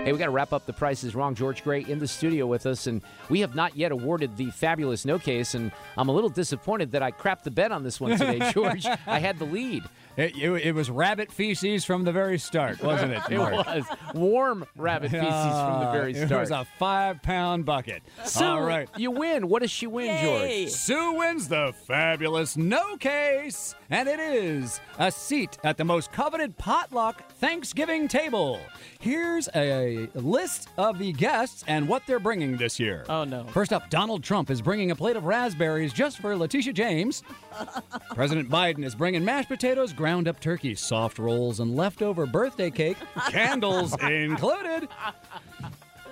Hey, 0.08 0.12
we 0.12 0.20
got 0.20 0.26
to 0.26 0.32
wrap 0.32 0.52
up 0.52 0.66
the 0.66 0.74
Price 0.74 1.04
is 1.04 1.16
Wrong. 1.16 1.34
George 1.34 1.64
Gray 1.64 1.84
in 1.86 2.00
the 2.00 2.08
studio 2.08 2.46
with 2.46 2.66
us, 2.66 2.88
and 2.88 3.02
we 3.30 3.42
have 3.42 3.56
not 3.56 3.76
yet 3.76 3.92
awarded 3.92 4.38
the 4.38 4.50
fabulous 4.52 5.04
no 5.04 5.20
case. 5.20 5.54
And 5.54 5.70
I'm 5.98 6.08
a 6.08 6.14
little 6.14 6.30
disappointed 6.30 6.92
that 6.92 7.04
I 7.04 7.12
crapped 7.12 7.44
the 7.44 7.52
bed 7.52 7.74
on 7.74 7.84
this 7.84 8.00
one 8.00 8.18
today, 8.18 8.52
George. 8.54 8.86
I 9.06 9.20
had 9.20 9.38
the 9.38 9.44
lead. 9.44 9.84
It, 10.16 10.36
it, 10.38 10.50
it 10.50 10.72
was 10.74 10.90
rabbit 10.90 11.30
feces 11.32 11.84
from 11.86 12.06
the 12.06 12.14
very 12.14 12.40
start, 12.40 12.82
wasn't 12.82 13.14
it? 13.14 13.22
It 13.30 13.38
was 13.38 13.84
warm 14.16 14.66
rabbit 14.78 15.12
feces 15.12 15.28
from 15.28 15.80
the 15.82 15.92
very 15.92 16.16
Ah, 16.18 16.24
It 16.24 16.32
was 16.32 16.52
a 16.52 16.66
five 16.80 17.22
pound 17.22 17.66
bucket. 17.66 18.02
Sue, 18.24 18.46
All 18.46 18.62
right. 18.64 18.90
you 18.98 19.12
win. 19.12 19.37
What 19.46 19.62
does 19.62 19.72
she 19.72 19.88
win, 19.88 20.22
George? 20.24 20.70
Sue 20.70 21.14
wins 21.14 21.48
the 21.48 21.74
fabulous 21.86 22.58
no 22.58 22.98
case, 22.98 23.76
and 23.90 24.08
it 24.08 24.20
is 24.20 24.80
a 25.00 25.12
seat 25.12 25.58
at 25.64 25.78
the 25.78 25.84
most 25.86 26.12
coveted 26.12 26.58
potluck 26.58 27.32
Thanksgiving 27.34 28.08
table. 28.08 28.60
Here's 29.00 29.48
a 29.56 30.10
list 30.16 30.70
of 30.78 30.98
the 31.00 31.14
guests 31.14 31.64
and 31.68 31.88
what 31.88 32.04
they're 32.08 32.20
bringing 32.20 32.58
this 32.58 32.80
year. 32.80 33.06
Oh, 33.10 33.24
no. 33.24 33.44
First 33.46 33.72
up, 33.72 33.90
Donald 33.90 34.24
Trump 34.24 34.50
is 34.50 34.62
bringing 34.62 34.92
a 34.92 34.96
plate 34.96 35.16
of 35.16 35.26
raspberries 35.26 35.94
just 35.94 36.20
for 36.20 36.36
Letitia 36.36 36.74
James. 36.74 37.24
President 38.16 38.50
Biden 38.50 38.84
is 38.84 38.96
bringing 38.96 39.24
mashed 39.24 39.50
potatoes, 39.50 39.94
ground 39.94 40.28
up 40.28 40.40
turkey, 40.40 40.76
soft 40.76 41.20
rolls, 41.20 41.60
and 41.60 41.76
leftover 41.76 42.26
birthday 42.26 42.72
cake, 42.72 42.98
candles 43.30 43.96
included. 44.02 44.88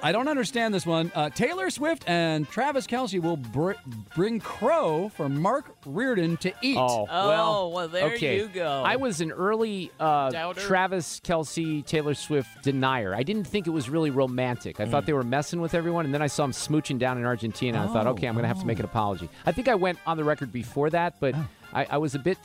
I 0.06 0.12
don't 0.12 0.28
understand 0.28 0.72
this 0.72 0.86
one. 0.86 1.12
Uh, 1.16 1.32
Taylor 1.32 1.72
Swift 1.72 2.04
and 2.08 2.48
Travis 2.48 2.86
Kelce 2.86 3.20
will 3.20 3.38
br- 3.38 3.72
bring 4.14 4.40
crow 4.40 5.10
for 5.10 5.28
Mark 5.28 5.76
Reardon 5.84 6.38
to 6.38 6.54
eat. 6.62 6.78
Oh, 6.78 7.08
Oh, 7.10 7.28
well, 7.28 7.72
well, 7.72 7.88
there 7.88 8.14
okay. 8.14 8.38
you 8.38 8.48
go. 8.48 8.84
I 8.86 8.98
was 8.98 9.20
an 9.22 9.32
early 9.32 9.92
uh, 10.00 10.30
Doubter? 10.30 10.62
Travis 10.62 11.20
Kelce, 11.22 11.84
Taylor 11.84 12.14
Swift 12.14 12.62
denier. 12.62 13.16
I 13.16 13.24
didn't 13.24 13.46
think 13.46 13.66
it 13.66 13.72
was 13.72 13.90
really 13.90 14.12
romantic. 14.12 14.80
I 14.80 14.86
thought 14.86 15.08
they 15.08 15.14
were 15.14 15.24
messing 15.24 15.60
with 15.60 15.74
everyone, 15.74 16.06
and 16.06 16.14
then 16.14 16.22
I 16.22 16.28
saw 16.28 16.44
him 16.46 16.52
smooching 16.52 17.00
down 17.00 17.18
in 17.18 17.26
Argentina. 17.26 17.82
and 17.82 17.90
I 17.90 17.92
thought, 17.92 18.06
Oh, 18.06 18.12
okay, 18.12 18.28
I'm 18.28 18.36
going 18.36 18.44
to 18.44 18.48
have 18.48 18.60
to 18.60 18.66
make 18.68 18.78
an 18.78 18.86
apology. 18.86 19.28
I 19.48 19.52
think 19.54 19.68
I 19.68 19.74
went 19.76 19.98
on 20.06 20.18
the 20.18 20.24
record 20.24 20.52
before 20.52 20.92
that, 20.92 21.20
but 21.20 21.34
I, 21.74 21.88
I 21.90 21.98
was 21.98 22.14
a 22.14 22.20
bit. 22.20 22.38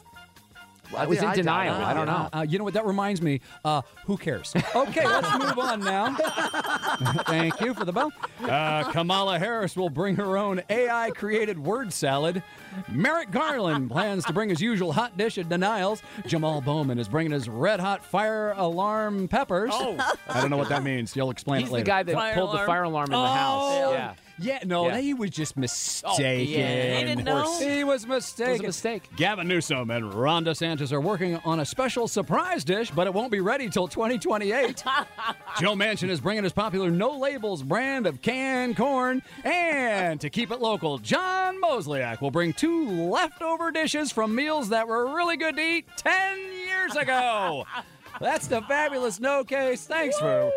I 0.96 1.06
was 1.06 1.18
in 1.18 1.24
I 1.24 1.34
denial. 1.34 1.74
doubted 1.74 1.86
I 1.88 1.94
don't 1.94 2.06
know. 2.06 2.28
Uh, 2.32 2.42
you 2.48 2.58
know 2.58 2.64
what? 2.64 2.74
That 2.74 2.86
reminds 2.86 3.22
me. 3.22 3.40
Uh, 3.64 3.82
who 4.06 4.16
cares? 4.16 4.52
Okay, 4.74 5.06
let's 5.06 5.38
move 5.38 5.58
on 5.58 5.80
now. 5.80 6.14
Thank 7.26 7.60
you 7.60 7.74
for 7.74 7.84
the 7.84 7.92
bell. 7.92 8.12
Uh, 8.42 8.90
Kamala 8.92 9.38
Harris 9.38 9.76
will 9.76 9.90
bring 9.90 10.16
her 10.16 10.36
own 10.36 10.62
AI 10.68 11.10
created 11.10 11.58
word 11.58 11.92
salad. 11.92 12.42
Merrick 12.88 13.30
Garland 13.30 13.90
plans 13.90 14.24
to 14.24 14.32
bring 14.32 14.48
his 14.48 14.60
usual 14.60 14.92
hot 14.92 15.16
dish 15.16 15.38
of 15.38 15.48
denials. 15.48 16.02
Jamal 16.26 16.60
Bowman 16.60 16.98
is 16.98 17.08
bringing 17.08 17.32
his 17.32 17.48
red 17.48 17.80
hot 17.80 18.04
fire 18.04 18.52
alarm 18.56 19.28
peppers. 19.28 19.70
Oh. 19.72 19.96
I 20.28 20.40
don't 20.40 20.50
know 20.50 20.56
what 20.56 20.68
that 20.68 20.82
means. 20.82 21.14
You'll 21.16 21.30
explain 21.30 21.60
He's 21.62 21.70
it 21.70 21.76
the 21.76 21.82
guy 21.82 22.02
that 22.02 22.14
Fire 22.14 22.34
pulled 22.34 22.52
the 22.52 22.58
fire 22.58 22.84
alarm 22.84 23.06
in 23.06 23.12
the 23.12 23.18
Oh, 23.18 23.24
house. 23.26 23.92
Yeah. 23.92 24.14
Yeah, 24.42 24.60
no, 24.64 24.86
Yeah. 24.86 24.98
he 24.98 25.12
was 25.12 25.30
just 25.30 25.52
oh, 25.56 25.60
mistaken. 25.60 26.48
yeah. 26.48 26.98
He 26.98 27.04
didn't 27.04 27.24
know? 27.24 27.58
He 27.58 27.84
was 27.84 28.06
mistaken. 28.06 28.48
It 28.48 28.52
was 28.52 28.60
a 28.60 28.68
mistake. 28.68 29.10
Gavin 29.14 29.46
Newsom 29.46 29.90
and 29.90 30.14
Ron 30.14 30.46
DeSantis 30.46 30.92
are 30.92 31.00
working 31.00 31.36
on 31.44 31.60
a 31.60 31.66
special 31.66 32.08
surprise 32.08 32.64
dish, 32.64 32.90
but 32.90 33.06
it 33.06 33.12
won't 33.12 33.30
be 33.30 33.40
ready 33.40 33.68
till 33.68 33.86
2028. 33.86 34.82
Joe 35.60 35.74
Manchin 35.74 36.08
is 36.08 36.20
bringing 36.20 36.44
his 36.44 36.54
popular 36.54 36.90
No 36.90 37.18
Labels 37.18 37.62
brand 37.62 38.06
of 38.06 38.22
canned 38.22 38.78
corn. 38.78 39.20
And 39.44 40.18
to 40.22 40.30
keep 40.30 40.50
it 40.50 40.60
local, 40.60 40.96
John 40.96 41.60
Mozeliak 41.60 42.22
will 42.22 42.30
bring 42.30 42.54
two 42.60 42.90
leftover 42.90 43.70
dishes 43.70 44.12
from 44.12 44.34
meals 44.34 44.68
that 44.68 44.86
were 44.86 45.16
really 45.16 45.38
good 45.38 45.56
to 45.56 45.62
eat 45.62 45.86
10 45.96 46.38
years 46.66 46.94
ago. 46.94 47.64
That's 48.20 48.48
the 48.48 48.60
fabulous 48.60 49.18
no 49.18 49.44
case. 49.44 49.86
Thanks 49.86 50.18
for 50.18 50.52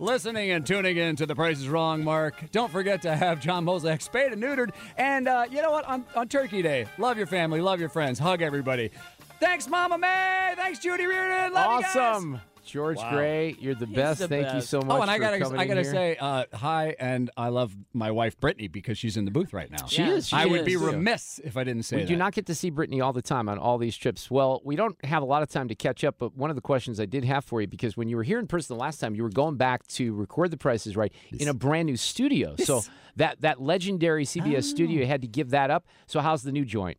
listening 0.00 0.50
and 0.50 0.66
tuning 0.66 0.96
in 0.96 1.14
to 1.14 1.26
The 1.26 1.36
Price 1.36 1.60
is 1.60 1.68
Wrong, 1.68 2.02
Mark. 2.02 2.50
Don't 2.50 2.72
forget 2.72 3.02
to 3.02 3.14
have 3.14 3.38
John 3.40 3.64
Mozeliak 3.64 4.02
spayed 4.02 4.32
and 4.32 4.42
neutered. 4.42 4.70
And 4.96 5.28
uh, 5.28 5.46
you 5.48 5.62
know 5.62 5.70
what? 5.70 5.84
On, 5.84 6.04
on 6.16 6.26
Turkey 6.26 6.60
Day, 6.60 6.86
love 6.98 7.18
your 7.18 7.28
family, 7.28 7.60
love 7.60 7.78
your 7.78 7.88
friends, 7.88 8.18
hug 8.18 8.42
everybody. 8.42 8.90
Thanks, 9.38 9.68
Mama 9.68 9.96
May. 9.96 10.54
Thanks, 10.56 10.80
Judy 10.80 11.06
Reardon. 11.06 11.52
Love 11.52 11.76
you 11.76 11.82
guys. 11.82 11.96
Awesome. 11.96 12.40
George 12.64 12.96
Wow. 12.96 13.10
Gray, 13.12 13.56
you're 13.60 13.74
the 13.74 13.86
best. 13.86 14.20
the 14.20 14.28
Thank 14.28 14.54
you 14.54 14.60
so 14.60 14.80
much. 14.80 14.98
Oh, 14.98 15.02
and 15.02 15.10
I 15.10 15.18
gotta, 15.18 15.56
I 15.56 15.66
gotta 15.66 15.84
say 15.84 16.16
uh, 16.18 16.44
hi, 16.52 16.96
and 16.98 17.30
I 17.36 17.48
love 17.48 17.76
my 17.92 18.10
wife 18.10 18.38
Brittany 18.40 18.68
because 18.68 18.98
she's 18.98 19.16
in 19.16 19.24
the 19.24 19.30
booth 19.30 19.52
right 19.52 19.70
now. 19.70 19.86
She 19.86 20.02
Yeah, 20.02 20.10
is. 20.12 20.28
She 20.28 20.36
I 20.36 20.46
would 20.46 20.64
be 20.64 20.76
remiss 20.76 21.40
if 21.44 21.56
I 21.56 21.64
didn't 21.64 21.84
say 21.84 21.96
We 21.96 22.02
that. 22.02 22.08
do 22.08 22.16
not 22.16 22.32
get 22.32 22.46
to 22.46 22.54
see 22.54 22.70
Brittany 22.70 23.00
all 23.00 23.12
the 23.12 23.22
time 23.22 23.48
on 23.48 23.58
all 23.58 23.78
these 23.78 23.96
trips. 23.96 24.30
Well, 24.30 24.60
we 24.64 24.76
don't 24.76 24.96
have 25.04 25.22
a 25.22 25.26
lot 25.26 25.42
of 25.42 25.48
time 25.50 25.68
to 25.68 25.74
catch 25.74 26.04
up, 26.04 26.16
but 26.18 26.36
one 26.36 26.50
of 26.50 26.56
the 26.56 26.62
questions 26.62 26.98
I 26.98 27.06
did 27.06 27.24
have 27.24 27.44
for 27.44 27.60
you, 27.60 27.66
because 27.66 27.96
when 27.96 28.08
you 28.08 28.16
were 28.16 28.22
here 28.24 28.38
in 28.38 28.46
person 28.46 28.76
the 28.76 28.80
last 28.80 28.98
time, 28.98 29.14
you 29.14 29.22
were 29.22 29.30
going 29.30 29.56
back 29.56 29.86
to 29.88 30.14
record 30.14 30.50
the 30.50 30.56
prices 30.56 30.96
right 30.96 31.12
in 31.38 31.48
a 31.48 31.54
brand 31.54 31.86
new 31.86 31.96
studio. 31.96 32.56
So 32.56 32.82
that 33.16 33.40
that 33.42 33.60
legendary 33.60 34.24
CBS 34.24 34.64
studio, 34.64 35.00
you 35.00 35.06
had 35.06 35.22
to 35.22 35.28
give 35.28 35.50
that 35.50 35.70
up. 35.70 35.86
So 36.06 36.20
how's 36.20 36.42
the 36.42 36.52
new 36.52 36.64
joint? 36.64 36.98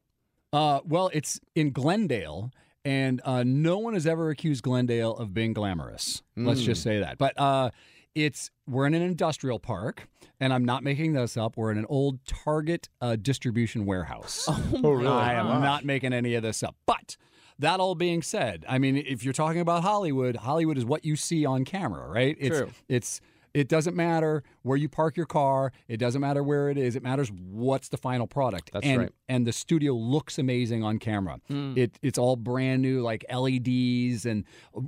Uh, 0.53 0.79
well, 0.85 1.09
it's 1.13 1.39
in 1.55 1.71
Glendale, 1.71 2.51
and 2.85 3.19
uh, 3.25 3.43
no 3.43 3.79
one 3.79 3.95
has 3.95 4.05
ever 4.05 4.29
accused 4.29 4.63
Glendale 4.63 5.17
of 5.17 5.33
being 5.33 5.53
glamorous. 5.53 6.21
Let's 6.37 6.61
just 6.61 6.83
say 6.83 6.99
that. 6.99 7.17
But 7.17 7.37
uh, 7.37 7.71
it's 8.13 8.51
we're 8.67 8.85
in 8.85 8.93
an 8.93 9.01
industrial 9.01 9.59
park, 9.59 10.07
and 10.39 10.53
I'm 10.53 10.63
not 10.63 10.83
making 10.83 11.13
this 11.13 11.35
up. 11.35 11.57
We're 11.57 11.71
in 11.71 11.77
an 11.77 11.87
old 11.89 12.23
Target 12.25 12.87
uh, 13.01 13.17
distribution 13.17 13.85
warehouse. 13.85 14.47
Oh, 14.83 14.91
really? 14.91 15.07
I 15.07 15.33
am 15.33 15.61
not 15.61 15.83
making 15.83 16.13
any 16.13 16.35
of 16.35 16.43
this 16.43 16.61
up. 16.61 16.75
But 16.85 17.17
that 17.57 17.79
all 17.79 17.95
being 17.95 18.21
said, 18.21 18.65
I 18.67 18.77
mean, 18.77 18.97
if 18.97 19.23
you're 19.23 19.33
talking 19.33 19.61
about 19.61 19.83
Hollywood, 19.83 20.35
Hollywood 20.35 20.77
is 20.77 20.85
what 20.85 21.03
you 21.05 21.15
see 21.15 21.45
on 21.45 21.65
camera, 21.65 22.07
right? 22.07 22.37
It's 22.39 22.57
True. 22.57 22.69
it's 22.87 23.21
It 23.55 23.69
doesn't 23.69 23.95
matter 23.95 24.43
where 24.63 24.77
you 24.77 24.89
park 24.89 25.15
your 25.15 25.25
car. 25.25 25.71
It 25.87 25.95
doesn't 25.95 26.19
matter 26.19 26.43
where 26.43 26.69
it 26.69 26.77
is. 26.77 26.97
It 26.97 27.03
matters 27.03 27.31
what's 27.31 27.87
the 27.87 27.95
final 27.95 28.27
product. 28.27 28.71
That's 28.73 28.85
and, 28.85 28.99
right. 28.99 29.11
And 29.29 29.47
the 29.47 29.53
studio 29.53 29.93
looks 29.93 30.37
amazing 30.37 30.83
on 30.83 30.99
camera. 30.99 31.39
Mm. 31.49 31.77
It 31.77 31.97
it's 32.01 32.17
all 32.17 32.35
brand 32.35 32.81
new, 32.81 33.01
like 33.01 33.23
LEDs 33.33 34.25
and 34.25 34.43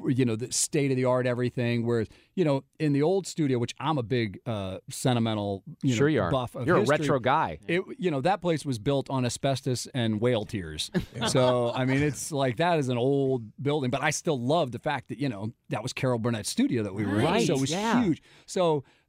you 0.09 0.25
know 0.25 0.35
the 0.35 0.51
state 0.51 0.91
of 0.91 0.97
the 0.97 1.05
art 1.05 1.25
everything. 1.25 1.85
Whereas 1.85 2.09
you 2.35 2.43
know 2.43 2.65
in 2.77 2.91
the 2.91 3.03
old 3.03 3.25
studio, 3.25 3.57
which 3.57 3.73
I'm 3.79 3.97
a 3.97 4.03
big 4.03 4.41
uh, 4.45 4.79
sentimental 4.89 5.63
you 5.81 5.95
Sure 5.95 6.09
know, 6.09 6.13
you 6.13 6.21
are. 6.23 6.31
buff 6.31 6.55
of 6.55 6.67
You're 6.67 6.77
a 6.77 6.83
retro 6.83 7.19
guy. 7.19 7.59
It 7.69 7.83
you 7.97 8.11
know 8.11 8.19
that 8.19 8.41
place 8.41 8.65
was 8.65 8.79
built 8.79 9.09
on 9.09 9.25
asbestos 9.25 9.87
and 9.93 10.19
whale 10.19 10.43
tears. 10.43 10.91
so 11.27 11.71
I 11.73 11.85
mean 11.85 12.03
it's 12.03 12.33
like 12.33 12.57
that 12.57 12.79
is 12.79 12.89
an 12.89 12.97
old 12.97 13.43
building, 13.61 13.91
but 13.91 14.03
I 14.03 14.09
still 14.09 14.39
love 14.39 14.73
the 14.73 14.79
fact 14.79 15.07
that 15.07 15.19
you 15.19 15.29
know 15.29 15.53
that 15.69 15.81
was 15.81 15.93
Carol 15.93 16.19
Burnett's 16.19 16.49
studio 16.49 16.83
that 16.83 16.93
we 16.93 17.05
were 17.05 17.21
in. 17.21 17.45
So 17.45 17.53
it 17.53 17.61
was 17.61 17.71
yeah. 17.71 18.03
huge. 18.03 18.21
So 18.45 18.56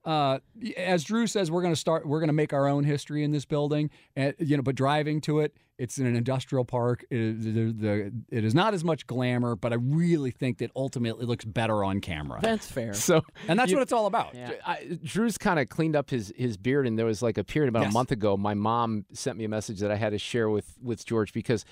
uh, 0.05 0.39
as 0.77 1.05
Drew 1.05 1.27
says, 1.27 1.51
we're 1.51 1.63
going 1.63 1.75
to 1.75 1.81
start. 1.81 2.07
We're 2.07 2.21
going 2.21 2.29
to 2.29 2.35
make 2.35 2.53
our 2.53 2.69
own 2.69 2.85
history 2.85 3.25
in 3.25 3.31
this 3.31 3.45
building, 3.45 3.91
and 4.17 4.35
you 4.39 4.57
know, 4.57 4.63
but 4.63 4.75
driving 4.75 5.21
to 5.23 5.41
it, 5.41 5.55
it's 5.79 5.97
in 5.99 6.07
an 6.07 6.17
industrial 6.17 6.65
park. 6.65 7.05
It 7.09 7.19
is, 7.19 7.45
the, 7.45 7.51
the, 7.73 8.13
it 8.31 8.45
is 8.45 8.55
not 8.55 8.75
as 8.75 8.83
much 8.83 9.07
glamour, 9.07 9.55
but 9.55 9.73
I 9.73 9.77
really 9.77 10.33
think 10.33 10.59
that 10.59 10.73
ultimately 10.75 11.23
it 11.25 11.29
looks 11.29 11.45
better 11.45 11.85
on 11.85 12.01
camera. 12.01 12.41
That's 12.43 12.71
fair. 12.71 12.95
So, 12.95 13.23
and 13.49 13.59
that's 13.59 13.71
you- 13.71 13.77
what 13.77 13.83
it's 13.83 13.93
all 13.93 14.07
about. 14.07 14.35
I, 14.67 14.99
Drew's 15.05 15.39
kind 15.39 15.61
of 15.61 15.69
cleaned 15.69 15.95
up 15.95 16.11
his, 16.11 16.33
his 16.37 16.57
beard, 16.57 16.87
and 16.87 16.99
there 16.99 17.07
was 17.07 17.23
like 17.23 17.39
a 17.39 17.45
period 17.45 17.69
about 17.69 17.83
Yes. 17.83 17.91
a 17.91 17.95
month 17.95 18.11
ago. 18.11 18.37
My 18.37 18.55
mom 18.55 19.05
sent 19.13 19.39
me 19.39 19.45
a 19.45 19.49
message 19.49 19.79
that 19.81 19.91
I 19.93 19.97
had 19.97 20.11
to 20.11 20.19
share 20.19 20.51
with 20.51 20.77
with 20.83 21.07
George 21.07 21.33
because 21.33 21.65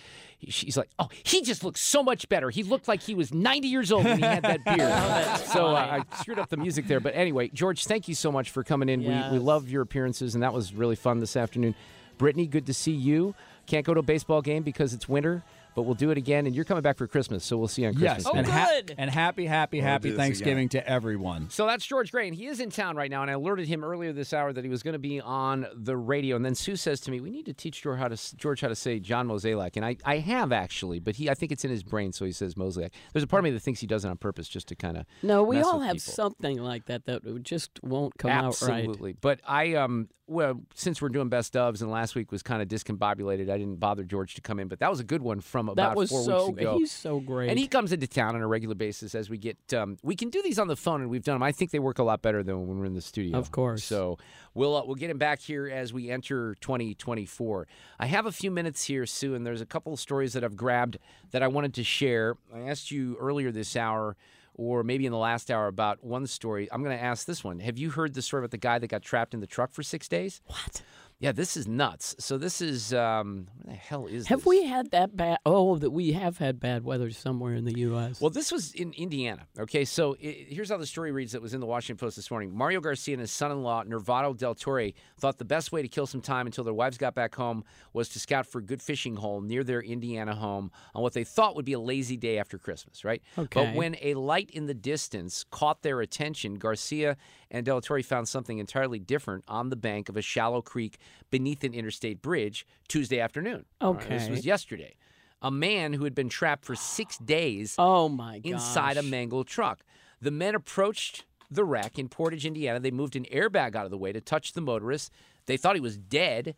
she's 0.48 0.76
like, 0.76 0.90
"Oh, 0.98 1.08
he 1.24 1.42
just 1.42 1.64
looks 1.64 1.80
so 1.80 2.02
much 2.02 2.28
better. 2.28 2.50
He 2.50 2.62
looked 2.62 2.86
like 2.86 3.02
he 3.02 3.14
was 3.14 3.34
90 3.34 3.66
years 3.68 3.90
old 3.90 4.04
when 4.04 4.18
he 4.18 4.24
had 4.24 4.44
that 4.44 4.64
beard." 4.64 5.40
so 5.52 5.66
uh, 5.74 6.02
I 6.10 6.16
screwed 6.20 6.38
up 6.38 6.48
the 6.48 6.56
music 6.56 6.86
there, 6.86 7.00
but 7.00 7.14
anyway, 7.16 7.48
George, 7.48 7.84
thank 7.86 8.06
you 8.08 8.14
so 8.14 8.30
much 8.30 8.50
for 8.50 8.62
coming 8.62 8.88
in. 8.88 9.00
We 9.00 9.08
we 9.32 9.38
love 9.40 9.68
your 9.68 9.82
appearances, 9.82 10.34
and 10.34 10.42
that 10.44 10.52
was 10.52 10.72
really 10.72 10.96
fun 10.96 11.18
this 11.18 11.36
afternoon. 11.36 11.74
Brittany, 12.18 12.46
good 12.46 12.66
to 12.66 12.72
see 12.74 12.92
you. 12.92 13.34
Can't 13.66 13.84
go 13.84 13.94
to 13.94 14.00
a 14.00 14.02
baseball 14.02 14.42
game 14.42 14.62
because 14.62 14.94
it's 14.94 15.08
winter, 15.08 15.42
but 15.74 15.82
we'll 15.82 15.94
do 15.94 16.10
it 16.10 16.18
again. 16.18 16.46
And 16.46 16.54
you're 16.54 16.64
coming 16.64 16.82
back 16.82 16.96
for 16.96 17.06
Christmas, 17.06 17.44
so 17.44 17.56
we'll 17.58 17.68
see 17.68 17.82
you 17.82 17.88
on 17.88 17.94
Christmas. 17.94 18.24
Yes, 18.24 18.32
Day. 18.32 18.38
and, 18.38 18.46
ha- 18.46 18.80
and 18.98 19.10
happy, 19.10 19.46
happy, 19.46 19.78
We'll 19.78 19.86
happy 19.88 20.02
do 20.10 20.16
this 20.16 20.18
Thanksgiving 20.18 20.68
to 20.70 20.88
everyone. 20.88 21.50
So 21.50 21.66
that's 21.66 21.84
George 21.84 22.12
Gray, 22.12 22.28
and 22.28 22.36
he 22.36 22.46
is 22.46 22.60
in 22.60 22.70
town 22.70 22.96
right 22.96 23.10
now. 23.10 23.22
And 23.22 23.30
I 23.30 23.34
alerted 23.34 23.66
him 23.68 23.82
earlier 23.84 24.12
this 24.12 24.32
hour 24.32 24.52
that 24.52 24.64
he 24.64 24.70
was 24.70 24.82
going 24.82 24.92
to 24.92 24.98
be 24.98 25.20
on 25.20 25.66
the 25.74 25.96
radio. 25.96 26.36
And 26.36 26.44
then 26.44 26.54
Sue 26.54 26.76
says 26.76 27.00
to 27.00 27.10
me, 27.10 27.20
"We 27.20 27.30
need 27.30 27.46
to 27.46 27.52
teach 27.52 27.82
George 27.82 27.98
how 27.98 28.08
to 28.08 28.36
George 28.36 28.60
how 28.60 28.68
to 28.68 28.76
say 28.76 29.00
John 29.00 29.26
Mosaic." 29.26 29.76
And 29.76 29.84
I, 29.84 29.96
I 30.04 30.18
have 30.18 30.52
actually, 30.52 31.00
but 31.00 31.16
he 31.16 31.28
I 31.28 31.34
think 31.34 31.52
it's 31.52 31.64
in 31.64 31.70
his 31.70 31.82
brain, 31.82 32.12
so 32.12 32.24
he 32.24 32.32
says 32.32 32.56
Mosaic. 32.56 32.92
There's 33.12 33.22
a 33.24 33.26
part 33.26 33.40
of 33.40 33.44
me 33.44 33.50
that 33.50 33.60
thinks 33.60 33.80
he 33.80 33.86
does 33.86 34.04
it 34.04 34.08
on 34.08 34.16
purpose, 34.16 34.48
just 34.48 34.68
to 34.68 34.74
kind 34.76 34.96
of 34.96 35.06
No, 35.22 35.42
we 35.42 35.56
mess 35.56 35.66
all 35.66 35.78
with 35.78 35.86
have 35.88 35.96
people. 35.96 36.12
something 36.12 36.62
like 36.62 36.86
that 36.86 37.06
that 37.06 37.42
just 37.42 37.82
won't 37.82 38.16
come 38.16 38.30
out 38.30 38.60
right. 38.62 38.78
Absolutely. 38.78 39.12
But 39.20 39.40
I 39.46 39.74
um 39.74 40.08
well, 40.28 40.60
since 40.74 41.00
we're 41.00 41.08
doing 41.08 41.28
best 41.28 41.54
ofs 41.54 41.82
and 41.82 41.90
last 41.90 42.14
week 42.14 42.32
was 42.32 42.42
kind 42.42 42.60
of 42.60 42.68
discombobulated, 42.68 43.48
I 43.48 43.58
didn't 43.58 43.76
bother 43.76 44.02
George 44.02 44.34
to 44.34 44.40
come 44.40 44.58
in, 44.58 44.66
but 44.66 44.80
that 44.80 44.90
was 44.90 44.98
a 44.98 45.04
good 45.04 45.22
one 45.22 45.40
from 45.40 45.68
about 45.68 45.90
That 45.90 45.96
was 45.96 46.10
four 46.10 46.24
so. 46.24 46.46
weeks 46.48 46.60
ago. 46.60 46.78
He's 46.78 46.90
so 46.92 47.20
great. 47.20 47.48
And 47.48 47.58
he 47.58 47.68
comes 47.68 47.92
into 47.92 48.06
town 48.06 48.34
on 48.34 48.42
a 48.42 48.46
regular 48.46 48.74
basis 48.74 49.14
as 49.14 49.30
we 49.30 49.38
get. 49.38 49.56
Um, 49.72 49.98
we 50.02 50.16
can 50.16 50.30
do 50.30 50.42
these 50.42 50.58
on 50.58 50.66
the 50.66 50.76
phone, 50.76 51.00
and 51.00 51.10
we've 51.10 51.22
done 51.22 51.36
them. 51.36 51.42
I 51.42 51.52
think 51.52 51.70
they 51.70 51.78
work 51.78 51.98
a 51.98 52.02
lot 52.02 52.22
better 52.22 52.42
than 52.42 52.66
when 52.66 52.78
we're 52.78 52.86
in 52.86 52.94
the 52.94 53.00
studio. 53.00 53.38
Of 53.38 53.52
course. 53.52 53.84
So 53.84 54.18
we'll 54.54 54.76
uh, 54.76 54.82
we'll 54.84 54.96
get 54.96 55.10
him 55.10 55.18
back 55.18 55.40
here 55.40 55.68
as 55.68 55.92
we 55.92 56.10
enter 56.10 56.56
2024. 56.60 57.68
I 58.00 58.06
have 58.06 58.26
a 58.26 58.32
few 58.32 58.50
minutes 58.50 58.84
here, 58.84 59.06
Sue, 59.06 59.34
and 59.34 59.46
there's 59.46 59.60
a 59.60 59.66
couple 59.66 59.92
of 59.92 60.00
stories 60.00 60.32
that 60.32 60.42
I've 60.42 60.56
grabbed 60.56 60.98
that 61.30 61.42
I 61.42 61.48
wanted 61.48 61.74
to 61.74 61.84
share. 61.84 62.36
I 62.54 62.60
asked 62.60 62.90
you 62.90 63.16
earlier 63.20 63.52
this 63.52 63.76
hour. 63.76 64.16
Or 64.58 64.82
maybe 64.82 65.04
in 65.04 65.12
the 65.12 65.18
last 65.18 65.50
hour 65.50 65.66
about 65.68 66.02
one 66.02 66.26
story. 66.26 66.66
I'm 66.72 66.82
going 66.82 66.96
to 66.96 67.02
ask 67.02 67.26
this 67.26 67.44
one. 67.44 67.60
Have 67.60 67.76
you 67.76 67.90
heard 67.90 68.14
the 68.14 68.22
story 68.22 68.40
about 68.40 68.52
the 68.52 68.56
guy 68.56 68.78
that 68.78 68.88
got 68.88 69.02
trapped 69.02 69.34
in 69.34 69.40
the 69.40 69.46
truck 69.46 69.72
for 69.72 69.82
six 69.82 70.08
days? 70.08 70.40
What? 70.46 70.82
Yeah, 71.18 71.32
this 71.32 71.56
is 71.56 71.66
nuts. 71.66 72.14
So 72.18 72.36
this 72.36 72.60
is 72.60 72.92
um, 72.92 73.48
what 73.56 73.72
the 73.72 73.74
hell 73.74 74.06
is 74.06 74.26
Have 74.26 74.40
this? 74.40 74.46
we 74.46 74.64
had 74.64 74.90
that 74.90 75.16
bad? 75.16 75.38
Oh, 75.46 75.78
that 75.78 75.90
we 75.90 76.12
have 76.12 76.36
had 76.36 76.60
bad 76.60 76.84
weather 76.84 77.10
somewhere 77.10 77.54
in 77.54 77.64
the 77.64 77.78
U.S. 77.78 78.20
Well, 78.20 78.28
this 78.28 78.52
was 78.52 78.74
in 78.74 78.92
Indiana. 78.92 79.46
Okay, 79.58 79.86
so 79.86 80.14
i 80.22 80.46
here's 80.48 80.68
how 80.68 80.76
the 80.76 80.86
story 80.86 81.12
reads 81.12 81.32
that 81.32 81.40
was 81.40 81.54
in 81.54 81.60
the 81.60 81.66
Washington 81.66 82.04
Post 82.04 82.16
this 82.16 82.30
morning. 82.30 82.54
Mario 82.54 82.80
Garcia 82.80 83.14
and 83.14 83.22
his 83.22 83.30
son 83.30 83.50
in 83.50 83.62
law, 83.62 83.82
Nervato 83.82 84.36
Del 84.36 84.54
Torre, 84.54 84.90
thought 85.18 85.38
the 85.38 85.46
best 85.46 85.72
way 85.72 85.80
to 85.80 85.88
kill 85.88 86.06
some 86.06 86.20
time 86.20 86.44
until 86.44 86.64
their 86.64 86.74
wives 86.74 86.98
got 86.98 87.14
back 87.14 87.34
home 87.34 87.64
was 87.94 88.10
to 88.10 88.20
scout 88.20 88.46
for 88.46 88.58
a 88.58 88.62
good 88.62 88.82
fishing 88.82 89.16
hole 89.16 89.40
near 89.40 89.64
their 89.64 89.80
Indiana 89.80 90.34
home 90.34 90.70
on 90.94 91.02
what 91.02 91.14
they 91.14 91.24
thought 91.24 91.56
would 91.56 91.64
be 91.64 91.72
a 91.72 91.80
lazy 91.80 92.18
day 92.18 92.38
after 92.38 92.58
Christmas, 92.58 93.06
right? 93.06 93.22
Okay. 93.38 93.64
But 93.64 93.74
when 93.74 93.96
a 94.02 94.12
light 94.14 94.50
in 94.50 94.66
the 94.66 94.74
distance 94.74 95.44
caught 95.50 95.80
their 95.80 96.02
attention, 96.02 96.56
Garcia 96.56 97.16
and 97.50 97.64
Del 97.66 97.80
Torre 97.80 98.02
found 98.02 98.28
something 98.28 98.58
entirely 98.58 98.98
different 98.98 99.44
on 99.48 99.70
the 99.70 99.76
bank 99.76 100.08
of 100.08 100.16
a 100.16 100.22
shallow 100.22 100.62
creek 100.62 100.98
beneath 101.30 101.64
an 101.64 101.74
interstate 101.74 102.22
bridge 102.22 102.66
Tuesday 102.88 103.20
afternoon. 103.20 103.64
All 103.80 103.94
right, 103.94 104.08
This 104.08 104.28
was 104.28 104.46
yesterday. 104.46 104.96
A 105.42 105.50
man 105.50 105.92
who 105.92 106.04
had 106.04 106.14
been 106.14 106.28
trapped 106.28 106.64
for 106.64 106.74
six 106.74 107.18
days 107.18 107.74
oh 107.78 108.08
my 108.08 108.40
inside 108.42 108.96
a 108.96 109.02
mangled 109.02 109.46
truck. 109.46 109.84
The 110.20 110.30
men 110.30 110.54
approached 110.54 111.24
the 111.50 111.64
wreck 111.64 111.98
in 111.98 112.08
Portage, 112.08 112.46
Indiana. 112.46 112.80
They 112.80 112.90
moved 112.90 113.16
an 113.16 113.26
airbag 113.32 113.76
out 113.76 113.84
of 113.84 113.90
the 113.90 113.98
way 113.98 114.12
to 114.12 114.20
touch 114.20 114.54
the 114.54 114.60
motorist. 114.60 115.12
They 115.44 115.56
thought 115.56 115.76
he 115.76 115.80
was 115.80 115.96
dead. 115.96 116.56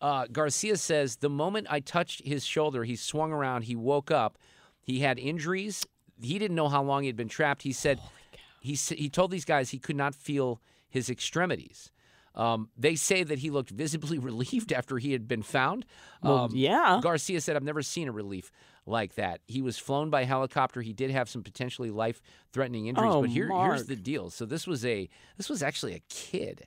Uh, 0.00 0.26
Garcia 0.30 0.76
says 0.76 1.16
the 1.16 1.30
moment 1.30 1.66
I 1.70 1.80
touched 1.80 2.22
his 2.26 2.44
shoulder, 2.44 2.84
he 2.84 2.96
swung 2.96 3.32
around. 3.32 3.62
He 3.62 3.76
woke 3.76 4.10
up. 4.10 4.38
He 4.82 5.00
had 5.00 5.18
injuries. 5.18 5.86
He 6.20 6.38
didn't 6.38 6.56
know 6.56 6.68
how 6.68 6.82
long 6.82 7.02
he 7.02 7.06
had 7.06 7.16
been 7.16 7.28
trapped. 7.28 7.62
He 7.62 7.72
said 7.72 8.00
he 8.60 8.74
he 8.74 9.08
told 9.08 9.30
these 9.30 9.44
guys 9.44 9.70
he 9.70 9.78
could 9.78 9.96
not 9.96 10.14
feel 10.14 10.60
his 10.88 11.08
extremities. 11.10 11.90
Um, 12.34 12.68
they 12.76 12.94
say 12.94 13.24
that 13.24 13.40
he 13.40 13.50
looked 13.50 13.70
visibly 13.70 14.18
relieved 14.30 14.72
after 14.72 14.98
he 14.98 15.12
had 15.12 15.26
been 15.26 15.42
found. 15.42 15.84
Well, 16.22 16.36
Um, 16.44 16.52
yeah. 16.54 17.00
Garcia 17.02 17.40
said, 17.40 17.56
I've 17.56 17.64
never 17.64 17.82
seen 17.82 18.06
a 18.06 18.12
relief 18.12 18.52
like 18.86 19.14
that. 19.16 19.40
He 19.48 19.60
was 19.60 19.78
flown 19.78 20.10
by 20.10 20.24
helicopter. 20.24 20.80
He 20.80 20.92
did 20.92 21.10
have 21.10 21.28
some 21.28 21.42
potentially 21.42 21.90
life 21.90 22.22
threatening 22.52 22.86
injuries. 22.86 23.10
Oh, 23.12 23.22
but 23.22 23.30
here, 23.30 23.48
here's 23.48 23.86
the 23.86 23.96
deal. 23.96 24.30
So 24.30 24.46
this 24.46 24.64
was 24.66 24.84
a 24.86 25.08
this 25.36 25.48
was 25.48 25.60
actually 25.62 25.94
a 25.94 26.00
kid. 26.08 26.66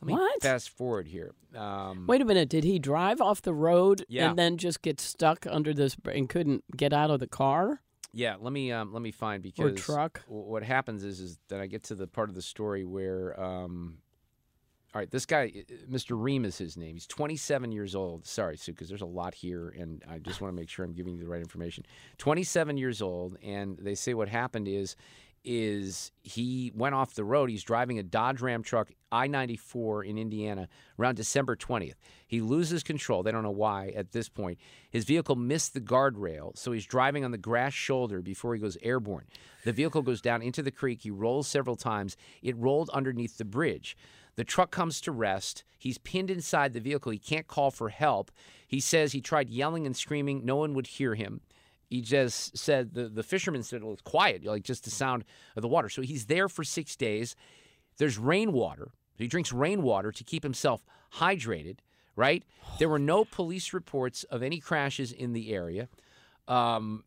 Let 0.00 0.06
me 0.08 0.12
What? 0.14 0.42
fast 0.42 0.68
forward 0.70 1.06
here. 1.08 1.32
Um, 1.56 2.06
Wait 2.08 2.20
a 2.20 2.24
minute. 2.24 2.48
Did 2.48 2.64
he 2.64 2.78
drive 2.80 3.20
off 3.20 3.40
the 3.40 3.54
road 3.54 4.04
Yeah. 4.08 4.28
and 4.30 4.38
then 4.38 4.56
just 4.58 4.82
get 4.82 5.00
stuck 5.00 5.46
under 5.48 5.72
this 5.72 5.96
and 6.12 6.28
couldn't 6.28 6.64
get 6.76 6.92
out 6.92 7.10
of 7.10 7.20
the 7.20 7.28
car? 7.28 7.80
Yeah, 8.14 8.36
let 8.40 8.52
me 8.52 8.70
um, 8.70 8.92
let 8.92 9.02
me 9.02 9.10
find 9.10 9.42
because 9.42 9.72
Or 9.72 9.74
truck. 9.74 10.22
what 10.28 10.62
happens 10.62 11.02
is 11.04 11.18
is 11.20 11.38
that 11.48 11.60
I 11.60 11.66
get 11.66 11.82
to 11.84 11.94
the 11.94 12.06
part 12.06 12.28
of 12.28 12.34
the 12.36 12.42
story 12.42 12.84
where 12.84 13.38
um, 13.40 13.98
all 14.94 15.00
right, 15.00 15.10
this 15.10 15.26
guy, 15.26 15.50
Mr. 15.90 16.10
Ream 16.16 16.44
is 16.44 16.56
his 16.56 16.76
name. 16.76 16.94
He's 16.94 17.06
27 17.08 17.72
years 17.72 17.96
old. 17.96 18.24
Sorry, 18.24 18.56
Sue, 18.56 18.70
because 18.70 18.88
there's 18.88 19.02
a 19.02 19.06
lot 19.06 19.34
here, 19.34 19.74
and 19.76 20.04
I 20.08 20.20
just 20.20 20.40
want 20.40 20.54
to 20.54 20.56
make 20.60 20.68
sure 20.68 20.84
I'm 20.84 20.92
giving 20.92 21.16
you 21.16 21.24
the 21.24 21.28
right 21.28 21.40
information. 21.40 21.84
27 22.18 22.76
years 22.76 23.02
old, 23.02 23.36
and 23.42 23.76
they 23.78 23.96
say 23.96 24.14
what 24.14 24.28
happened 24.28 24.68
is 24.68 24.94
is 25.44 26.10
he 26.22 26.72
went 26.74 26.94
off 26.94 27.14
the 27.14 27.24
road. 27.24 27.50
He's 27.50 27.62
driving 27.62 27.98
a 27.98 28.02
Dodge 28.02 28.40
Ram 28.40 28.62
truck, 28.62 28.90
I-94 29.12 30.06
in 30.06 30.18
Indiana, 30.18 30.68
around 30.98 31.16
December 31.16 31.54
20th. 31.54 31.94
He 32.26 32.40
loses 32.40 32.82
control. 32.82 33.22
They 33.22 33.32
don't 33.32 33.42
know 33.42 33.50
why 33.50 33.92
at 33.94 34.12
this 34.12 34.28
point. 34.28 34.58
His 34.90 35.04
vehicle 35.04 35.36
missed 35.36 35.74
the 35.74 35.80
guardrail, 35.80 36.56
so 36.56 36.72
he's 36.72 36.86
driving 36.86 37.24
on 37.24 37.30
the 37.30 37.38
grass 37.38 37.74
shoulder 37.74 38.22
before 38.22 38.54
he 38.54 38.60
goes 38.60 38.78
airborne. 38.82 39.26
The 39.64 39.72
vehicle 39.72 40.02
goes 40.02 40.20
down 40.20 40.42
into 40.42 40.62
the 40.62 40.70
creek. 40.70 41.02
He 41.02 41.10
rolls 41.10 41.46
several 41.46 41.76
times. 41.76 42.16
It 42.42 42.56
rolled 42.56 42.90
underneath 42.90 43.38
the 43.38 43.44
bridge. 43.44 43.96
The 44.36 44.44
truck 44.44 44.70
comes 44.70 45.00
to 45.02 45.12
rest. 45.12 45.62
He's 45.78 45.98
pinned 45.98 46.30
inside 46.30 46.72
the 46.72 46.80
vehicle. 46.80 47.12
He 47.12 47.18
can't 47.18 47.46
call 47.46 47.70
for 47.70 47.90
help. 47.90 48.32
He 48.66 48.80
says 48.80 49.12
he 49.12 49.20
tried 49.20 49.50
yelling 49.50 49.86
and 49.86 49.96
screaming. 49.96 50.44
No 50.44 50.56
one 50.56 50.74
would 50.74 50.88
hear 50.88 51.14
him. 51.14 51.40
He 51.94 52.00
just 52.00 52.58
said 52.58 52.92
the, 52.94 53.08
the 53.08 53.22
fisherman 53.22 53.62
said 53.62 53.80
it 53.80 53.86
was 53.86 54.00
quiet, 54.00 54.44
like 54.44 54.64
just 54.64 54.82
the 54.82 54.90
sound 54.90 55.24
of 55.54 55.62
the 55.62 55.68
water. 55.68 55.88
So 55.88 56.02
he's 56.02 56.26
there 56.26 56.48
for 56.48 56.64
six 56.64 56.96
days. 56.96 57.36
There's 57.98 58.18
rainwater. 58.18 58.90
He 59.16 59.28
drinks 59.28 59.52
rainwater 59.52 60.10
to 60.10 60.24
keep 60.24 60.42
himself 60.42 60.84
hydrated, 61.18 61.76
right? 62.16 62.42
There 62.80 62.88
were 62.88 62.98
no 62.98 63.24
police 63.24 63.72
reports 63.72 64.24
of 64.24 64.42
any 64.42 64.58
crashes 64.58 65.12
in 65.12 65.34
the 65.34 65.54
area. 65.54 65.88
Um, 66.48 67.04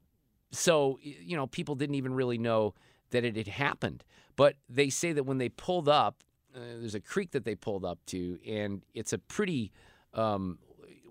so, 0.54 1.00
you 1.02 1.36
know, 1.36 1.48
people 1.48 1.76
didn't 1.76 1.96
even 1.96 2.14
really 2.14 2.38
know 2.38 2.74
that 3.10 3.26
it 3.26 3.36
had 3.36 3.50
happened. 3.50 4.06
But 4.38 4.56
they 4.70 4.90
say 4.90 5.12
that 5.12 5.26
when 5.26 5.38
they 5.38 5.50
pulled 5.50 5.90
up, 5.90 6.24
uh, 6.56 6.60
there's 6.80 6.96
a 6.96 7.02
creek 7.02 7.32
that 7.32 7.44
they 7.44 7.56
pulled 7.56 7.84
up 7.84 8.00
to, 8.06 8.40
and 8.48 8.84
it's 8.94 9.12
a 9.12 9.18
pretty 9.18 9.74
um, 10.14 10.60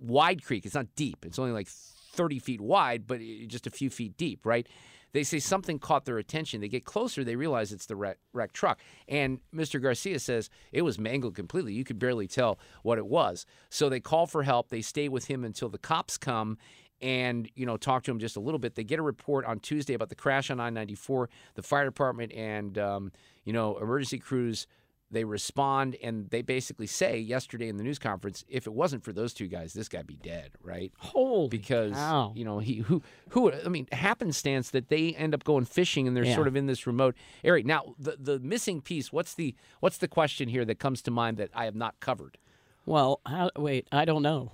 wide 0.01 0.43
creek. 0.43 0.65
It's 0.65 0.75
not 0.75 0.87
deep, 0.97 1.27
it's 1.27 1.39
only 1.39 1.53
like 1.53 1.69
30 2.17 2.39
feet 2.39 2.61
wide, 2.61 3.07
but 3.07 3.21
just 3.47 3.67
a 3.67 3.71
few 3.71 3.91
feet 3.91 4.17
deep, 4.17 4.45
right? 4.45 4.67
They 5.13 5.23
say 5.23 5.39
something 5.39 5.79
caught 5.79 6.05
their 6.05 6.19
attention. 6.19 6.61
They 6.61 6.69
get 6.69 6.85
closer, 6.85 7.25
they 7.25 7.37
realize 7.37 7.73
it's 7.73 7.87
the 7.87 7.97
wreck, 7.97 8.19
wrecked 8.33 8.55
truck. 8.55 8.81
And 9.09 9.41
Mr. 9.55 9.81
Garcia 9.81 10.19
says 10.19 10.51
it 10.73 10.83
was 10.83 10.99
mangled 10.99 11.35
completely. 11.35 11.73
You 11.73 11.85
could 11.85 11.99
barely 11.99 12.27
tell 12.27 12.59
what 12.83 12.99
it 12.99 13.07
was. 13.07 13.47
So 13.71 13.89
they 13.89 14.01
call 14.01 14.27
for 14.27 14.43
help. 14.43 14.69
They 14.69 14.83
stay 14.83 15.09
with 15.09 15.27
him 15.27 15.45
until 15.45 15.69
the 15.69 15.79
cops 15.79 16.19
come 16.19 16.59
and 17.03 17.51
you 17.55 17.67
know 17.67 17.77
talk 17.77 18.03
to 18.05 18.11
him 18.11 18.19
just 18.19 18.37
a 18.37 18.41
little 18.41 18.59
bit. 18.59 18.75
They 18.75 18.85
get 18.85 18.99
a 18.99 19.03
report 19.03 19.45
on 19.45 19.61
Tuesday 19.61 19.95
about 19.95 20.09
the 20.09 20.15
crash 20.15 20.51
on 20.51 20.61
I-94. 20.61 21.29
The 21.55 21.63
fire 21.63 21.85
department 21.85 22.33
and 22.33 22.77
um, 22.79 23.13
you 23.45 23.53
know 23.53 23.79
emergency 23.79 24.19
crews 24.19 24.67
They 25.11 25.23
respond 25.23 25.97
and 26.03 26.29
they 26.31 26.43
basically 26.43 26.89
say 26.89 27.19
yesterday 27.19 27.69
in 27.69 27.77
the 27.77 27.85
news 27.85 27.99
conference, 27.99 28.45
if 28.49 28.67
it 28.67 28.73
wasn't 28.73 29.05
for 29.05 29.13
those 29.13 29.33
two 29.33 29.47
guys, 29.47 29.73
this 29.73 29.89
guy'd 29.89 30.07
be 30.07 30.17
dead, 30.17 30.51
right? 30.61 30.93
Holy 30.99 31.49
because 31.49 31.93
cow. 31.93 32.33
you 32.35 32.45
know 32.45 32.59
he 32.59 32.77
who 32.79 33.03
who 33.29 33.53
I 33.53 33.69
mean 33.69 33.87
happenstance 33.93 34.71
that 34.71 34.89
they 34.89 35.15
end 35.15 35.33
up 35.33 35.45
going 35.45 35.65
fishing 35.65 36.09
and 36.09 36.17
they're 36.17 36.25
Yeah. 36.25 36.35
sort 36.35 36.49
of 36.49 36.57
in 36.57 36.67
this 36.67 36.87
remote 36.89 37.15
area. 37.45 37.63
Now 37.65 37.95
the 37.99 38.17
the 38.19 38.41
missing 38.41 38.81
piece. 38.81 39.13
What's 39.13 39.35
the 39.35 39.55
what's 39.79 39.99
the 39.99 40.09
question 40.09 40.49
here 40.49 40.65
that 40.65 40.81
comes 40.81 41.03
to 41.03 41.11
mind 41.13 41.37
that 41.37 41.51
I 41.55 41.67
have 41.67 41.77
not 41.77 42.01
covered? 42.01 42.37
Well, 42.85 43.21
how, 43.27 43.51
wait, 43.57 43.87
I 43.93 44.05
don't 44.05 44.23
know. 44.23 44.53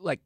Like 0.00 0.20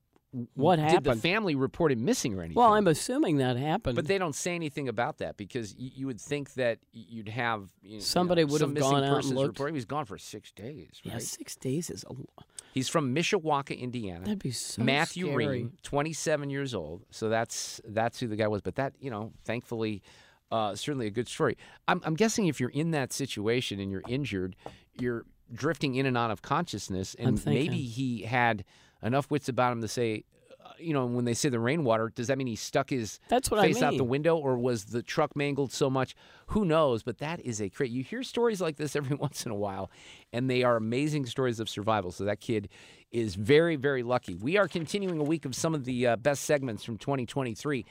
What 0.54 0.78
happened? 0.78 1.04
did 1.04 1.14
the 1.14 1.20
family 1.20 1.54
report 1.54 1.92
him 1.92 2.04
missing 2.04 2.34
or 2.34 2.40
anything? 2.42 2.54
Well, 2.56 2.74
I'm 2.74 2.86
assuming 2.86 3.38
that 3.38 3.56
happened. 3.56 3.96
But 3.96 4.06
they 4.06 4.18
don't 4.18 4.34
say 4.34 4.54
anything 4.54 4.88
about 4.88 5.18
that 5.18 5.36
because 5.36 5.74
you, 5.76 5.90
you 5.94 6.06
would 6.06 6.20
think 6.20 6.54
that 6.54 6.78
you'd 6.92 7.28
have 7.28 7.70
you 7.82 7.94
know, 7.94 8.00
Somebody 8.00 8.44
would 8.44 8.60
some 8.60 8.74
have 8.74 8.82
gone 8.82 9.04
out 9.04 9.24
and 9.24 9.34
looked. 9.34 9.48
report. 9.58 9.70
He 9.70 9.74
was 9.74 9.84
gone 9.84 10.04
for 10.04 10.18
six 10.18 10.52
days. 10.52 11.00
Right? 11.04 11.14
yeah, 11.14 11.18
six 11.18 11.56
days 11.56 11.90
is 11.90 12.04
a 12.04 12.12
lot. 12.12 12.46
He's 12.72 12.88
from 12.88 13.14
Mishawaka, 13.14 13.78
Indiana. 13.78 14.24
That'd 14.24 14.38
be 14.42 14.50
so 14.50 14.82
Matthew 14.82 15.26
scary. 15.26 15.46
Ream, 15.46 15.72
27 15.82 16.50
years 16.50 16.74
old. 16.74 17.04
So 17.10 17.28
that's 17.28 17.80
that's 17.86 18.20
who 18.20 18.28
the 18.28 18.36
guy 18.36 18.48
was. 18.48 18.62
But 18.62 18.76
that 18.76 18.92
you 19.00 19.10
know, 19.10 19.32
thankfully, 19.44 20.02
uh, 20.50 20.74
certainly 20.74 21.06
a 21.06 21.10
good 21.10 21.28
story. 21.28 21.56
I'm, 21.86 22.00
I'm 22.04 22.14
guessing 22.14 22.46
if 22.46 22.60
you're 22.60 22.70
in 22.70 22.90
that 22.92 23.12
situation 23.12 23.80
and 23.80 23.90
you're 23.90 24.02
injured, 24.08 24.56
you're 24.98 25.24
drifting 25.52 25.94
in 25.94 26.06
and 26.06 26.16
out 26.16 26.30
of 26.30 26.42
consciousness, 26.42 27.16
and 27.18 27.44
maybe 27.46 27.82
he 27.82 28.22
had 28.22 28.64
enough 29.02 29.30
wits 29.30 29.48
about 29.48 29.72
him 29.72 29.80
to 29.82 29.88
say. 29.88 30.24
uh, 30.64 30.70
You 30.78 30.92
know, 30.92 31.06
when 31.06 31.24
they 31.24 31.34
say 31.34 31.48
the 31.48 31.58
rainwater, 31.60 32.12
does 32.14 32.26
that 32.28 32.38
mean 32.38 32.46
he 32.46 32.56
stuck 32.56 32.90
his 32.90 33.18
That's 33.28 33.50
what 33.50 33.60
I 33.60 33.64
face 33.64 33.82
out 33.82 33.96
the 33.96 34.04
window, 34.04 34.36
or 34.36 34.56
was 34.58 34.86
the 34.86 35.02
truck 35.02 35.34
mangled 35.36 35.72
so 35.72 35.88
much? 35.90 36.14
Who 36.48 36.64
knows? 36.64 37.02
But 37.02 37.18
that 37.18 37.40
is 37.40 37.60
a 37.60 37.68
crazy. 37.68 37.94
You 37.94 38.02
hear 38.04 38.22
stories 38.22 38.60
like 38.60 38.76
this 38.76 38.94
every 39.00 39.16
once 39.16 39.44
in 39.46 39.52
a 39.52 39.56
while, 39.56 39.90
and 40.32 40.48
they 40.50 40.62
are 40.62 40.76
amazing 40.76 41.26
stories 41.26 41.60
of 41.60 41.68
survival. 41.68 42.10
So 42.12 42.24
that 42.24 42.40
kid 42.40 42.68
is 43.10 43.34
very, 43.36 43.76
very 43.76 44.02
lucky. 44.02 44.34
We 44.34 44.58
are 44.58 44.68
continuing 44.68 45.18
a 45.18 45.24
week 45.24 45.44
of 45.46 45.54
some 45.54 45.74
of 45.74 45.84
the 45.84 46.06
uh, 46.08 46.16
best 46.16 46.44
segments 46.44 46.84
from 46.84 46.98
2023. 46.98 47.86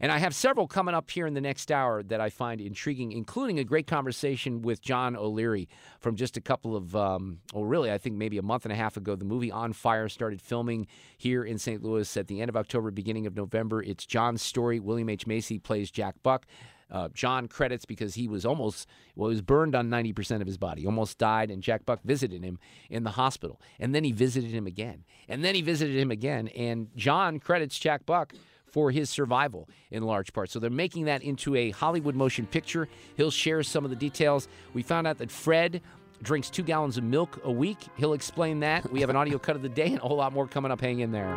And 0.00 0.10
I 0.10 0.18
have 0.18 0.34
several 0.34 0.66
coming 0.66 0.94
up 0.94 1.10
here 1.10 1.26
in 1.26 1.34
the 1.34 1.42
next 1.42 1.70
hour 1.70 2.02
that 2.04 2.22
I 2.22 2.30
find 2.30 2.58
intriguing, 2.60 3.12
including 3.12 3.58
a 3.58 3.64
great 3.64 3.86
conversation 3.86 4.62
with 4.62 4.80
John 4.80 5.14
O'Leary 5.14 5.68
from 6.00 6.16
just 6.16 6.38
a 6.38 6.40
couple 6.40 6.74
of, 6.74 6.96
um, 6.96 7.40
well, 7.52 7.64
really, 7.64 7.92
I 7.92 7.98
think 7.98 8.16
maybe 8.16 8.38
a 8.38 8.42
month 8.42 8.64
and 8.64 8.72
a 8.72 8.76
half 8.76 8.96
ago. 8.96 9.14
The 9.14 9.26
movie 9.26 9.52
On 9.52 9.74
Fire 9.74 10.08
started 10.08 10.40
filming 10.40 10.86
here 11.18 11.44
in 11.44 11.58
St. 11.58 11.82
Louis 11.82 12.16
at 12.16 12.28
the 12.28 12.40
end 12.40 12.48
of 12.48 12.56
October, 12.56 12.90
beginning 12.90 13.26
of 13.26 13.36
November. 13.36 13.82
It's 13.82 14.06
John's 14.06 14.40
story. 14.40 14.80
William 14.80 15.10
H. 15.10 15.26
Macy 15.26 15.58
plays 15.58 15.90
Jack 15.90 16.14
Buck. 16.22 16.46
Uh, 16.90 17.08
John 17.14 17.46
credits 17.46 17.84
because 17.84 18.14
he 18.14 18.26
was 18.26 18.44
almost, 18.44 18.88
well, 19.14 19.28
he 19.28 19.34
was 19.34 19.42
burned 19.42 19.76
on 19.76 19.88
90% 19.88 20.40
of 20.40 20.46
his 20.46 20.58
body, 20.58 20.84
almost 20.86 21.18
died, 21.18 21.50
and 21.50 21.62
Jack 21.62 21.86
Buck 21.86 22.00
visited 22.02 22.42
him 22.42 22.58
in 22.88 23.04
the 23.04 23.10
hospital. 23.10 23.60
And 23.78 23.94
then 23.94 24.02
he 24.02 24.10
visited 24.10 24.50
him 24.50 24.66
again. 24.66 25.04
And 25.28 25.44
then 25.44 25.54
he 25.54 25.62
visited 25.62 25.96
him 25.96 26.10
again. 26.10 26.48
And 26.48 26.88
John 26.96 27.38
credits 27.38 27.78
Jack 27.78 28.06
Buck 28.06 28.34
for 28.70 28.90
his 28.90 29.10
survival 29.10 29.68
in 29.90 30.02
large 30.02 30.32
part. 30.32 30.50
So 30.50 30.58
they're 30.58 30.70
making 30.70 31.04
that 31.06 31.22
into 31.22 31.54
a 31.56 31.70
Hollywood 31.70 32.14
motion 32.14 32.46
picture. 32.46 32.88
He'll 33.16 33.30
share 33.30 33.62
some 33.62 33.84
of 33.84 33.90
the 33.90 33.96
details. 33.96 34.48
We 34.74 34.82
found 34.82 35.06
out 35.06 35.18
that 35.18 35.30
Fred 35.30 35.80
drinks 36.22 36.50
two 36.50 36.62
gallons 36.62 36.98
of 36.98 37.04
milk 37.04 37.40
a 37.44 37.52
week. 37.52 37.78
He'll 37.96 38.12
explain 38.12 38.60
that. 38.60 38.90
We 38.92 39.00
have 39.00 39.10
an 39.10 39.16
audio 39.16 39.38
cut 39.38 39.56
of 39.56 39.62
the 39.62 39.68
day 39.68 39.86
and 39.86 39.98
a 39.98 40.02
whole 40.02 40.18
lot 40.18 40.32
more 40.32 40.46
coming 40.46 40.70
up. 40.70 40.80
Hang 40.80 41.00
in 41.00 41.12
there. 41.12 41.34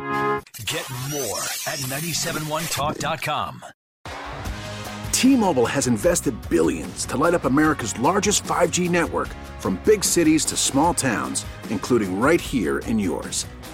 Get 0.66 0.88
more 1.10 1.40
at 1.66 1.78
971talk.com. 1.88 3.64
T-Mobile 5.12 5.66
has 5.66 5.86
invested 5.86 6.34
billions 6.50 7.06
to 7.06 7.16
light 7.16 7.32
up 7.32 7.46
America's 7.46 7.98
largest 7.98 8.44
5G 8.44 8.90
network 8.90 9.28
from 9.58 9.80
big 9.86 10.04
cities 10.04 10.44
to 10.44 10.56
small 10.56 10.92
towns, 10.92 11.46
including 11.70 12.20
right 12.20 12.40
here 12.40 12.80
in 12.80 12.98
yours. 12.98 13.46